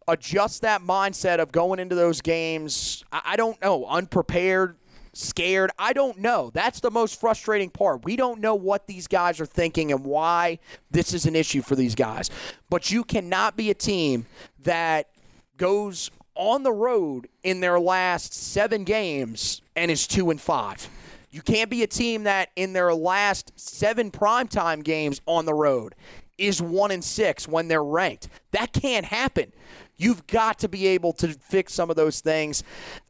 adjust 0.06 0.62
that 0.62 0.82
mindset 0.82 1.38
of 1.38 1.50
going 1.50 1.80
into 1.80 1.94
those 1.94 2.20
games. 2.20 3.04
I, 3.10 3.36
don't 3.36 3.60
know, 3.62 3.86
unprepared, 3.86 4.76
scared. 5.12 5.70
I 5.78 5.92
don't 5.92 6.18
know. 6.18 6.50
That's 6.52 6.80
the 6.80 6.90
most 6.90 7.18
frustrating 7.18 7.70
part. 7.70 8.04
We 8.04 8.16
don't 8.16 8.40
know 8.40 8.54
what 8.54 8.86
these 8.86 9.06
guys 9.06 9.40
are 9.40 9.46
thinking 9.46 9.90
and 9.90 10.04
why 10.04 10.58
this 10.90 11.14
is 11.14 11.26
an 11.26 11.34
issue 11.34 11.62
for 11.62 11.74
these 11.76 11.94
guys. 11.94 12.30
But 12.68 12.90
you 12.90 13.04
cannot 13.04 13.56
be 13.56 13.70
a 13.70 13.74
team 13.74 14.26
that 14.62 15.08
goes 15.56 16.10
on 16.34 16.62
the 16.62 16.72
road 16.72 17.28
in 17.42 17.60
their 17.60 17.78
last 17.78 18.34
seven 18.34 18.84
games 18.84 19.62
and 19.76 19.90
is 19.90 20.06
two 20.06 20.30
and 20.30 20.40
five. 20.40 20.88
You 21.30 21.42
can't 21.42 21.70
be 21.70 21.82
a 21.82 21.86
team 21.86 22.24
that 22.24 22.50
in 22.56 22.72
their 22.72 22.94
last 22.94 23.52
seven 23.56 24.10
primetime 24.10 24.84
games 24.84 25.20
on 25.26 25.46
the 25.46 25.54
road 25.54 25.94
is 26.38 26.60
one 26.60 26.90
and 26.90 27.02
six 27.02 27.48
when 27.48 27.68
they're 27.68 27.84
ranked. 27.84 28.28
That 28.52 28.72
can't 28.72 29.04
happen. 29.04 29.52
You've 29.96 30.26
got 30.26 30.58
to 30.60 30.68
be 30.68 30.86
able 30.88 31.12
to 31.14 31.28
fix 31.28 31.72
some 31.72 31.90
of 31.90 31.96
those 31.96 32.20
things. 32.20 32.64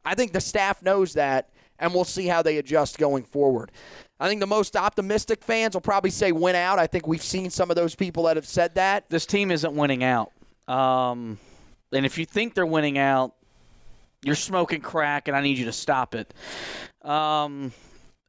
I 0.04 0.14
think 0.14 0.32
the 0.32 0.40
staff 0.40 0.82
knows 0.82 1.14
that, 1.14 1.50
and 1.78 1.94
we'll 1.94 2.04
see 2.04 2.26
how 2.26 2.42
they 2.42 2.58
adjust 2.58 2.98
going 2.98 3.24
forward. 3.24 3.72
I 4.20 4.28
think 4.28 4.40
the 4.40 4.46
most 4.46 4.76
optimistic 4.76 5.42
fans 5.42 5.74
will 5.74 5.80
probably 5.80 6.10
say 6.10 6.32
win 6.32 6.54
out. 6.54 6.78
I 6.78 6.86
think 6.86 7.06
we've 7.06 7.22
seen 7.22 7.50
some 7.50 7.70
of 7.70 7.76
those 7.76 7.94
people 7.94 8.24
that 8.24 8.36
have 8.36 8.46
said 8.46 8.74
that. 8.76 9.08
This 9.10 9.26
team 9.26 9.50
isn't 9.50 9.74
winning 9.74 10.04
out. 10.04 10.32
Um, 10.68 11.38
and 11.94 12.06
if 12.06 12.18
you 12.18 12.26
think 12.26 12.54
they're 12.54 12.66
winning 12.66 12.98
out, 12.98 13.34
you're 14.22 14.34
smoking 14.34 14.80
crack, 14.80 15.28
and 15.28 15.36
I 15.36 15.42
need 15.42 15.58
you 15.58 15.66
to 15.66 15.72
stop 15.72 16.14
it. 16.14 16.32
Um, 17.02 17.72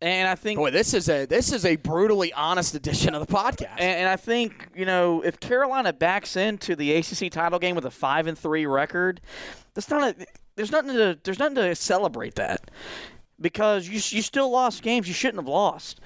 and 0.01 0.27
I 0.27 0.35
think 0.35 0.59
Boy, 0.59 0.71
this 0.71 0.93
is 0.93 1.09
a 1.09 1.25
this 1.25 1.51
is 1.51 1.65
a 1.65 1.77
brutally 1.77 2.33
honest 2.33 2.75
edition 2.75 3.15
of 3.15 3.25
the 3.25 3.33
podcast. 3.33 3.77
And, 3.77 4.01
and 4.01 4.09
I 4.09 4.17
think 4.17 4.67
you 4.75 4.85
know 4.85 5.21
if 5.21 5.39
Carolina 5.39 5.93
backs 5.93 6.35
into 6.35 6.75
the 6.75 6.93
ACC 6.93 7.31
title 7.31 7.59
game 7.59 7.75
with 7.75 7.85
a 7.85 7.91
five 7.91 8.27
and 8.27 8.37
three 8.37 8.65
record, 8.65 9.21
that's 9.73 9.89
not 9.89 10.03
a. 10.03 10.27
There's 10.55 10.71
nothing 10.71 10.93
to 10.93 11.17
there's 11.23 11.39
nothing 11.39 11.55
to 11.55 11.75
celebrate 11.75 12.35
that 12.35 12.69
because 13.39 13.87
you 13.87 13.95
you 13.95 14.21
still 14.21 14.49
lost 14.49 14.81
games 14.81 15.07
you 15.07 15.13
shouldn't 15.13 15.41
have 15.41 15.47
lost. 15.47 15.99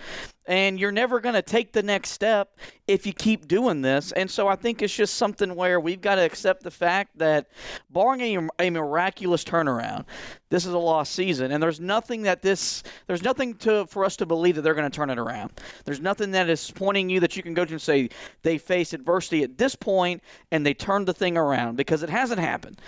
And 0.48 0.80
you're 0.80 0.92
never 0.92 1.20
going 1.20 1.36
to 1.36 1.44
take 1.44 1.74
the 1.74 1.84
next 1.84 2.10
step 2.10 2.58
if 2.88 3.06
you 3.06 3.14
keep 3.14 3.48
doing 3.48 3.84
this. 3.84 4.12
And 4.14 4.32
so 4.32 4.48
I 4.48 4.56
think 4.56 4.82
it's 4.82 4.96
just 4.96 5.14
something 5.14 5.54
where 5.54 5.80
we've 5.80 6.02
got 6.02 6.16
to 6.16 6.26
accept 6.26 6.64
the 6.64 6.72
fact 6.72 7.20
that, 7.20 7.50
barring 7.92 8.22
a, 8.36 8.66
a 8.66 8.70
miraculous 8.72 9.44
turnaround, 9.44 10.06
this 10.50 10.66
is 10.66 10.74
a 10.74 10.80
lost 10.80 11.14
season. 11.14 11.52
And 11.52 11.62
there's 11.62 11.80
nothing 11.80 12.24
that 12.24 12.42
this, 12.42 12.82
there's 13.06 13.22
nothing 13.22 13.54
to 13.58 13.86
for 13.86 14.04
us 14.04 14.16
to 14.18 14.26
believe 14.26 14.56
that 14.56 14.64
they're 14.64 14.74
going 14.74 14.90
to 14.90 14.96
turn 14.96 15.12
it 15.12 15.20
around. 15.20 15.52
There's 15.86 16.02
nothing 16.02 16.32
that 16.32 16.50
is 16.50 16.72
pointing 16.72 17.12
you 17.12 17.20
that 17.20 17.38
you 17.38 17.44
can 17.44 17.54
go 17.54 17.64
to 17.64 17.74
and 17.74 17.82
say 17.82 18.10
they 18.42 18.58
face 18.58 18.92
adversity 18.94 19.44
at 19.44 19.60
this 19.60 19.76
point 19.76 20.24
and 20.52 20.66
they 20.66 20.74
turned 20.74 21.08
the 21.08 21.14
thing 21.14 21.38
around 21.38 21.76
because 21.76 22.02
it 22.02 22.10
hasn't 22.10 22.40
happened. 22.40 22.82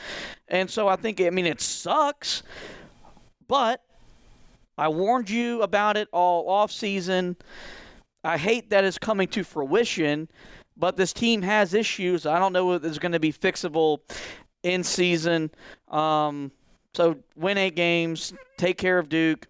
And 0.47 0.67
so 0.67 0.87
I 0.87 0.95
think, 0.95 1.21
I 1.21 1.29
mean, 1.29 1.45
it 1.45 1.61
sucks, 1.61 2.41
but 3.47 3.83
I 4.82 4.88
warned 4.88 5.29
you 5.29 5.61
about 5.61 5.95
it 5.95 6.07
all 6.11 6.49
off 6.49 6.71
season. 6.71 7.36
I 8.23 8.39
hate 8.39 8.71
that 8.71 8.84
it's 8.84 8.97
coming 8.97 9.27
to 9.27 9.43
fruition, 9.43 10.27
but 10.75 10.97
this 10.97 11.13
team 11.13 11.43
has 11.43 11.75
issues. 11.75 12.25
I 12.25 12.39
don't 12.39 12.51
know 12.51 12.73
if 12.73 12.84
it's 12.84 12.97
going 12.97 13.11
to 13.11 13.19
be 13.19 13.32
fixable 13.32 13.99
in 14.63 14.84
season. 14.84 15.51
Um, 15.88 16.51
so 16.95 17.17
win 17.36 17.59
eight 17.59 17.75
games, 17.75 18.34
take 18.57 18.79
care 18.79 18.97
of 18.97 19.07
Duke. 19.07 19.45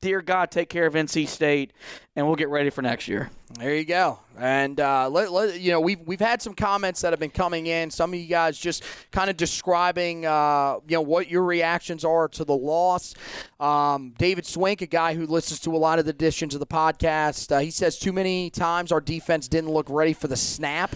Dear 0.00 0.22
God, 0.22 0.52
take 0.52 0.68
care 0.68 0.86
of 0.86 0.94
NC 0.94 1.26
State, 1.26 1.72
and 2.14 2.24
we'll 2.24 2.36
get 2.36 2.50
ready 2.50 2.70
for 2.70 2.82
next 2.82 3.08
year. 3.08 3.30
There 3.58 3.74
you 3.74 3.84
go. 3.84 4.20
And 4.38 4.78
uh, 4.78 5.08
let, 5.10 5.32
let, 5.32 5.58
you 5.58 5.72
know 5.72 5.80
we've 5.80 6.00
we've 6.02 6.20
had 6.20 6.40
some 6.40 6.54
comments 6.54 7.00
that 7.00 7.12
have 7.12 7.18
been 7.18 7.30
coming 7.30 7.66
in. 7.66 7.90
Some 7.90 8.14
of 8.14 8.20
you 8.20 8.28
guys 8.28 8.56
just 8.56 8.84
kind 9.10 9.28
of 9.28 9.36
describing 9.36 10.24
uh, 10.24 10.76
you 10.86 10.94
know 10.94 11.00
what 11.00 11.28
your 11.28 11.42
reactions 11.42 12.04
are 12.04 12.28
to 12.28 12.44
the 12.44 12.54
loss. 12.54 13.14
Um, 13.58 14.14
David 14.18 14.46
Swink, 14.46 14.82
a 14.82 14.86
guy 14.86 15.14
who 15.14 15.26
listens 15.26 15.58
to 15.60 15.74
a 15.74 15.78
lot 15.78 15.98
of 15.98 16.04
the 16.04 16.10
editions 16.10 16.54
of 16.54 16.60
the 16.60 16.66
podcast, 16.66 17.50
uh, 17.50 17.58
he 17.58 17.72
says 17.72 17.98
too 17.98 18.12
many 18.12 18.50
times 18.50 18.92
our 18.92 19.00
defense 19.00 19.48
didn't 19.48 19.70
look 19.70 19.90
ready 19.90 20.12
for 20.12 20.28
the 20.28 20.36
snap. 20.36 20.94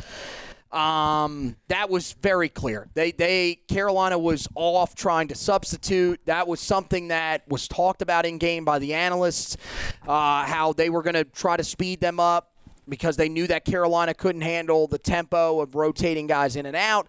Um, 0.73 1.57
that 1.69 1.91
was 1.91 2.15
very 2.23 2.49
clear. 2.49 2.89
They 2.95 3.13
they 3.13 3.57
Carolina 3.69 4.19
was 4.19 4.49
off 4.55 4.95
trying 4.95 5.29
to 5.29 5.35
substitute. 5.35 6.21
That 6.25 6.49
was 6.49 6.61
something 6.61 7.09
that 7.09 7.47
was 7.47 7.69
talked 7.69 8.01
about 8.01 8.25
in 8.25 8.39
game 8.39 8.65
by 8.65 8.79
the 8.79 8.95
analysts. 8.95 9.57
Uh, 10.07 10.45
how 10.45 10.73
they 10.73 10.89
were 10.89 11.03
going 11.03 11.15
to 11.15 11.25
try 11.25 11.57
to 11.57 11.65
speed 11.65 12.01
them 12.01 12.19
up 12.19 12.53
because 12.89 13.17
they 13.17 13.29
knew 13.29 13.47
that 13.47 13.65
Carolina 13.65 14.15
couldn't 14.15 14.41
handle 14.41 14.87
the 14.87 14.99
tempo 14.99 15.61
of 15.61 15.75
rotating 15.75 16.27
guys 16.27 16.57
in 16.57 16.67
and 16.67 16.77
out. 16.77 17.09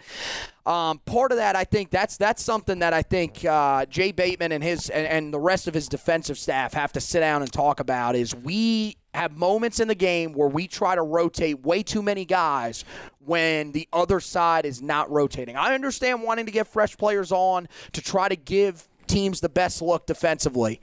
Um, 0.65 0.99
part 0.99 1.31
of 1.31 1.37
that, 1.37 1.55
I 1.55 1.63
think 1.63 1.89
that's 1.89 2.15
that's 2.17 2.43
something 2.43 2.79
that 2.79 2.93
I 2.93 3.01
think 3.01 3.43
uh, 3.43 3.85
Jay 3.87 4.11
Bateman 4.11 4.51
and 4.51 4.63
his 4.63 4.89
and, 4.89 5.07
and 5.07 5.33
the 5.33 5.39
rest 5.39 5.67
of 5.67 5.73
his 5.73 5.87
defensive 5.87 6.37
staff 6.37 6.73
have 6.73 6.93
to 6.93 7.01
sit 7.01 7.19
down 7.19 7.41
and 7.41 7.51
talk 7.51 7.79
about. 7.79 8.15
Is 8.15 8.33
we 8.33 8.97
have 9.13 9.35
moments 9.37 9.79
in 9.79 9.87
the 9.87 9.95
game 9.95 10.33
where 10.33 10.47
we 10.47 10.67
try 10.67 10.95
to 10.95 11.01
rotate 11.01 11.63
way 11.63 11.83
too 11.83 12.01
many 12.01 12.25
guys 12.25 12.85
when 13.25 13.71
the 13.71 13.87
other 13.93 14.19
side 14.19 14.65
is 14.65 14.81
not 14.81 15.09
rotating. 15.11 15.55
I 15.55 15.73
understand 15.73 16.23
wanting 16.23 16.45
to 16.45 16.51
get 16.51 16.67
fresh 16.67 16.97
players 16.97 17.31
on 17.31 17.67
to 17.93 18.01
try 18.01 18.29
to 18.29 18.35
give 18.35 18.87
teams 19.07 19.41
the 19.41 19.49
best 19.49 19.81
look 19.81 20.05
defensively 20.05 20.81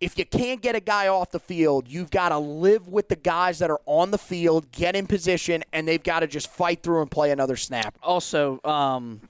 if 0.00 0.18
you 0.18 0.26
can't 0.26 0.60
get 0.60 0.74
a 0.74 0.80
guy 0.80 1.08
off 1.08 1.30
the 1.30 1.40
field, 1.40 1.88
you've 1.88 2.10
got 2.10 2.28
to 2.28 2.38
live 2.38 2.88
with 2.88 3.08
the 3.08 3.16
guys 3.16 3.58
that 3.60 3.70
are 3.70 3.80
on 3.86 4.10
the 4.10 4.18
field, 4.18 4.70
get 4.72 4.94
in 4.94 5.06
position, 5.06 5.64
and 5.72 5.88
they've 5.88 6.02
got 6.02 6.20
to 6.20 6.26
just 6.26 6.48
fight 6.48 6.82
through 6.82 7.02
and 7.02 7.10
play 7.10 7.30
another 7.30 7.56
snap. 7.56 7.96
Also, 8.02 8.60
um, 8.64 9.20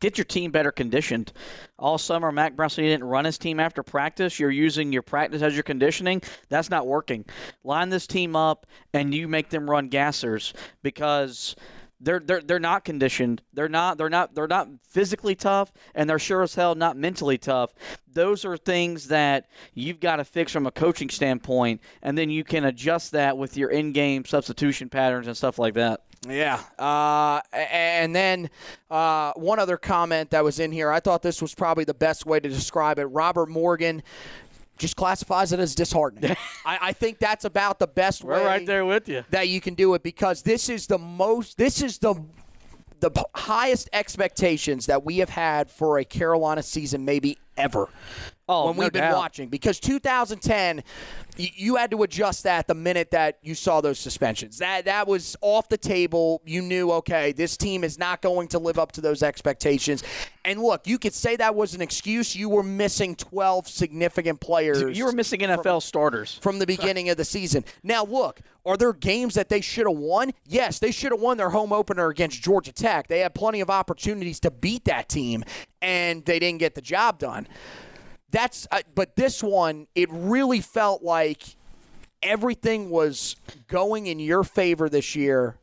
get 0.00 0.16
your 0.16 0.24
team 0.24 0.52
better 0.52 0.70
conditioned. 0.70 1.32
All 1.78 1.98
summer, 1.98 2.32
said 2.32 2.82
he 2.84 2.90
didn't 2.90 3.04
run 3.04 3.24
his 3.24 3.36
team 3.36 3.58
after 3.58 3.82
practice. 3.82 4.38
You're 4.38 4.50
using 4.50 4.92
your 4.92 5.02
practice 5.02 5.42
as 5.42 5.54
your 5.54 5.64
conditioning. 5.64 6.22
That's 6.48 6.70
not 6.70 6.86
working. 6.86 7.24
Line 7.64 7.88
this 7.88 8.06
team 8.06 8.36
up, 8.36 8.66
and 8.94 9.12
you 9.12 9.26
make 9.26 9.50
them 9.50 9.68
run 9.68 9.90
gassers 9.90 10.52
because– 10.82 11.56
they're 12.02 12.20
they're 12.20 12.42
they're 12.42 12.58
not 12.58 12.84
conditioned. 12.84 13.42
They're 13.52 13.68
not 13.68 13.96
they're 13.96 14.10
not 14.10 14.34
they're 14.34 14.48
not 14.48 14.68
physically 14.88 15.34
tough, 15.34 15.72
and 15.94 16.10
they're 16.10 16.18
sure 16.18 16.42
as 16.42 16.54
hell 16.54 16.74
not 16.74 16.96
mentally 16.96 17.38
tough. 17.38 17.72
Those 18.12 18.44
are 18.44 18.56
things 18.56 19.08
that 19.08 19.46
you've 19.74 20.00
got 20.00 20.16
to 20.16 20.24
fix 20.24 20.52
from 20.52 20.66
a 20.66 20.70
coaching 20.70 21.08
standpoint, 21.08 21.80
and 22.02 22.18
then 22.18 22.28
you 22.28 22.44
can 22.44 22.64
adjust 22.64 23.12
that 23.12 23.38
with 23.38 23.56
your 23.56 23.70
in-game 23.70 24.24
substitution 24.24 24.88
patterns 24.88 25.26
and 25.26 25.36
stuff 25.36 25.58
like 25.58 25.74
that. 25.74 26.02
Yeah. 26.28 26.60
Uh, 26.78 27.40
and 27.52 28.14
then 28.14 28.50
uh, 28.90 29.32
one 29.34 29.58
other 29.58 29.76
comment 29.76 30.30
that 30.30 30.44
was 30.44 30.60
in 30.60 30.70
here, 30.70 30.90
I 30.92 31.00
thought 31.00 31.22
this 31.22 31.42
was 31.42 31.54
probably 31.54 31.84
the 31.84 31.94
best 31.94 32.26
way 32.26 32.38
to 32.38 32.48
describe 32.48 32.98
it. 32.98 33.06
Robert 33.06 33.48
Morgan 33.48 34.02
just 34.78 34.96
classifies 34.96 35.52
it 35.52 35.60
as 35.60 35.74
disheartening. 35.74 36.36
I, 36.66 36.78
I, 36.82 36.92
think 36.92 37.18
that's 37.18 37.44
about 37.44 37.78
the 37.78 37.86
best 37.86 38.24
We're 38.24 38.34
way 38.34 38.44
right 38.44 38.66
there 38.66 38.84
with 38.84 39.08
you. 39.08 39.24
that 39.30 39.48
you 39.48 39.60
can 39.60 39.74
do 39.74 39.94
it 39.94 40.02
because 40.02 40.42
this 40.42 40.68
is 40.68 40.86
the 40.86 40.98
most 40.98 41.56
this 41.56 41.82
is 41.82 41.98
the 41.98 42.14
the 43.00 43.24
highest 43.34 43.90
expectations 43.92 44.86
that 44.86 45.04
we 45.04 45.18
have 45.18 45.28
had 45.28 45.70
for 45.70 45.98
a 45.98 46.04
Carolina 46.04 46.62
season 46.62 47.04
maybe 47.04 47.36
ever. 47.56 47.88
Oh, 48.48 48.66
when 48.66 48.76
no 48.76 48.82
we've 48.82 48.92
been 48.92 49.02
doubt. 49.02 49.16
watching 49.16 49.48
because 49.48 49.78
2010 49.80 50.82
y- 51.38 51.50
you 51.54 51.76
had 51.76 51.90
to 51.92 52.02
adjust 52.02 52.42
that 52.42 52.66
the 52.66 52.74
minute 52.74 53.12
that 53.12 53.38
you 53.42 53.54
saw 53.54 53.80
those 53.80 53.98
suspensions. 53.98 54.58
That 54.58 54.84
that 54.86 55.06
was 55.06 55.36
off 55.40 55.68
the 55.68 55.78
table. 55.78 56.42
You 56.44 56.60
knew 56.60 56.90
okay, 56.92 57.32
this 57.32 57.56
team 57.56 57.84
is 57.84 57.98
not 57.98 58.20
going 58.20 58.48
to 58.48 58.58
live 58.58 58.78
up 58.78 58.92
to 58.92 59.00
those 59.00 59.22
expectations. 59.22 60.02
And 60.44 60.60
look, 60.60 60.86
you 60.88 60.98
could 60.98 61.14
say 61.14 61.36
that 61.36 61.54
was 61.54 61.74
an 61.74 61.80
excuse. 61.80 62.34
You 62.34 62.48
were 62.48 62.64
missing 62.64 63.14
12 63.14 63.68
significant 63.68 64.40
players. 64.40 64.98
You 64.98 65.04
were 65.04 65.12
missing 65.12 65.40
NFL 65.40 65.82
starters. 65.82 66.38
from 66.42 66.58
the 66.58 66.66
beginning 66.66 67.08
of 67.10 67.16
the 67.16 67.24
season. 67.24 67.64
Now, 67.84 68.04
look, 68.04 68.40
are 68.66 68.76
there 68.76 68.92
games 68.92 69.34
that 69.34 69.48
they 69.48 69.60
should 69.60 69.86
have 69.86 69.96
won? 69.96 70.32
Yes, 70.46 70.80
they 70.80 70.90
should 70.90 71.12
have 71.12 71.20
won 71.20 71.36
their 71.36 71.50
home 71.50 71.72
opener 71.72 72.08
against 72.08 72.42
Georgia 72.42 72.72
Tech. 72.72 73.06
They 73.06 73.20
had 73.20 73.34
plenty 73.34 73.60
of 73.60 73.70
opportunities 73.70 74.40
to 74.40 74.50
beat 74.50 74.84
that 74.86 75.08
team, 75.08 75.44
and 75.80 76.24
they 76.24 76.40
didn't 76.40 76.58
get 76.58 76.74
the 76.74 76.82
job 76.82 77.18
done. 77.20 77.46
That's, 78.32 78.66
uh, 78.72 78.80
but 78.94 79.14
this 79.14 79.42
one, 79.42 79.86
it 79.94 80.08
really 80.10 80.60
felt 80.60 81.02
like 81.02 81.44
everything 82.22 82.90
was 82.90 83.36
going 83.68 84.06
in 84.06 84.18
your 84.18 84.42
favor 84.42 84.88
this 84.88 85.14
year. 85.14 85.56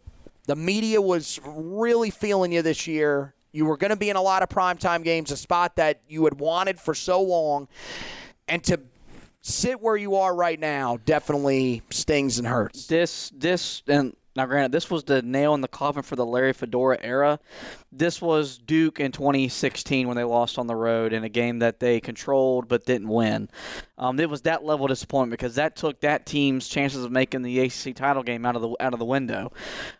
The 0.45 0.55
media 0.55 1.01
was 1.01 1.39
really 1.45 2.11
feeling 2.11 2.51
you 2.51 2.61
this 2.61 2.87
year. 2.87 3.33
You 3.51 3.65
were 3.65 3.77
going 3.77 3.89
to 3.89 3.95
be 3.95 4.09
in 4.09 4.15
a 4.15 4.21
lot 4.21 4.43
of 4.43 4.49
primetime 4.49 5.03
games, 5.03 5.31
a 5.31 5.37
spot 5.37 5.75
that 5.75 6.01
you 6.07 6.23
had 6.25 6.39
wanted 6.39 6.79
for 6.79 6.93
so 6.93 7.21
long. 7.21 7.67
And 8.47 8.63
to 8.65 8.79
sit 9.41 9.81
where 9.81 9.97
you 9.97 10.15
are 10.15 10.35
right 10.35 10.59
now 10.59 10.97
definitely 11.05 11.81
stings 11.89 12.37
and 12.37 12.47
hurts. 12.47 12.87
This 12.87 13.31
this 13.35 13.81
and 13.87 14.15
now 14.39 14.45
granted 14.45 14.71
this 14.71 14.89
was 14.89 15.03
the 15.03 15.21
nail 15.21 15.53
in 15.53 15.59
the 15.59 15.67
coffin 15.67 16.01
for 16.01 16.15
the 16.15 16.25
Larry 16.25 16.53
Fedora 16.53 16.97
era. 17.01 17.39
This 17.91 18.21
was 18.21 18.57
Duke 18.57 18.97
in 19.01 19.11
2016 19.11 20.07
when 20.07 20.15
they 20.15 20.23
lost 20.23 20.57
on 20.57 20.65
the 20.65 20.77
road 20.77 21.11
in 21.11 21.25
a 21.25 21.29
game 21.29 21.59
that 21.59 21.81
they 21.81 21.99
controlled 21.99 22.69
but 22.69 22.85
didn't 22.85 23.09
win. 23.09 23.49
Um, 23.97 24.17
it 24.17 24.29
was 24.29 24.43
that 24.43 24.63
level 24.63 24.85
of 24.85 24.91
disappointment 24.91 25.37
because 25.37 25.55
that 25.55 25.75
took 25.75 25.99
that 25.99 26.25
team's 26.25 26.69
chances 26.69 27.03
of 27.03 27.11
making 27.11 27.41
the 27.41 27.59
ACC 27.59 27.93
title 27.93 28.23
game 28.23 28.45
out 28.45 28.55
of 28.55 28.61
the 28.61 28.73
out 28.79 28.93
of 28.93 28.99
the 28.99 29.05
window 29.05 29.51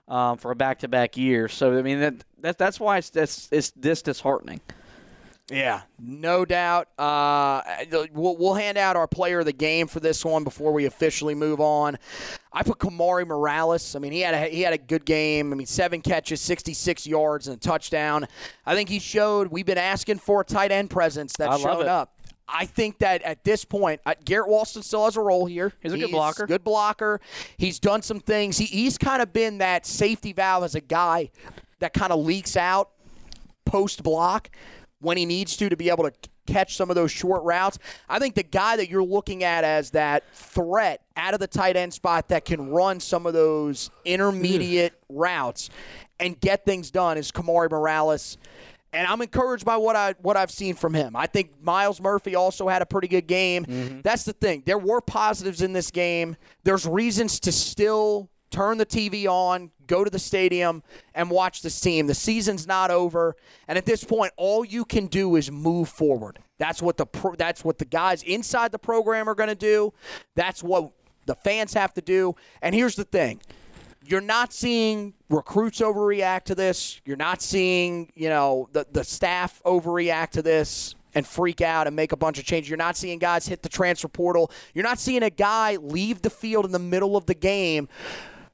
um, 0.07 0.37
for 0.37 0.51
a 0.51 0.55
back 0.55 0.79
to 0.79 0.87
back 0.87 1.17
year. 1.17 1.49
So 1.49 1.77
I 1.77 1.81
mean 1.81 1.99
that, 1.99 2.13
that 2.39 2.57
that's 2.57 2.79
why 2.79 2.97
it's, 2.97 3.13
it's 3.13 3.49
it's 3.51 3.71
this 3.71 4.01
disheartening. 4.01 4.61
Yeah, 5.51 5.81
no 5.99 6.45
doubt. 6.45 6.89
Uh, 6.97 7.61
we'll, 8.13 8.37
we'll 8.37 8.53
hand 8.53 8.77
out 8.77 8.95
our 8.95 9.07
player 9.07 9.39
of 9.39 9.45
the 9.45 9.53
game 9.53 9.87
for 9.87 9.99
this 9.99 10.23
one 10.23 10.43
before 10.43 10.71
we 10.71 10.85
officially 10.85 11.35
move 11.35 11.59
on. 11.59 11.97
I 12.53 12.63
put 12.63 12.79
Kamari 12.79 13.25
Morales. 13.25 13.95
I 13.95 13.99
mean, 13.99 14.11
he 14.11 14.21
had 14.21 14.33
a, 14.33 14.47
he 14.47 14.61
had 14.61 14.73
a 14.73 14.77
good 14.77 15.05
game. 15.05 15.51
I 15.51 15.55
mean, 15.55 15.67
seven 15.67 16.01
catches, 16.01 16.41
66 16.41 17.07
yards, 17.07 17.47
and 17.47 17.57
a 17.57 17.59
touchdown. 17.59 18.27
I 18.65 18.75
think 18.75 18.89
he 18.89 18.99
showed. 18.99 19.47
We've 19.47 19.65
been 19.65 19.77
asking 19.77 20.19
for 20.19 20.41
a 20.41 20.45
tight 20.45 20.71
end 20.71 20.89
presence 20.89 21.33
that 21.37 21.59
showed 21.59 21.81
it. 21.81 21.87
up. 21.87 22.15
I 22.51 22.65
think 22.65 22.99
that 22.99 23.21
at 23.21 23.43
this 23.43 23.63
point, 23.63 24.01
uh, 24.05 24.15
Garrett 24.25 24.49
Walston 24.49 24.83
still 24.83 25.05
has 25.05 25.17
a 25.17 25.21
role 25.21 25.45
here. 25.45 25.71
He's 25.81 25.93
a 25.93 25.97
good 25.97 26.11
blocker. 26.11 26.47
Good 26.47 26.63
blocker. 26.63 27.21
He's 27.57 27.79
done 27.79 28.01
some 28.01 28.19
things. 28.19 28.57
He, 28.57 28.65
he's 28.65 28.97
kind 28.97 29.21
of 29.21 29.31
been 29.31 29.59
that 29.59 29.85
safety 29.85 30.33
valve 30.33 30.63
as 30.63 30.75
a 30.75 30.81
guy 30.81 31.29
that 31.79 31.93
kind 31.93 32.11
of 32.11 32.25
leaks 32.25 32.57
out 32.57 32.89
post 33.65 34.01
block 34.01 34.49
when 35.01 35.17
he 35.17 35.25
needs 35.25 35.55
to 35.57 35.69
to 35.69 35.77
be 35.77 35.89
able 35.89 36.03
to 36.03 36.13
catch 36.45 36.75
some 36.75 36.89
of 36.89 36.95
those 36.95 37.11
short 37.11 37.43
routes. 37.43 37.79
I 38.07 38.19
think 38.19 38.35
the 38.35 38.43
guy 38.43 38.75
that 38.77 38.89
you're 38.89 39.03
looking 39.03 39.43
at 39.43 39.63
as 39.63 39.91
that 39.91 40.23
threat 40.33 41.01
out 41.15 41.33
of 41.33 41.39
the 41.39 41.47
tight 41.47 41.75
end 41.75 41.93
spot 41.93 42.29
that 42.29 42.45
can 42.45 42.69
run 42.69 42.99
some 42.99 43.25
of 43.25 43.33
those 43.33 43.91
intermediate 44.05 44.93
mm. 44.93 45.05
routes 45.09 45.69
and 46.19 46.39
get 46.39 46.65
things 46.65 46.91
done 46.91 47.17
is 47.17 47.31
Kamari 47.31 47.69
Morales. 47.69 48.37
And 48.91 49.05
I'm 49.05 49.21
encouraged 49.21 49.65
by 49.65 49.77
what 49.77 49.95
I 49.95 50.15
what 50.21 50.35
I've 50.35 50.49
seen 50.49 50.73
from 50.73 50.95
him. 50.95 51.15
I 51.15 51.27
think 51.27 51.51
Myles 51.61 52.01
Murphy 52.01 52.33
also 52.33 52.67
had 52.67 52.81
a 52.81 52.87
pretty 52.87 53.07
good 53.07 53.27
game. 53.27 53.65
Mm-hmm. 53.65 54.01
That's 54.01 54.23
the 54.23 54.33
thing. 54.33 54.63
There 54.65 54.79
were 54.79 54.99
positives 54.99 55.61
in 55.61 55.73
this 55.73 55.91
game. 55.91 56.35
There's 56.63 56.87
reasons 56.87 57.39
to 57.41 57.51
still 57.51 58.29
turn 58.49 58.77
the 58.77 58.85
TV 58.85 59.27
on, 59.27 59.71
go 59.87 60.03
to 60.03 60.09
the 60.09 60.19
stadium, 60.19 60.83
and 61.13 61.29
watch 61.29 61.61
this 61.61 61.79
team. 61.79 62.07
The 62.07 62.15
season's 62.15 62.67
not 62.67 62.91
over, 62.91 63.35
and 63.67 63.77
at 63.77 63.85
this 63.85 64.03
point, 64.03 64.33
all 64.37 64.65
you 64.65 64.85
can 64.85 65.07
do 65.07 65.35
is 65.35 65.51
move 65.51 65.89
forward. 65.89 66.39
That's 66.57 66.81
what 66.81 66.97
the 66.97 67.05
pro, 67.05 67.35
that's 67.35 67.63
what 67.63 67.77
the 67.77 67.85
guys 67.85 68.23
inside 68.23 68.71
the 68.71 68.79
program 68.79 69.29
are 69.29 69.35
going 69.35 69.49
to 69.49 69.55
do. 69.55 69.93
That's 70.35 70.61
what 70.61 70.91
the 71.25 71.35
fans 71.35 71.73
have 71.73 71.93
to 71.93 72.01
do. 72.01 72.35
And 72.61 72.75
here's 72.75 72.95
the 72.95 73.05
thing: 73.05 73.41
you're 74.05 74.21
not 74.21 74.51
seeing 74.53 75.13
recruits 75.29 75.79
overreact 75.81 76.45
to 76.45 76.55
this. 76.55 76.99
You're 77.05 77.17
not 77.17 77.41
seeing, 77.41 78.11
you 78.15 78.29
know, 78.29 78.67
the, 78.71 78.85
the 78.91 79.03
staff 79.03 79.61
overreact 79.65 80.31
to 80.31 80.41
this 80.41 80.95
and 81.15 81.25
freak 81.25 81.61
out 81.61 81.87
and 81.87 81.95
make 81.95 82.11
a 82.11 82.17
bunch 82.17 82.39
of 82.39 82.45
changes. 82.45 82.69
You're 82.69 82.77
not 82.77 82.95
seeing 82.95 83.19
guys 83.19 83.47
hit 83.47 83.61
the 83.61 83.69
transfer 83.69 84.07
portal. 84.07 84.51
You're 84.73 84.83
not 84.83 84.99
seeing 84.99 85.23
a 85.23 85.29
guy 85.29 85.75
leave 85.77 86.21
the 86.21 86.29
field 86.29 86.65
in 86.65 86.71
the 86.71 86.79
middle 86.79 87.17
of 87.17 87.25
the 87.25 87.33
game, 87.33 87.89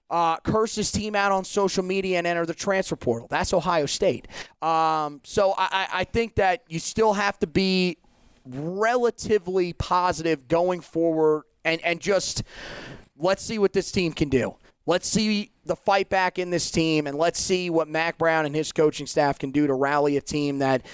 uh, 0.09 0.37
curse 0.37 0.75
his 0.75 0.91
team 0.91 1.15
out 1.15 1.31
on 1.31 1.43
social 1.43 1.83
media 1.83 2.17
and 2.17 2.27
enter 2.27 2.45
the 2.45 2.53
transfer 2.53 2.95
portal. 2.95 3.27
That's 3.29 3.53
Ohio 3.53 3.85
State. 3.85 4.27
Um, 4.61 5.21
so 5.23 5.53
I, 5.57 5.87
I 5.91 6.03
think 6.03 6.35
that 6.35 6.63
you 6.67 6.79
still 6.79 7.13
have 7.13 7.39
to 7.39 7.47
be 7.47 7.97
relatively 8.45 9.73
positive 9.73 10.47
going 10.47 10.81
forward 10.81 11.43
and, 11.63 11.81
and 11.83 11.99
just 11.99 12.43
let's 13.17 13.43
see 13.43 13.57
what 13.57 13.73
this 13.73 13.91
team 13.91 14.13
can 14.13 14.29
do. 14.29 14.55
Let's 14.85 15.07
see 15.07 15.51
the 15.65 15.75
fight 15.75 16.09
back 16.09 16.39
in 16.39 16.49
this 16.49 16.71
team, 16.71 17.07
and 17.07 17.17
let's 17.17 17.39
see 17.39 17.69
what 17.69 17.87
Mack 17.87 18.17
Brown 18.17 18.45
and 18.45 18.55
his 18.55 18.71
coaching 18.71 19.07
staff 19.07 19.39
can 19.39 19.51
do 19.51 19.67
to 19.67 19.73
rally 19.73 20.17
a 20.17 20.21
team 20.21 20.59
that 20.59 20.85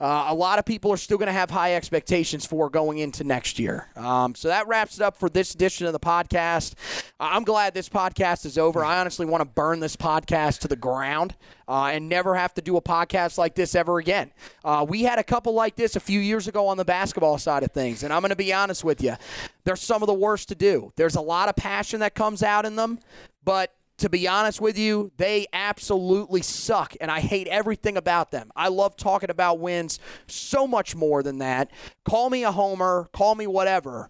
uh, 0.00 0.26
a 0.28 0.34
lot 0.34 0.58
of 0.58 0.64
people 0.64 0.90
are 0.90 0.96
still 0.96 1.18
going 1.18 1.26
to 1.26 1.32
have 1.32 1.50
high 1.50 1.74
expectations 1.74 2.46
for 2.46 2.70
going 2.70 2.98
into 2.98 3.22
next 3.22 3.58
year. 3.58 3.88
Um, 3.96 4.34
so 4.34 4.48
that 4.48 4.66
wraps 4.66 4.96
it 4.96 5.02
up 5.02 5.16
for 5.16 5.28
this 5.28 5.54
edition 5.54 5.86
of 5.86 5.92
the 5.92 6.00
podcast. 6.00 6.74
I'm 7.18 7.44
glad 7.44 7.74
this 7.74 7.88
podcast 7.88 8.46
is 8.46 8.56
over. 8.56 8.82
I 8.82 8.98
honestly 9.00 9.26
want 9.26 9.42
to 9.42 9.44
burn 9.44 9.80
this 9.80 9.96
podcast 9.96 10.60
to 10.60 10.68
the 10.68 10.76
ground 10.76 11.34
uh, 11.68 11.90
and 11.92 12.08
never 12.08 12.34
have 12.34 12.54
to 12.54 12.62
do 12.62 12.78
a 12.78 12.82
podcast 12.82 13.36
like 13.36 13.54
this 13.54 13.74
ever 13.74 13.98
again. 13.98 14.32
Uh, 14.64 14.86
we 14.88 15.02
had 15.02 15.18
a 15.18 15.24
couple 15.24 15.52
like 15.52 15.76
this 15.76 15.96
a 15.96 16.00
few 16.00 16.20
years 16.20 16.48
ago 16.48 16.66
on 16.66 16.78
the 16.78 16.84
basketball 16.84 17.36
side 17.36 17.62
of 17.62 17.70
things, 17.72 18.02
and 18.02 18.12
I'm 18.12 18.22
going 18.22 18.30
to 18.30 18.36
be 18.36 18.52
honest 18.54 18.82
with 18.82 19.02
you. 19.02 19.16
They're 19.64 19.76
some 19.76 20.02
of 20.02 20.06
the 20.06 20.14
worst 20.14 20.48
to 20.48 20.54
do. 20.54 20.92
There's 20.96 21.16
a 21.16 21.20
lot 21.20 21.48
of 21.50 21.56
passion 21.56 22.00
that 22.00 22.14
comes 22.14 22.42
out 22.42 22.64
in 22.64 22.76
them, 22.76 22.98
but 23.44 23.74
to 24.00 24.08
be 24.08 24.26
honest 24.26 24.60
with 24.60 24.78
you, 24.78 25.12
they 25.18 25.46
absolutely 25.52 26.40
suck, 26.40 26.96
and 27.00 27.10
I 27.10 27.20
hate 27.20 27.46
everything 27.48 27.98
about 27.98 28.30
them. 28.30 28.50
I 28.56 28.68
love 28.68 28.96
talking 28.96 29.30
about 29.30 29.58
wins 29.58 30.00
so 30.26 30.66
much 30.66 30.96
more 30.96 31.22
than 31.22 31.38
that. 31.38 31.70
Call 32.04 32.30
me 32.30 32.44
a 32.44 32.50
homer, 32.50 33.08
call 33.12 33.34
me 33.34 33.46
whatever. 33.46 34.08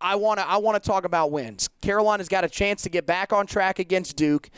I 0.00 0.16
want 0.16 0.38
to 0.38 0.48
I 0.48 0.58
want 0.58 0.80
to 0.80 0.86
talk 0.86 1.04
about 1.04 1.30
wins. 1.30 1.68
Carolina's 1.80 2.28
got 2.28 2.44
a 2.44 2.48
chance 2.48 2.82
to 2.82 2.88
get 2.88 3.06
back 3.06 3.32
on 3.32 3.46
track 3.46 3.78
against 3.78 4.16
Duke. 4.16 4.50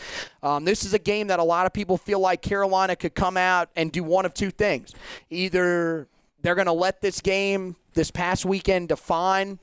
Um, 0.42 0.64
this 0.64 0.84
is 0.84 0.92
a 0.92 0.98
game 0.98 1.28
that 1.28 1.38
a 1.38 1.44
lot 1.44 1.66
of 1.66 1.72
people 1.72 1.96
feel 1.96 2.20
like 2.20 2.42
Carolina 2.42 2.96
could 2.96 3.14
come 3.14 3.36
out 3.36 3.70
and 3.76 3.92
do 3.92 4.02
one 4.02 4.26
of 4.26 4.34
two 4.34 4.50
things. 4.50 4.94
Either 5.30 6.08
they're 6.42 6.54
going 6.54 6.66
to 6.66 6.72
let 6.72 7.00
this 7.00 7.20
game 7.20 7.76
this 7.94 8.10
past 8.10 8.44
weekend 8.44 8.88
define 8.88 9.58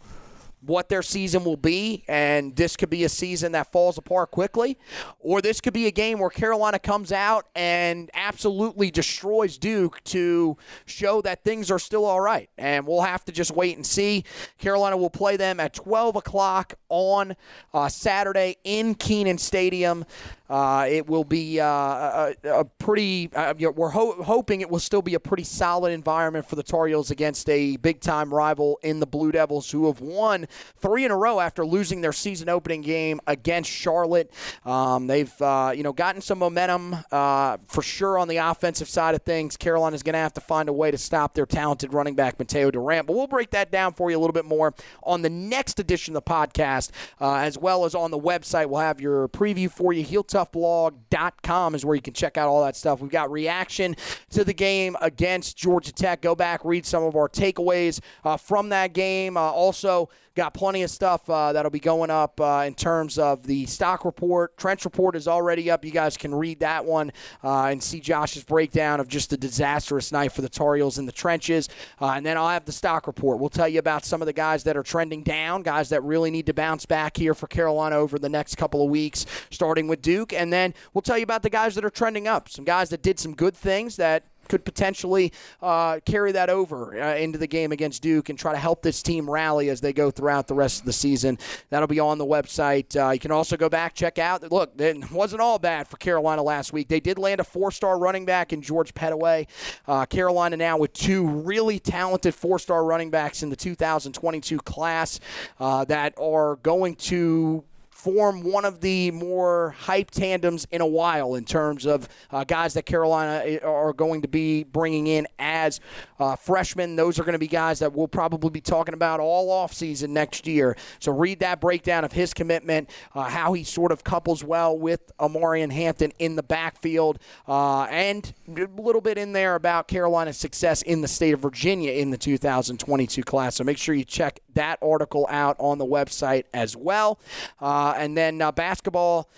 what 0.62 0.90
their 0.90 1.02
season 1.04 1.44
will 1.44 1.58
be, 1.58 2.04
and 2.08 2.56
this 2.56 2.76
could 2.76 2.90
be 2.90 3.04
a 3.04 3.10
season 3.10 3.52
that 3.52 3.72
falls 3.72 3.98
apart 3.98 4.32
quickly, 4.32 4.78
or 5.20 5.42
this 5.42 5.62
could 5.62 5.74
be 5.74 5.88
a 5.88 5.92
game 5.92 6.20
where 6.20 6.30
Carolina 6.30 6.80
comes 6.80 7.12
out 7.12 7.48
and 7.56 8.10
absolutely 8.14 8.90
destroys 8.92 9.58
Duke 9.58 10.04
to 10.06 10.58
show 10.86 11.22
that 11.22 11.44
things 11.44 11.70
are 11.70 11.80
still 11.80 12.06
all 12.06 12.20
right. 12.20 12.50
And 12.58 12.88
we'll 12.88 13.02
have 13.02 13.24
to 13.26 13.32
just 13.32 13.52
wait 13.52 13.76
and 13.76 13.86
see. 13.86 14.24
Carolina 14.58 14.98
will 14.98 15.10
play 15.10 15.38
them 15.38 15.60
at 15.60 15.74
12 15.74 16.16
o'clock 16.16 16.74
on 16.90 17.36
uh, 17.74 17.90
Saturday 17.90 18.58
in 18.64 18.96
Kenan 18.96 19.38
Stadium. 19.38 20.06
Uh, 20.50 20.88
it 20.90 21.08
will 21.08 21.24
be 21.24 21.60
uh, 21.60 21.66
a, 21.66 22.36
a 22.46 22.66
pretty. 22.66 23.30
Uh, 23.34 23.54
you 23.58 23.68
know, 23.68 23.72
we're 23.72 23.90
ho- 23.90 24.22
hoping 24.24 24.62
it 24.62 24.70
will 24.70 24.80
still 24.80 25.02
be 25.02 25.14
a 25.14 25.20
pretty 25.20 25.44
solid 25.44 25.92
environment 25.92 26.48
for 26.48 26.56
the 26.56 26.64
Tar 26.64 26.88
Heels 26.88 27.12
against 27.12 27.50
a 27.50 27.78
big 27.78 28.00
time 28.00 28.34
rival 28.34 28.80
in 28.84 29.00
the 29.00 29.06
Blue 29.08 29.32
Devils, 29.32 29.70
who 29.72 29.88
have 29.88 30.00
won 30.00 30.48
three 30.78 31.06
in 31.06 31.12
a 31.12 31.18
row 31.18 31.40
after 31.40 31.66
losing 31.66 32.02
their 32.02 32.14
season 32.14 32.50
opening 32.50 32.82
game 32.82 33.20
against 33.28 33.70
Charlotte. 33.70 34.32
Um, 34.66 35.08
they've 35.08 35.42
uh, 35.42 35.74
you 35.76 35.84
know 35.84 35.94
gotten 35.94 36.22
some 36.22 36.40
momentum 36.40 36.96
uh, 37.12 37.58
for 37.68 37.82
sure 37.82 38.18
on 38.18 38.28
the 38.28 38.38
offensive 38.38 38.88
side 38.88 39.16
of 39.16 39.24
things. 39.24 39.58
Carolina's 39.58 40.04
going 40.04 40.14
to 40.14 40.20
have 40.20 40.34
to 40.34 40.42
find 40.42 40.70
a 40.70 40.74
way 40.74 40.92
to 40.92 40.98
stop 40.98 41.34
their 41.34 41.46
talented 41.46 41.94
running 41.94 42.16
back 42.16 42.38
Mataeo 42.38 42.72
Durant, 42.72 43.08
but 43.08 43.16
we'll 43.16 43.28
break 43.28 43.52
that 43.52 43.72
down 43.72 43.94
for 43.94 44.10
you 44.10 44.18
a 44.18 44.20
little 44.20 44.34
bit 44.34 44.46
more 44.46 44.74
on 45.04 45.22
the 45.22 45.30
next 45.30 45.80
edition 45.80 46.16
of 46.16 46.24
the 46.24 46.30
podcast, 46.30 46.92
uh, 47.20 47.36
as 47.36 47.58
well 47.58 47.86
as 47.86 47.96
on 47.96 48.12
the 48.12 48.20
website. 48.20 48.68
We'll 48.68 48.82
have 48.82 49.02
your 49.02 49.28
preview 49.30 49.70
for 49.70 49.92
you. 49.92 50.04
Heel 50.04 50.24
toughblog.com 50.38 51.76
is 51.76 51.86
where 51.86 51.96
you 51.96 52.02
can 52.02 52.14
check 52.14 52.38
out 52.38 52.48
all 52.48 52.64
that 52.64 52.76
stuff. 52.76 53.02
We've 53.02 53.12
got 53.12 53.32
reaction 53.32 53.96
to 54.32 54.44
the 54.44 54.54
game 54.54 54.96
against 55.02 55.58
Georgia 55.58 55.92
Tech. 55.92 56.22
Go 56.22 56.36
back, 56.36 56.64
read 56.64 56.86
some 56.86 57.04
of 57.04 57.16
our 57.16 57.28
takeaways 57.28 58.00
uh, 58.24 58.38
from 58.38 58.70
that 58.70 58.94
game. 58.94 59.38
Uh, 59.38 59.42
also, 59.42 60.10
got 60.38 60.54
plenty 60.54 60.84
of 60.84 60.90
stuff 60.90 61.30
uh, 61.30 61.52
that'll 61.52 61.72
be 61.72 61.80
going 61.80 62.10
up 62.10 62.40
uh, 62.40 62.64
in 62.66 62.76
terms 62.76 63.18
of 63.18 63.46
the 63.46 63.66
stock 63.66 64.06
report. 64.06 64.56
Trench 64.56 64.86
report 64.86 65.16
is 65.16 65.28
already 65.28 65.70
up. 65.70 65.84
You 65.84 65.92
guys 65.92 66.16
can 66.16 66.34
read 66.34 66.60
that 66.60 66.86
one 66.86 67.12
uh, 67.44 67.64
and 67.66 67.84
see 67.84 68.00
Josh's 68.00 68.44
breakdown 68.44 69.00
of 69.00 69.08
just 69.08 69.34
a 69.34 69.38
disastrous 69.38 70.12
night 70.12 70.32
for 70.32 70.42
the 70.42 70.50
Tar 70.50 70.76
Heels 70.76 71.00
in 71.00 71.06
the 71.08 71.12
trenches. 71.12 71.68
Uh, 72.00 72.12
and 72.12 72.26
then 72.26 72.38
I'll 72.38 72.50
have 72.50 72.66
the 72.66 72.72
stock 72.72 73.08
report. 73.08 73.40
We'll 73.40 73.50
tell 73.50 73.68
you 73.68 73.80
about 73.80 74.06
some 74.06 74.22
of 74.22 74.28
the 74.28 74.34
guys 74.34 74.64
that 74.64 74.78
are 74.78 74.84
trending 74.84 75.24
down, 75.24 75.64
guys 75.64 75.90
that 75.90 76.04
really 76.04 76.30
need 76.30 76.46
to 76.46 76.54
bounce 76.54 76.86
back 76.86 77.18
here 77.18 77.34
for 77.34 77.48
Carolina 77.48 77.96
over 77.96 78.20
the 78.20 78.30
next 78.30 78.56
couple 78.56 78.84
of 78.84 78.92
weeks, 78.92 79.26
starting 79.50 79.88
with 79.88 80.02
Duke. 80.04 80.34
And 80.34 80.54
then 80.54 80.76
we'll 80.94 81.02
tell 81.02 81.18
you 81.18 81.24
about 81.24 81.42
the 81.42 81.50
guys 81.50 81.74
that 81.76 81.84
are 81.84 81.90
trending 81.90 82.28
up, 82.28 82.48
some 82.48 82.64
guys 82.64 82.90
that 82.92 83.02
did 83.02 83.20
some 83.20 83.34
good 83.34 83.58
things 83.58 83.96
that 83.96 84.24
could 84.48 84.66
potentially 84.66 85.32
uh, 85.62 86.00
carry 86.06 86.32
that 86.32 86.50
over 86.50 87.00
uh, 87.02 87.16
into 87.16 87.38
the 87.38 87.48
game 87.48 87.72
against 87.72 88.02
Duke 88.02 88.30
and 88.30 88.38
try 88.38 88.52
to 88.52 88.58
help 88.58 88.82
this 88.82 89.02
team 89.02 89.30
rally 89.30 89.70
as 89.70 89.82
they 89.82 89.94
go 89.94 90.12
throughout 90.12 90.48
the 90.48 90.54
rest 90.54 90.80
of 90.80 90.86
the 90.86 90.94
season. 90.94 91.38
That'll 91.70 91.88
be 91.88 92.00
on 92.00 92.18
the 92.18 92.26
website. 92.26 92.96
Uh, 92.96 93.12
you 93.12 93.20
can 93.20 93.32
also 93.32 93.58
go 93.58 93.70
back, 93.70 93.94
check 93.94 94.20
out. 94.20 94.50
Look, 94.52 94.80
it 94.80 95.12
wasn't 95.12 95.42
all 95.42 95.60
bad 95.60 95.88
for 95.88 95.98
Carolina 95.98 96.44
last 96.44 96.74
week. 96.74 96.88
They 96.88 97.00
did 97.00 97.18
land 97.18 97.40
a 97.40 97.44
four 97.44 97.72
star 97.72 97.98
running 97.98 98.26
back 98.26 98.54
in 98.54 98.62
George 98.62 98.94
Pettaway. 98.94 99.48
Uh, 99.88 100.06
Carolina 100.06 100.58
now 100.58 100.78
with 100.78 100.94
two 100.94 101.28
really 101.28 101.80
talented 101.80 102.34
four 102.34 102.60
star 102.60 102.84
running 102.86 103.10
backs 103.10 103.44
in 103.44 103.50
the 103.50 103.56
2022 103.56 104.58
class 104.60 105.20
uh, 105.60 105.86
that 105.86 106.14
are 106.18 106.58
going 106.58 106.96
to 106.96 107.64
form 107.98 108.44
one 108.44 108.64
of 108.64 108.80
the 108.80 109.10
more 109.10 109.76
hype 109.80 110.12
tandems 110.12 110.68
in 110.70 110.82
a 110.82 110.86
while 110.86 111.34
in 111.34 111.44
terms 111.44 111.88
of 111.88 112.08
uh, 112.30 112.44
guys 112.44 112.76
that 112.76 112.86
Carolina 112.86 113.58
are 113.64 113.92
going 113.92 114.22
to 114.22 114.28
be 114.28 114.64
bringing 114.64 115.08
in 115.08 115.28
as 115.40 115.80
uh, 116.20 116.36
freshmen. 116.36 116.96
Those 116.96 117.18
are 117.20 117.24
going 117.24 117.34
to 117.34 117.40
be 117.40 117.48
guys 117.48 117.80
that 117.80 117.94
we'll 117.94 118.08
probably 118.08 118.52
be 118.52 118.62
talking 118.62 118.94
about 118.94 119.20
all 119.20 119.50
offseason 119.50 120.10
next 120.10 120.46
year. 120.46 120.78
So 121.00 121.12
read 121.12 121.40
that 121.40 121.60
breakdown 121.60 122.06
of 122.06 122.12
his 122.12 122.36
commitment, 122.36 122.92
uh, 123.16 123.24
how 123.24 123.54
he 123.54 123.64
sort 123.64 123.92
of 123.92 124.04
couples 124.04 124.44
well 124.44 124.78
with 124.78 125.12
Omarion 125.18 125.72
Hampton 125.72 126.14
in 126.20 126.36
the 126.36 126.44
backfield, 126.44 127.18
uh, 127.48 127.86
and 127.86 128.32
a 128.48 128.68
little 128.80 129.02
bit 129.02 129.18
in 129.18 129.34
there 129.34 129.56
about 129.56 129.88
Carolina's 129.88 130.38
success 130.38 130.84
in 130.84 131.02
the 131.02 131.08
state 131.08 131.34
of 131.34 131.40
Virginia 131.40 131.94
in 131.94 132.12
the 132.12 132.18
2022 132.18 133.24
class. 133.24 133.56
So 133.56 133.64
make 133.64 133.80
sure 133.80 133.96
you 133.96 134.06
check 134.06 134.40
that 134.54 134.78
article 134.82 135.28
out 135.30 135.56
on 135.60 135.78
the 135.78 135.86
website 135.86 136.44
as 136.54 136.76
well. 136.76 137.20
Uh, 137.60 137.87
and 137.98 138.18
then 138.18 138.42
uh, 138.42 138.52
basketball. 138.52 139.30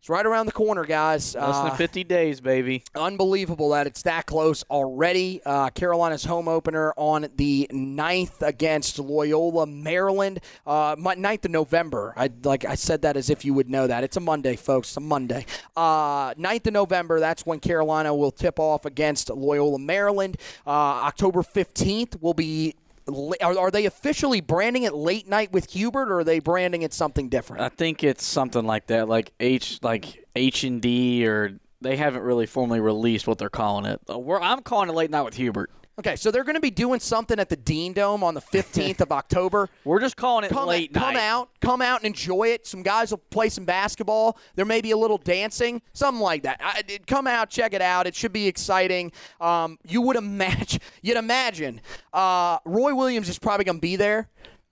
It's 0.00 0.08
right 0.08 0.24
around 0.24 0.46
the 0.46 0.52
corner, 0.52 0.84
guys. 0.84 1.34
Less 1.34 1.58
than 1.58 1.72
Uh, 1.72 1.74
50 1.74 2.04
days, 2.04 2.40
baby. 2.40 2.84
unbelievable 2.94 3.70
that 3.70 3.88
it's 3.88 4.02
that 4.02 4.26
close 4.26 4.62
already. 4.70 5.40
Uh, 5.44 5.70
Carolina's 5.70 6.24
home 6.24 6.46
opener 6.46 6.94
on 6.96 7.26
the 7.34 7.68
9th 7.72 8.40
against 8.42 9.00
Loyola, 9.00 9.66
Maryland. 9.66 10.38
Uh, 10.64 10.94
9th 10.94 11.46
of 11.46 11.50
November. 11.50 12.14
I 12.16 12.30
like 12.44 12.64
I 12.64 12.76
said 12.76 13.02
that 13.02 13.16
as 13.16 13.28
if 13.28 13.44
you 13.44 13.52
would 13.54 13.68
know 13.68 13.88
that. 13.88 14.04
It's 14.04 14.16
a 14.16 14.20
Monday, 14.20 14.54
folks. 14.54 14.90
It's 14.90 14.96
a 14.96 15.00
Monday. 15.00 15.44
Uh, 15.76 16.32
9th 16.34 16.68
of 16.68 16.74
November. 16.74 17.18
That's 17.18 17.44
when 17.44 17.58
Carolina 17.58 18.14
will 18.14 18.30
tip 18.30 18.60
off 18.60 18.84
against 18.84 19.30
Loyola, 19.30 19.80
Maryland. 19.80 20.36
Uh, 20.64 20.70
October 20.70 21.42
15th 21.42 22.22
will 22.22 22.34
be 22.34 22.76
Are, 23.08 23.58
are 23.58 23.70
they 23.70 23.86
officially 23.86 24.40
branding 24.40 24.82
it 24.82 24.94
late 24.94 25.26
night 25.26 25.52
with 25.52 25.70
Hubert, 25.70 26.10
or 26.10 26.20
are 26.20 26.24
they 26.24 26.40
branding 26.40 26.82
it 26.82 26.92
something 26.92 27.28
different? 27.28 27.62
I 27.62 27.68
think 27.68 28.04
it's 28.04 28.24
something 28.24 28.64
like 28.64 28.88
that, 28.88 29.08
like 29.08 29.32
H, 29.40 29.78
like 29.82 30.26
H 30.36 30.64
and 30.64 30.82
D, 30.82 31.26
or 31.26 31.58
they 31.80 31.96
haven't 31.96 32.22
really 32.22 32.46
formally 32.46 32.80
released 32.80 33.26
what 33.26 33.38
they're 33.38 33.48
calling 33.48 33.86
it. 33.86 34.00
Uh, 34.10 34.18
we're, 34.18 34.40
I'm 34.40 34.60
calling 34.62 34.88
it 34.88 34.94
late 34.94 35.10
night 35.10 35.22
with 35.22 35.34
Hubert. 35.34 35.70
Okay, 35.98 36.14
so 36.14 36.30
they're 36.30 36.44
going 36.44 36.54
to 36.54 36.60
be 36.60 36.70
doing 36.70 37.00
something 37.00 37.40
at 37.40 37.48
the 37.48 37.56
Dean 37.56 37.92
Dome 37.92 38.22
on 38.22 38.34
the 38.34 38.40
15th 38.40 39.00
of 39.00 39.10
October. 39.10 39.68
We're 39.84 39.98
just 39.98 40.16
calling 40.16 40.44
it 40.44 40.50
come 40.50 40.68
late 40.68 40.94
night. 40.94 41.00
Come 41.00 41.16
out, 41.16 41.50
come 41.60 41.82
out 41.82 42.00
and 42.00 42.06
enjoy 42.06 42.50
it. 42.50 42.68
Some 42.68 42.84
guys 42.84 43.10
will 43.10 43.18
play 43.18 43.48
some 43.48 43.64
basketball. 43.64 44.38
There 44.54 44.64
may 44.64 44.80
be 44.80 44.92
a 44.92 44.96
little 44.96 45.18
dancing, 45.18 45.82
something 45.94 46.22
like 46.22 46.44
that. 46.44 46.60
I, 46.62 46.82
it, 46.86 47.08
come 47.08 47.26
out, 47.26 47.50
check 47.50 47.72
it 47.72 47.82
out. 47.82 48.06
It 48.06 48.14
should 48.14 48.32
be 48.32 48.46
exciting. 48.46 49.10
Um, 49.40 49.76
you 49.88 50.00
would 50.02 50.14
imagine, 50.14 50.80
you'd 51.02 51.16
imagine, 51.16 51.80
uh, 52.12 52.58
Roy 52.64 52.94
Williams 52.94 53.28
is 53.28 53.40
probably 53.40 53.64
going 53.64 53.78
to 53.78 53.82
be 53.82 53.96
there. 53.96 54.28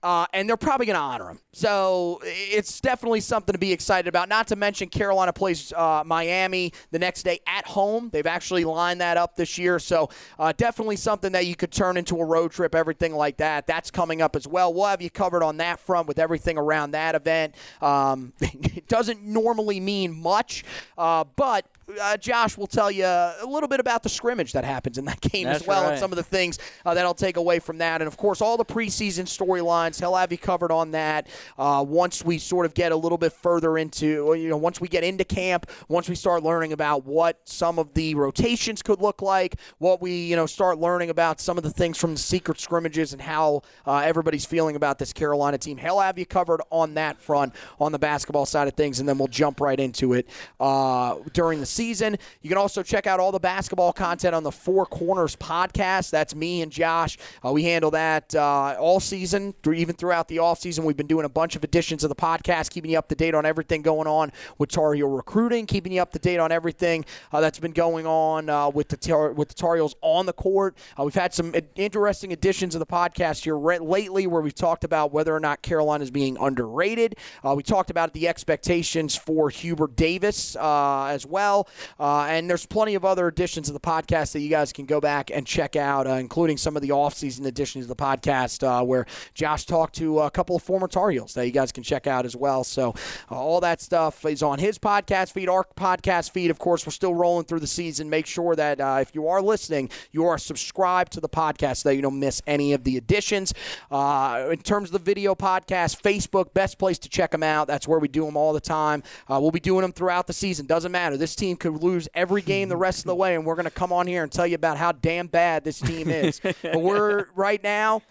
Uh, 0.07 0.25
and 0.31 0.47
they're 0.47 0.55
probably 0.55 0.85
going 0.85 0.95
to 0.95 1.01
honor 1.01 1.29
him. 1.29 1.37
So 1.51 2.21
it's 2.23 2.79
definitely 2.79 3.19
something 3.19 3.51
to 3.51 3.59
be 3.59 3.73
excited 3.73 4.07
about. 4.07 4.29
Not 4.29 4.47
to 4.47 4.55
mention, 4.55 4.87
Carolina 4.87 5.33
plays 5.33 5.73
uh, 5.73 6.01
Miami 6.05 6.71
the 6.91 6.99
next 6.99 7.23
day 7.23 7.41
at 7.45 7.67
home. 7.67 8.09
They've 8.13 8.25
actually 8.25 8.63
lined 8.63 9.01
that 9.01 9.17
up 9.17 9.35
this 9.35 9.57
year. 9.57 9.79
So 9.79 10.09
uh, 10.39 10.53
definitely 10.55 10.95
something 10.95 11.33
that 11.33 11.45
you 11.45 11.57
could 11.57 11.73
turn 11.73 11.97
into 11.97 12.15
a 12.21 12.23
road 12.23 12.51
trip, 12.51 12.73
everything 12.73 13.15
like 13.15 13.35
that. 13.37 13.67
That's 13.67 13.91
coming 13.91 14.21
up 14.21 14.37
as 14.37 14.47
well. 14.47 14.73
We'll 14.73 14.85
have 14.85 15.01
you 15.01 15.09
covered 15.09 15.43
on 15.43 15.57
that 15.57 15.77
front 15.77 16.07
with 16.07 16.19
everything 16.19 16.57
around 16.57 16.91
that 16.91 17.13
event. 17.13 17.55
Um, 17.81 18.31
it 18.39 18.87
doesn't 18.87 19.23
normally 19.23 19.81
mean 19.81 20.13
much, 20.13 20.63
uh, 20.97 21.25
but 21.35 21.65
uh, 22.01 22.17
Josh 22.17 22.57
will 22.57 22.67
tell 22.67 22.91
you 22.91 23.05
a 23.05 23.45
little 23.47 23.69
bit 23.69 23.79
about 23.79 24.03
the 24.03 24.09
scrimmage 24.09 24.53
that 24.53 24.63
happens 24.63 24.97
in 24.97 25.05
that 25.05 25.21
game 25.21 25.45
That's 25.45 25.61
as 25.61 25.67
well, 25.67 25.83
right. 25.83 25.91
and 25.91 25.99
some 25.99 26.11
of 26.11 26.17
the 26.17 26.23
things 26.23 26.59
uh, 26.85 26.93
that 26.93 27.05
I'll 27.05 27.13
take 27.13 27.37
away 27.37 27.59
from 27.59 27.77
that. 27.79 28.01
And 28.01 28.07
of 28.07 28.17
course, 28.17 28.41
all 28.41 28.57
the 28.57 28.65
preseason 28.65 29.23
storylines. 29.23 29.99
He'll 29.99 30.15
have 30.15 30.31
you 30.31 30.37
covered 30.37 30.71
on 30.71 30.91
that 30.91 31.27
uh, 31.57 31.83
once 31.87 32.23
we 32.25 32.37
sort 32.37 32.65
of 32.65 32.73
get 32.73 32.91
a 32.91 32.95
little 32.95 33.17
bit 33.17 33.33
further 33.33 33.77
into, 33.77 34.33
you 34.33 34.49
know, 34.49 34.57
once 34.57 34.81
we 34.81 34.87
get 34.87 35.03
into 35.03 35.23
camp, 35.23 35.69
once 35.87 36.09
we 36.09 36.15
start 36.15 36.43
learning 36.43 36.73
about 36.73 37.05
what 37.05 37.39
some 37.45 37.79
of 37.79 37.93
the 37.93 38.15
rotations 38.15 38.81
could 38.81 39.01
look 39.01 39.21
like, 39.21 39.55
what 39.77 40.01
we, 40.01 40.11
you 40.11 40.35
know, 40.35 40.45
start 40.45 40.79
learning 40.79 41.09
about 41.09 41.39
some 41.39 41.57
of 41.57 41.63
the 41.63 41.69
things 41.71 41.97
from 41.97 42.13
the 42.13 42.19
secret 42.19 42.59
scrimmages 42.59 43.13
and 43.13 43.21
how 43.21 43.61
uh, 43.85 43.97
everybody's 43.97 44.45
feeling 44.45 44.75
about 44.75 44.99
this 44.99 45.13
Carolina 45.13 45.57
team. 45.57 45.77
He'll 45.77 45.99
have 45.99 46.19
you 46.19 46.25
covered 46.25 46.61
on 46.69 46.95
that 46.95 47.21
front, 47.21 47.53
on 47.79 47.91
the 47.91 47.99
basketball 47.99 48.45
side 48.45 48.67
of 48.67 48.73
things, 48.73 48.99
and 48.99 49.07
then 49.07 49.17
we'll 49.17 49.27
jump 49.27 49.61
right 49.61 49.79
into 49.79 50.13
it 50.13 50.27
uh, 50.59 51.15
during 51.33 51.59
the 51.59 51.65
season. 51.77 52.17
You 52.41 52.49
can 52.49 52.57
also 52.57 52.81
check 52.81 53.05
out 53.05 53.19
all 53.19 53.31
the 53.31 53.39
basketball 53.39 53.93
content 53.93 54.33
on 54.33 54.41
the 54.41 54.51
Four 54.51 54.87
Corners 54.87 55.35
podcast. 55.35 56.09
That's 56.09 56.33
me 56.33 56.63
and 56.63 56.71
Josh. 56.71 57.17
Uh, 57.45 57.51
we 57.51 57.63
handle 57.63 57.91
that 57.91 58.33
uh, 58.33 58.75
all 58.79 58.99
season, 58.99 59.53
even 59.71 59.95
throughout 59.95 60.27
the 60.27 60.37
offseason. 60.37 60.83
We've 60.83 60.97
been 60.97 61.05
doing 61.07 61.25
a 61.25 61.29
bunch 61.29 61.55
of 61.55 61.63
editions 61.63 62.03
of 62.03 62.09
the 62.09 62.15
podcast, 62.15 62.71
keeping 62.71 62.89
you 62.89 62.97
up 62.97 63.07
to 63.09 63.15
date 63.15 63.35
on 63.35 63.45
everything 63.45 63.83
going 63.83 64.07
on 64.07 64.31
with 64.57 64.71
Tar 64.71 64.95
Heel 64.95 65.07
recruiting, 65.07 65.67
keeping 65.67 65.91
you 65.93 66.01
up 66.01 66.11
to 66.13 66.19
date 66.19 66.39
on 66.39 66.51
everything 66.51 67.05
uh, 67.31 67.41
that's 67.41 67.59
been 67.59 67.71
going 67.71 68.07
on 68.07 68.49
uh, 68.49 68.69
with 68.69 68.89
the 68.89 68.97
Tar- 68.97 69.33
with 69.33 69.49
the 69.49 69.53
Tar 69.53 69.75
Heels 69.75 69.95
on 70.01 70.25
the 70.25 70.33
court. 70.33 70.75
Uh, 70.99 71.03
we've 71.03 71.13
had 71.13 71.33
some 71.33 71.53
interesting 71.75 72.31
editions 72.31 72.73
of 72.73 72.79
the 72.79 72.87
podcast 72.87 73.43
here 73.43 73.57
re- 73.57 73.77
lately, 73.77 74.25
where 74.25 74.41
we've 74.41 74.55
talked 74.55 74.83
about 74.83 75.13
whether 75.13 75.35
or 75.35 75.39
not 75.39 75.61
Carolina 75.61 76.03
is 76.03 76.11
being 76.11 76.37
underrated. 76.39 77.15
Uh, 77.45 77.53
we 77.55 77.61
talked 77.61 77.91
about 77.91 78.13
the 78.13 78.27
expectations 78.27 79.15
for 79.15 79.51
Hubert 79.51 79.95
Davis 79.95 80.55
as 80.55 81.25
well, 81.25 81.66
uh, 81.99 82.23
and 82.29 82.49
there's 82.49 82.65
plenty 82.65 82.95
of 82.95 83.05
other 83.05 83.27
editions 83.27 83.69
of 83.69 83.73
the 83.73 83.79
podcast 83.79 84.33
that 84.33 84.39
you 84.39 84.49
guys 84.49 84.73
can 84.73 84.85
go 84.85 84.99
back 84.99 85.31
and 85.31 85.45
check 85.45 85.75
out, 85.75 86.07
uh, 86.07 86.11
including 86.11 86.57
some 86.57 86.75
of 86.75 86.81
the 86.81 86.91
off-season 86.91 87.45
editions 87.45 87.85
of 87.85 87.89
the 87.89 87.95
podcast 87.95 88.85
where 88.85 89.05
Josh 89.33 89.65
talked 89.65 89.95
to 89.95 90.19
a 90.19 90.31
couple 90.31 90.55
of 90.55 90.63
former 90.63 90.87
Tar 90.87 91.11
Heels 91.11 91.33
that 91.33 91.45
you 91.45 91.51
guys 91.51 91.71
can 91.71 91.83
check 91.83 92.07
out 92.07 92.25
as 92.25 92.35
well. 92.35 92.63
So 92.63 92.93
uh, 93.31 93.35
all 93.35 93.61
that 93.61 93.81
stuff 93.81 94.25
is 94.25 94.43
on 94.43 94.59
his 94.59 94.77
podcast 94.79 95.31
feed, 95.33 95.49
our 95.49 95.65
podcast 95.75 96.31
feed. 96.31 96.51
Of 96.51 96.59
course, 96.59 96.85
we're 96.85 96.91
still 96.91 97.13
rolling 97.13 97.45
through 97.45 97.59
the 97.59 97.67
season. 97.67 98.09
Make 98.09 98.25
sure 98.25 98.55
that 98.55 98.79
uh, 98.79 98.99
if 99.01 99.13
you 99.13 99.27
are 99.27 99.41
listening, 99.41 99.89
you 100.11 100.25
are 100.25 100.37
subscribed 100.37 101.11
to 101.13 101.19
the 101.19 101.29
podcast 101.29 101.77
so 101.77 101.89
that 101.89 101.95
you 101.95 102.01
don't 102.01 102.19
miss 102.19 102.41
any 102.47 102.73
of 102.73 102.83
the 102.83 102.97
editions. 102.97 103.53
Uh, 103.91 104.49
in 104.51 104.59
terms 104.59 104.89
of 104.89 104.93
the 104.93 104.99
video 104.99 105.35
podcast, 105.35 106.01
Facebook, 106.01 106.53
best 106.53 106.77
place 106.77 106.97
to 106.99 107.09
check 107.09 107.31
them 107.31 107.43
out. 107.43 107.67
That's 107.67 107.87
where 107.87 107.99
we 107.99 108.07
do 108.07 108.25
them 108.25 108.37
all 108.37 108.53
the 108.53 108.61
time. 108.61 109.03
Uh, 109.29 109.39
we'll 109.41 109.51
be 109.51 109.59
doing 109.59 109.81
them 109.81 109.91
throughout 109.91 110.27
the 110.27 110.33
season. 110.33 110.65
Doesn't 110.65 110.91
matter. 110.91 111.17
This 111.17 111.35
team 111.35 111.56
could 111.57 111.83
lose 111.83 112.07
every 112.13 112.41
game 112.41 112.69
the 112.69 112.77
rest 112.77 112.99
of 112.99 113.05
the 113.05 113.15
way, 113.15 113.35
and 113.35 113.45
we're 113.45 113.55
going 113.55 113.65
to 113.65 113.71
come 113.71 113.91
on 113.91 114.07
here 114.07 114.23
and 114.23 114.31
tell 114.31 114.47
you 114.47 114.55
about 114.55 114.77
how 114.77 114.91
damn 114.91 115.27
bad 115.27 115.63
this 115.63 115.79
team 115.79 116.09
is. 116.09 116.39
but 116.61 116.81
we're 116.81 117.27
right 117.35 117.61
now, 117.61 118.01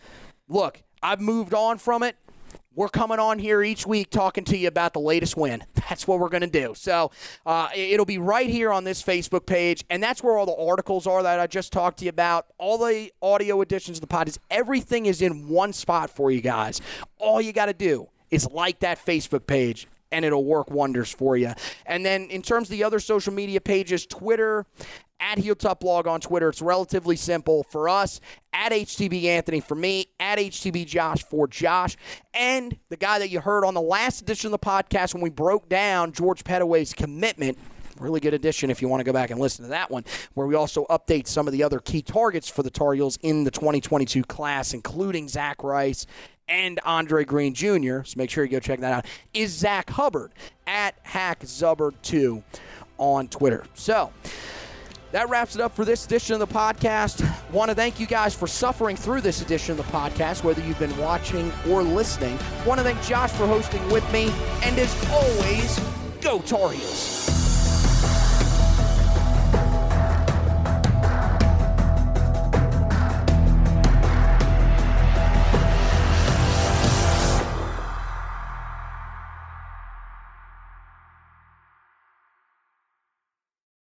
look, 0.49 0.83
I've 1.03 1.21
moved 1.21 1.55
on 1.55 1.79
from 1.79 2.03
it 2.03 2.17
we're 2.77 2.91
coming 2.91 3.19
on 3.19 3.39
here 3.39 3.63
each 3.63 3.87
week 3.87 4.11
talking 4.11 4.45
to 4.45 4.57
you 4.57 4.69
about 4.69 4.93
the 4.93 5.01
latest 5.01 5.35
win. 5.37 5.65
That's 5.89 6.07
what 6.07 6.21
we're 6.21 6.29
going 6.29 6.43
to 6.43 6.47
do. 6.47 6.75
So 6.77 7.11
uh, 7.47 7.71
it'll 7.75 8.05
be 8.05 8.19
right 8.19 8.51
here 8.51 8.71
on 8.71 8.85
this 8.85 9.03
Facebook 9.03 9.47
page, 9.47 9.85
and 9.89 10.03
that's 10.03 10.23
where 10.23 10.37
all 10.37 10.47
the 10.47 10.57
articles 10.57 11.07
are 11.07 11.23
that 11.23 11.39
I 11.39 11.47
just 11.47 11.73
talked 11.73 11.99
to 12.01 12.05
you 12.05 12.09
about. 12.09 12.47
All 12.59 12.77
the 12.77 13.13
audio 13.23 13.61
editions 13.63 13.99
of 13.99 14.01
the 14.01 14.09
pod 14.09 14.27
is 14.27 14.39
everything 14.51 15.07
is 15.07 15.23
in 15.23 15.49
one 15.49 15.73
spot 15.73 16.11
for 16.11 16.33
you 16.33 16.41
guys. 16.41 16.81
All 17.19 17.41
you 17.41 17.53
got 17.53 17.67
to 17.67 17.73
do 17.73 18.09
is 18.33 18.51
like 18.51 18.81
that 18.81 18.99
Facebook 18.99 19.47
page 19.47 19.87
and 20.13 20.25
it'll 20.25 20.45
work 20.45 20.71
wonders 20.71 21.11
for 21.11 21.37
you. 21.37 21.53
And 21.87 22.05
then 22.05 22.29
in 22.31 22.43
terms 22.43 22.69
of 22.69 22.73
the 22.73 22.85
other 22.85 23.01
social 23.01 23.33
media 23.33 23.61
pages, 23.61 24.07
Twitter, 24.07 24.67
at 25.21 25.39
Heel 25.39 25.55
Tough 25.55 25.81
Blog 25.81 26.07
on 26.07 26.21
Twitter. 26.21 26.49
It's 26.49 26.63
relatively 26.63 27.17
simple 27.17 27.65
for 27.65 27.89
us. 27.89 28.21
At 28.53 28.73
HTB 28.73 29.25
Anthony 29.25 29.61
for 29.61 29.75
me. 29.75 30.07
At 30.21 30.39
HTB 30.39 30.87
Josh 30.87 31.25
for 31.25 31.47
Josh. 31.47 31.97
And 32.35 32.77
the 32.89 32.97
guy 32.97 33.19
that 33.19 33.31
you 33.31 33.41
heard 33.41 33.65
on 33.65 33.75
the 33.75 33.81
last 33.81 34.21
edition 34.21 34.49
of 34.49 34.53
the 34.53 34.59
podcast 34.59 35.15
when 35.15 35.23
we 35.23 35.31
broke 35.31 35.69
down 35.69 36.13
George 36.13 36.45
Pettaway's 36.45 36.93
commitment 36.93 37.59
really 37.99 38.21
good 38.21 38.35
edition 38.35 38.71
if 38.71 38.83
you 38.83 38.89
want 38.89 39.01
to 39.01 39.05
go 39.05 39.13
back 39.13 39.31
and 39.31 39.41
listen 39.41 39.65
to 39.65 39.71
that 39.71 39.91
one, 39.91 40.05
where 40.35 40.47
we 40.47 40.55
also 40.55 40.85
update 40.91 41.27
some 41.27 41.47
of 41.47 41.53
the 41.53 41.63
other 41.63 41.81
key 41.81 42.03
targets 42.03 42.47
for 42.47 42.63
the 42.63 42.69
Tar 42.69 42.93
Heels 42.93 43.19
in 43.23 43.45
the 43.45 43.51
2022 43.51 44.23
class, 44.25 44.75
including 44.75 45.29
Zach 45.29 45.63
Rice 45.63 46.07
and 46.49 46.81
Andre 46.85 47.25
Green 47.25 47.55
Jr. 47.55 48.03
So 48.05 48.15
make 48.17 48.31
sure 48.31 48.45
you 48.45 48.51
go 48.51 48.61
check 48.61 48.81
that 48.81 48.93
out. 48.93 49.07
Is 49.35 49.53
Zach 49.53 49.91
Hubbard 49.91 50.33
at 50.67 51.03
HackZubbard2 51.05 52.43
on 52.99 53.29
Twitter. 53.29 53.65
So 53.75 54.13
that 55.13 55.29
wraps 55.29 55.55
it 55.55 55.61
up 55.61 55.75
for 55.75 55.85
this 55.85 56.05
edition 56.05 56.35
of 56.35 56.41
the 56.41 56.47
podcast. 56.47 57.25
Want 57.53 57.71
to 57.71 57.75
thank 57.75 58.01
you 58.01 58.07
guys 58.07 58.35
for 58.35 58.47
suffering 58.47 58.97
through 58.97 59.21
this 59.21 59.41
edition 59.41 59.73
of 59.73 59.79
the 59.79 59.93
podcast, 59.93 60.45
whether 60.45 60.63
you've 60.63 60.79
been 60.79 60.97
watching 60.99 61.53
or 61.69 61.83
listening. 61.83 62.39
Want 62.67 62.79
to 62.79 62.85
thank 62.85 63.01
Josh 63.03 63.31
for 63.31 63.47
hosting 63.47 63.87
with 63.91 64.11
me. 64.13 64.31
And 64.63 64.79
as 64.79 64.95
always, 65.11 65.81
go 66.21 66.41
Tar 66.41 66.71
Heels. 66.73 67.46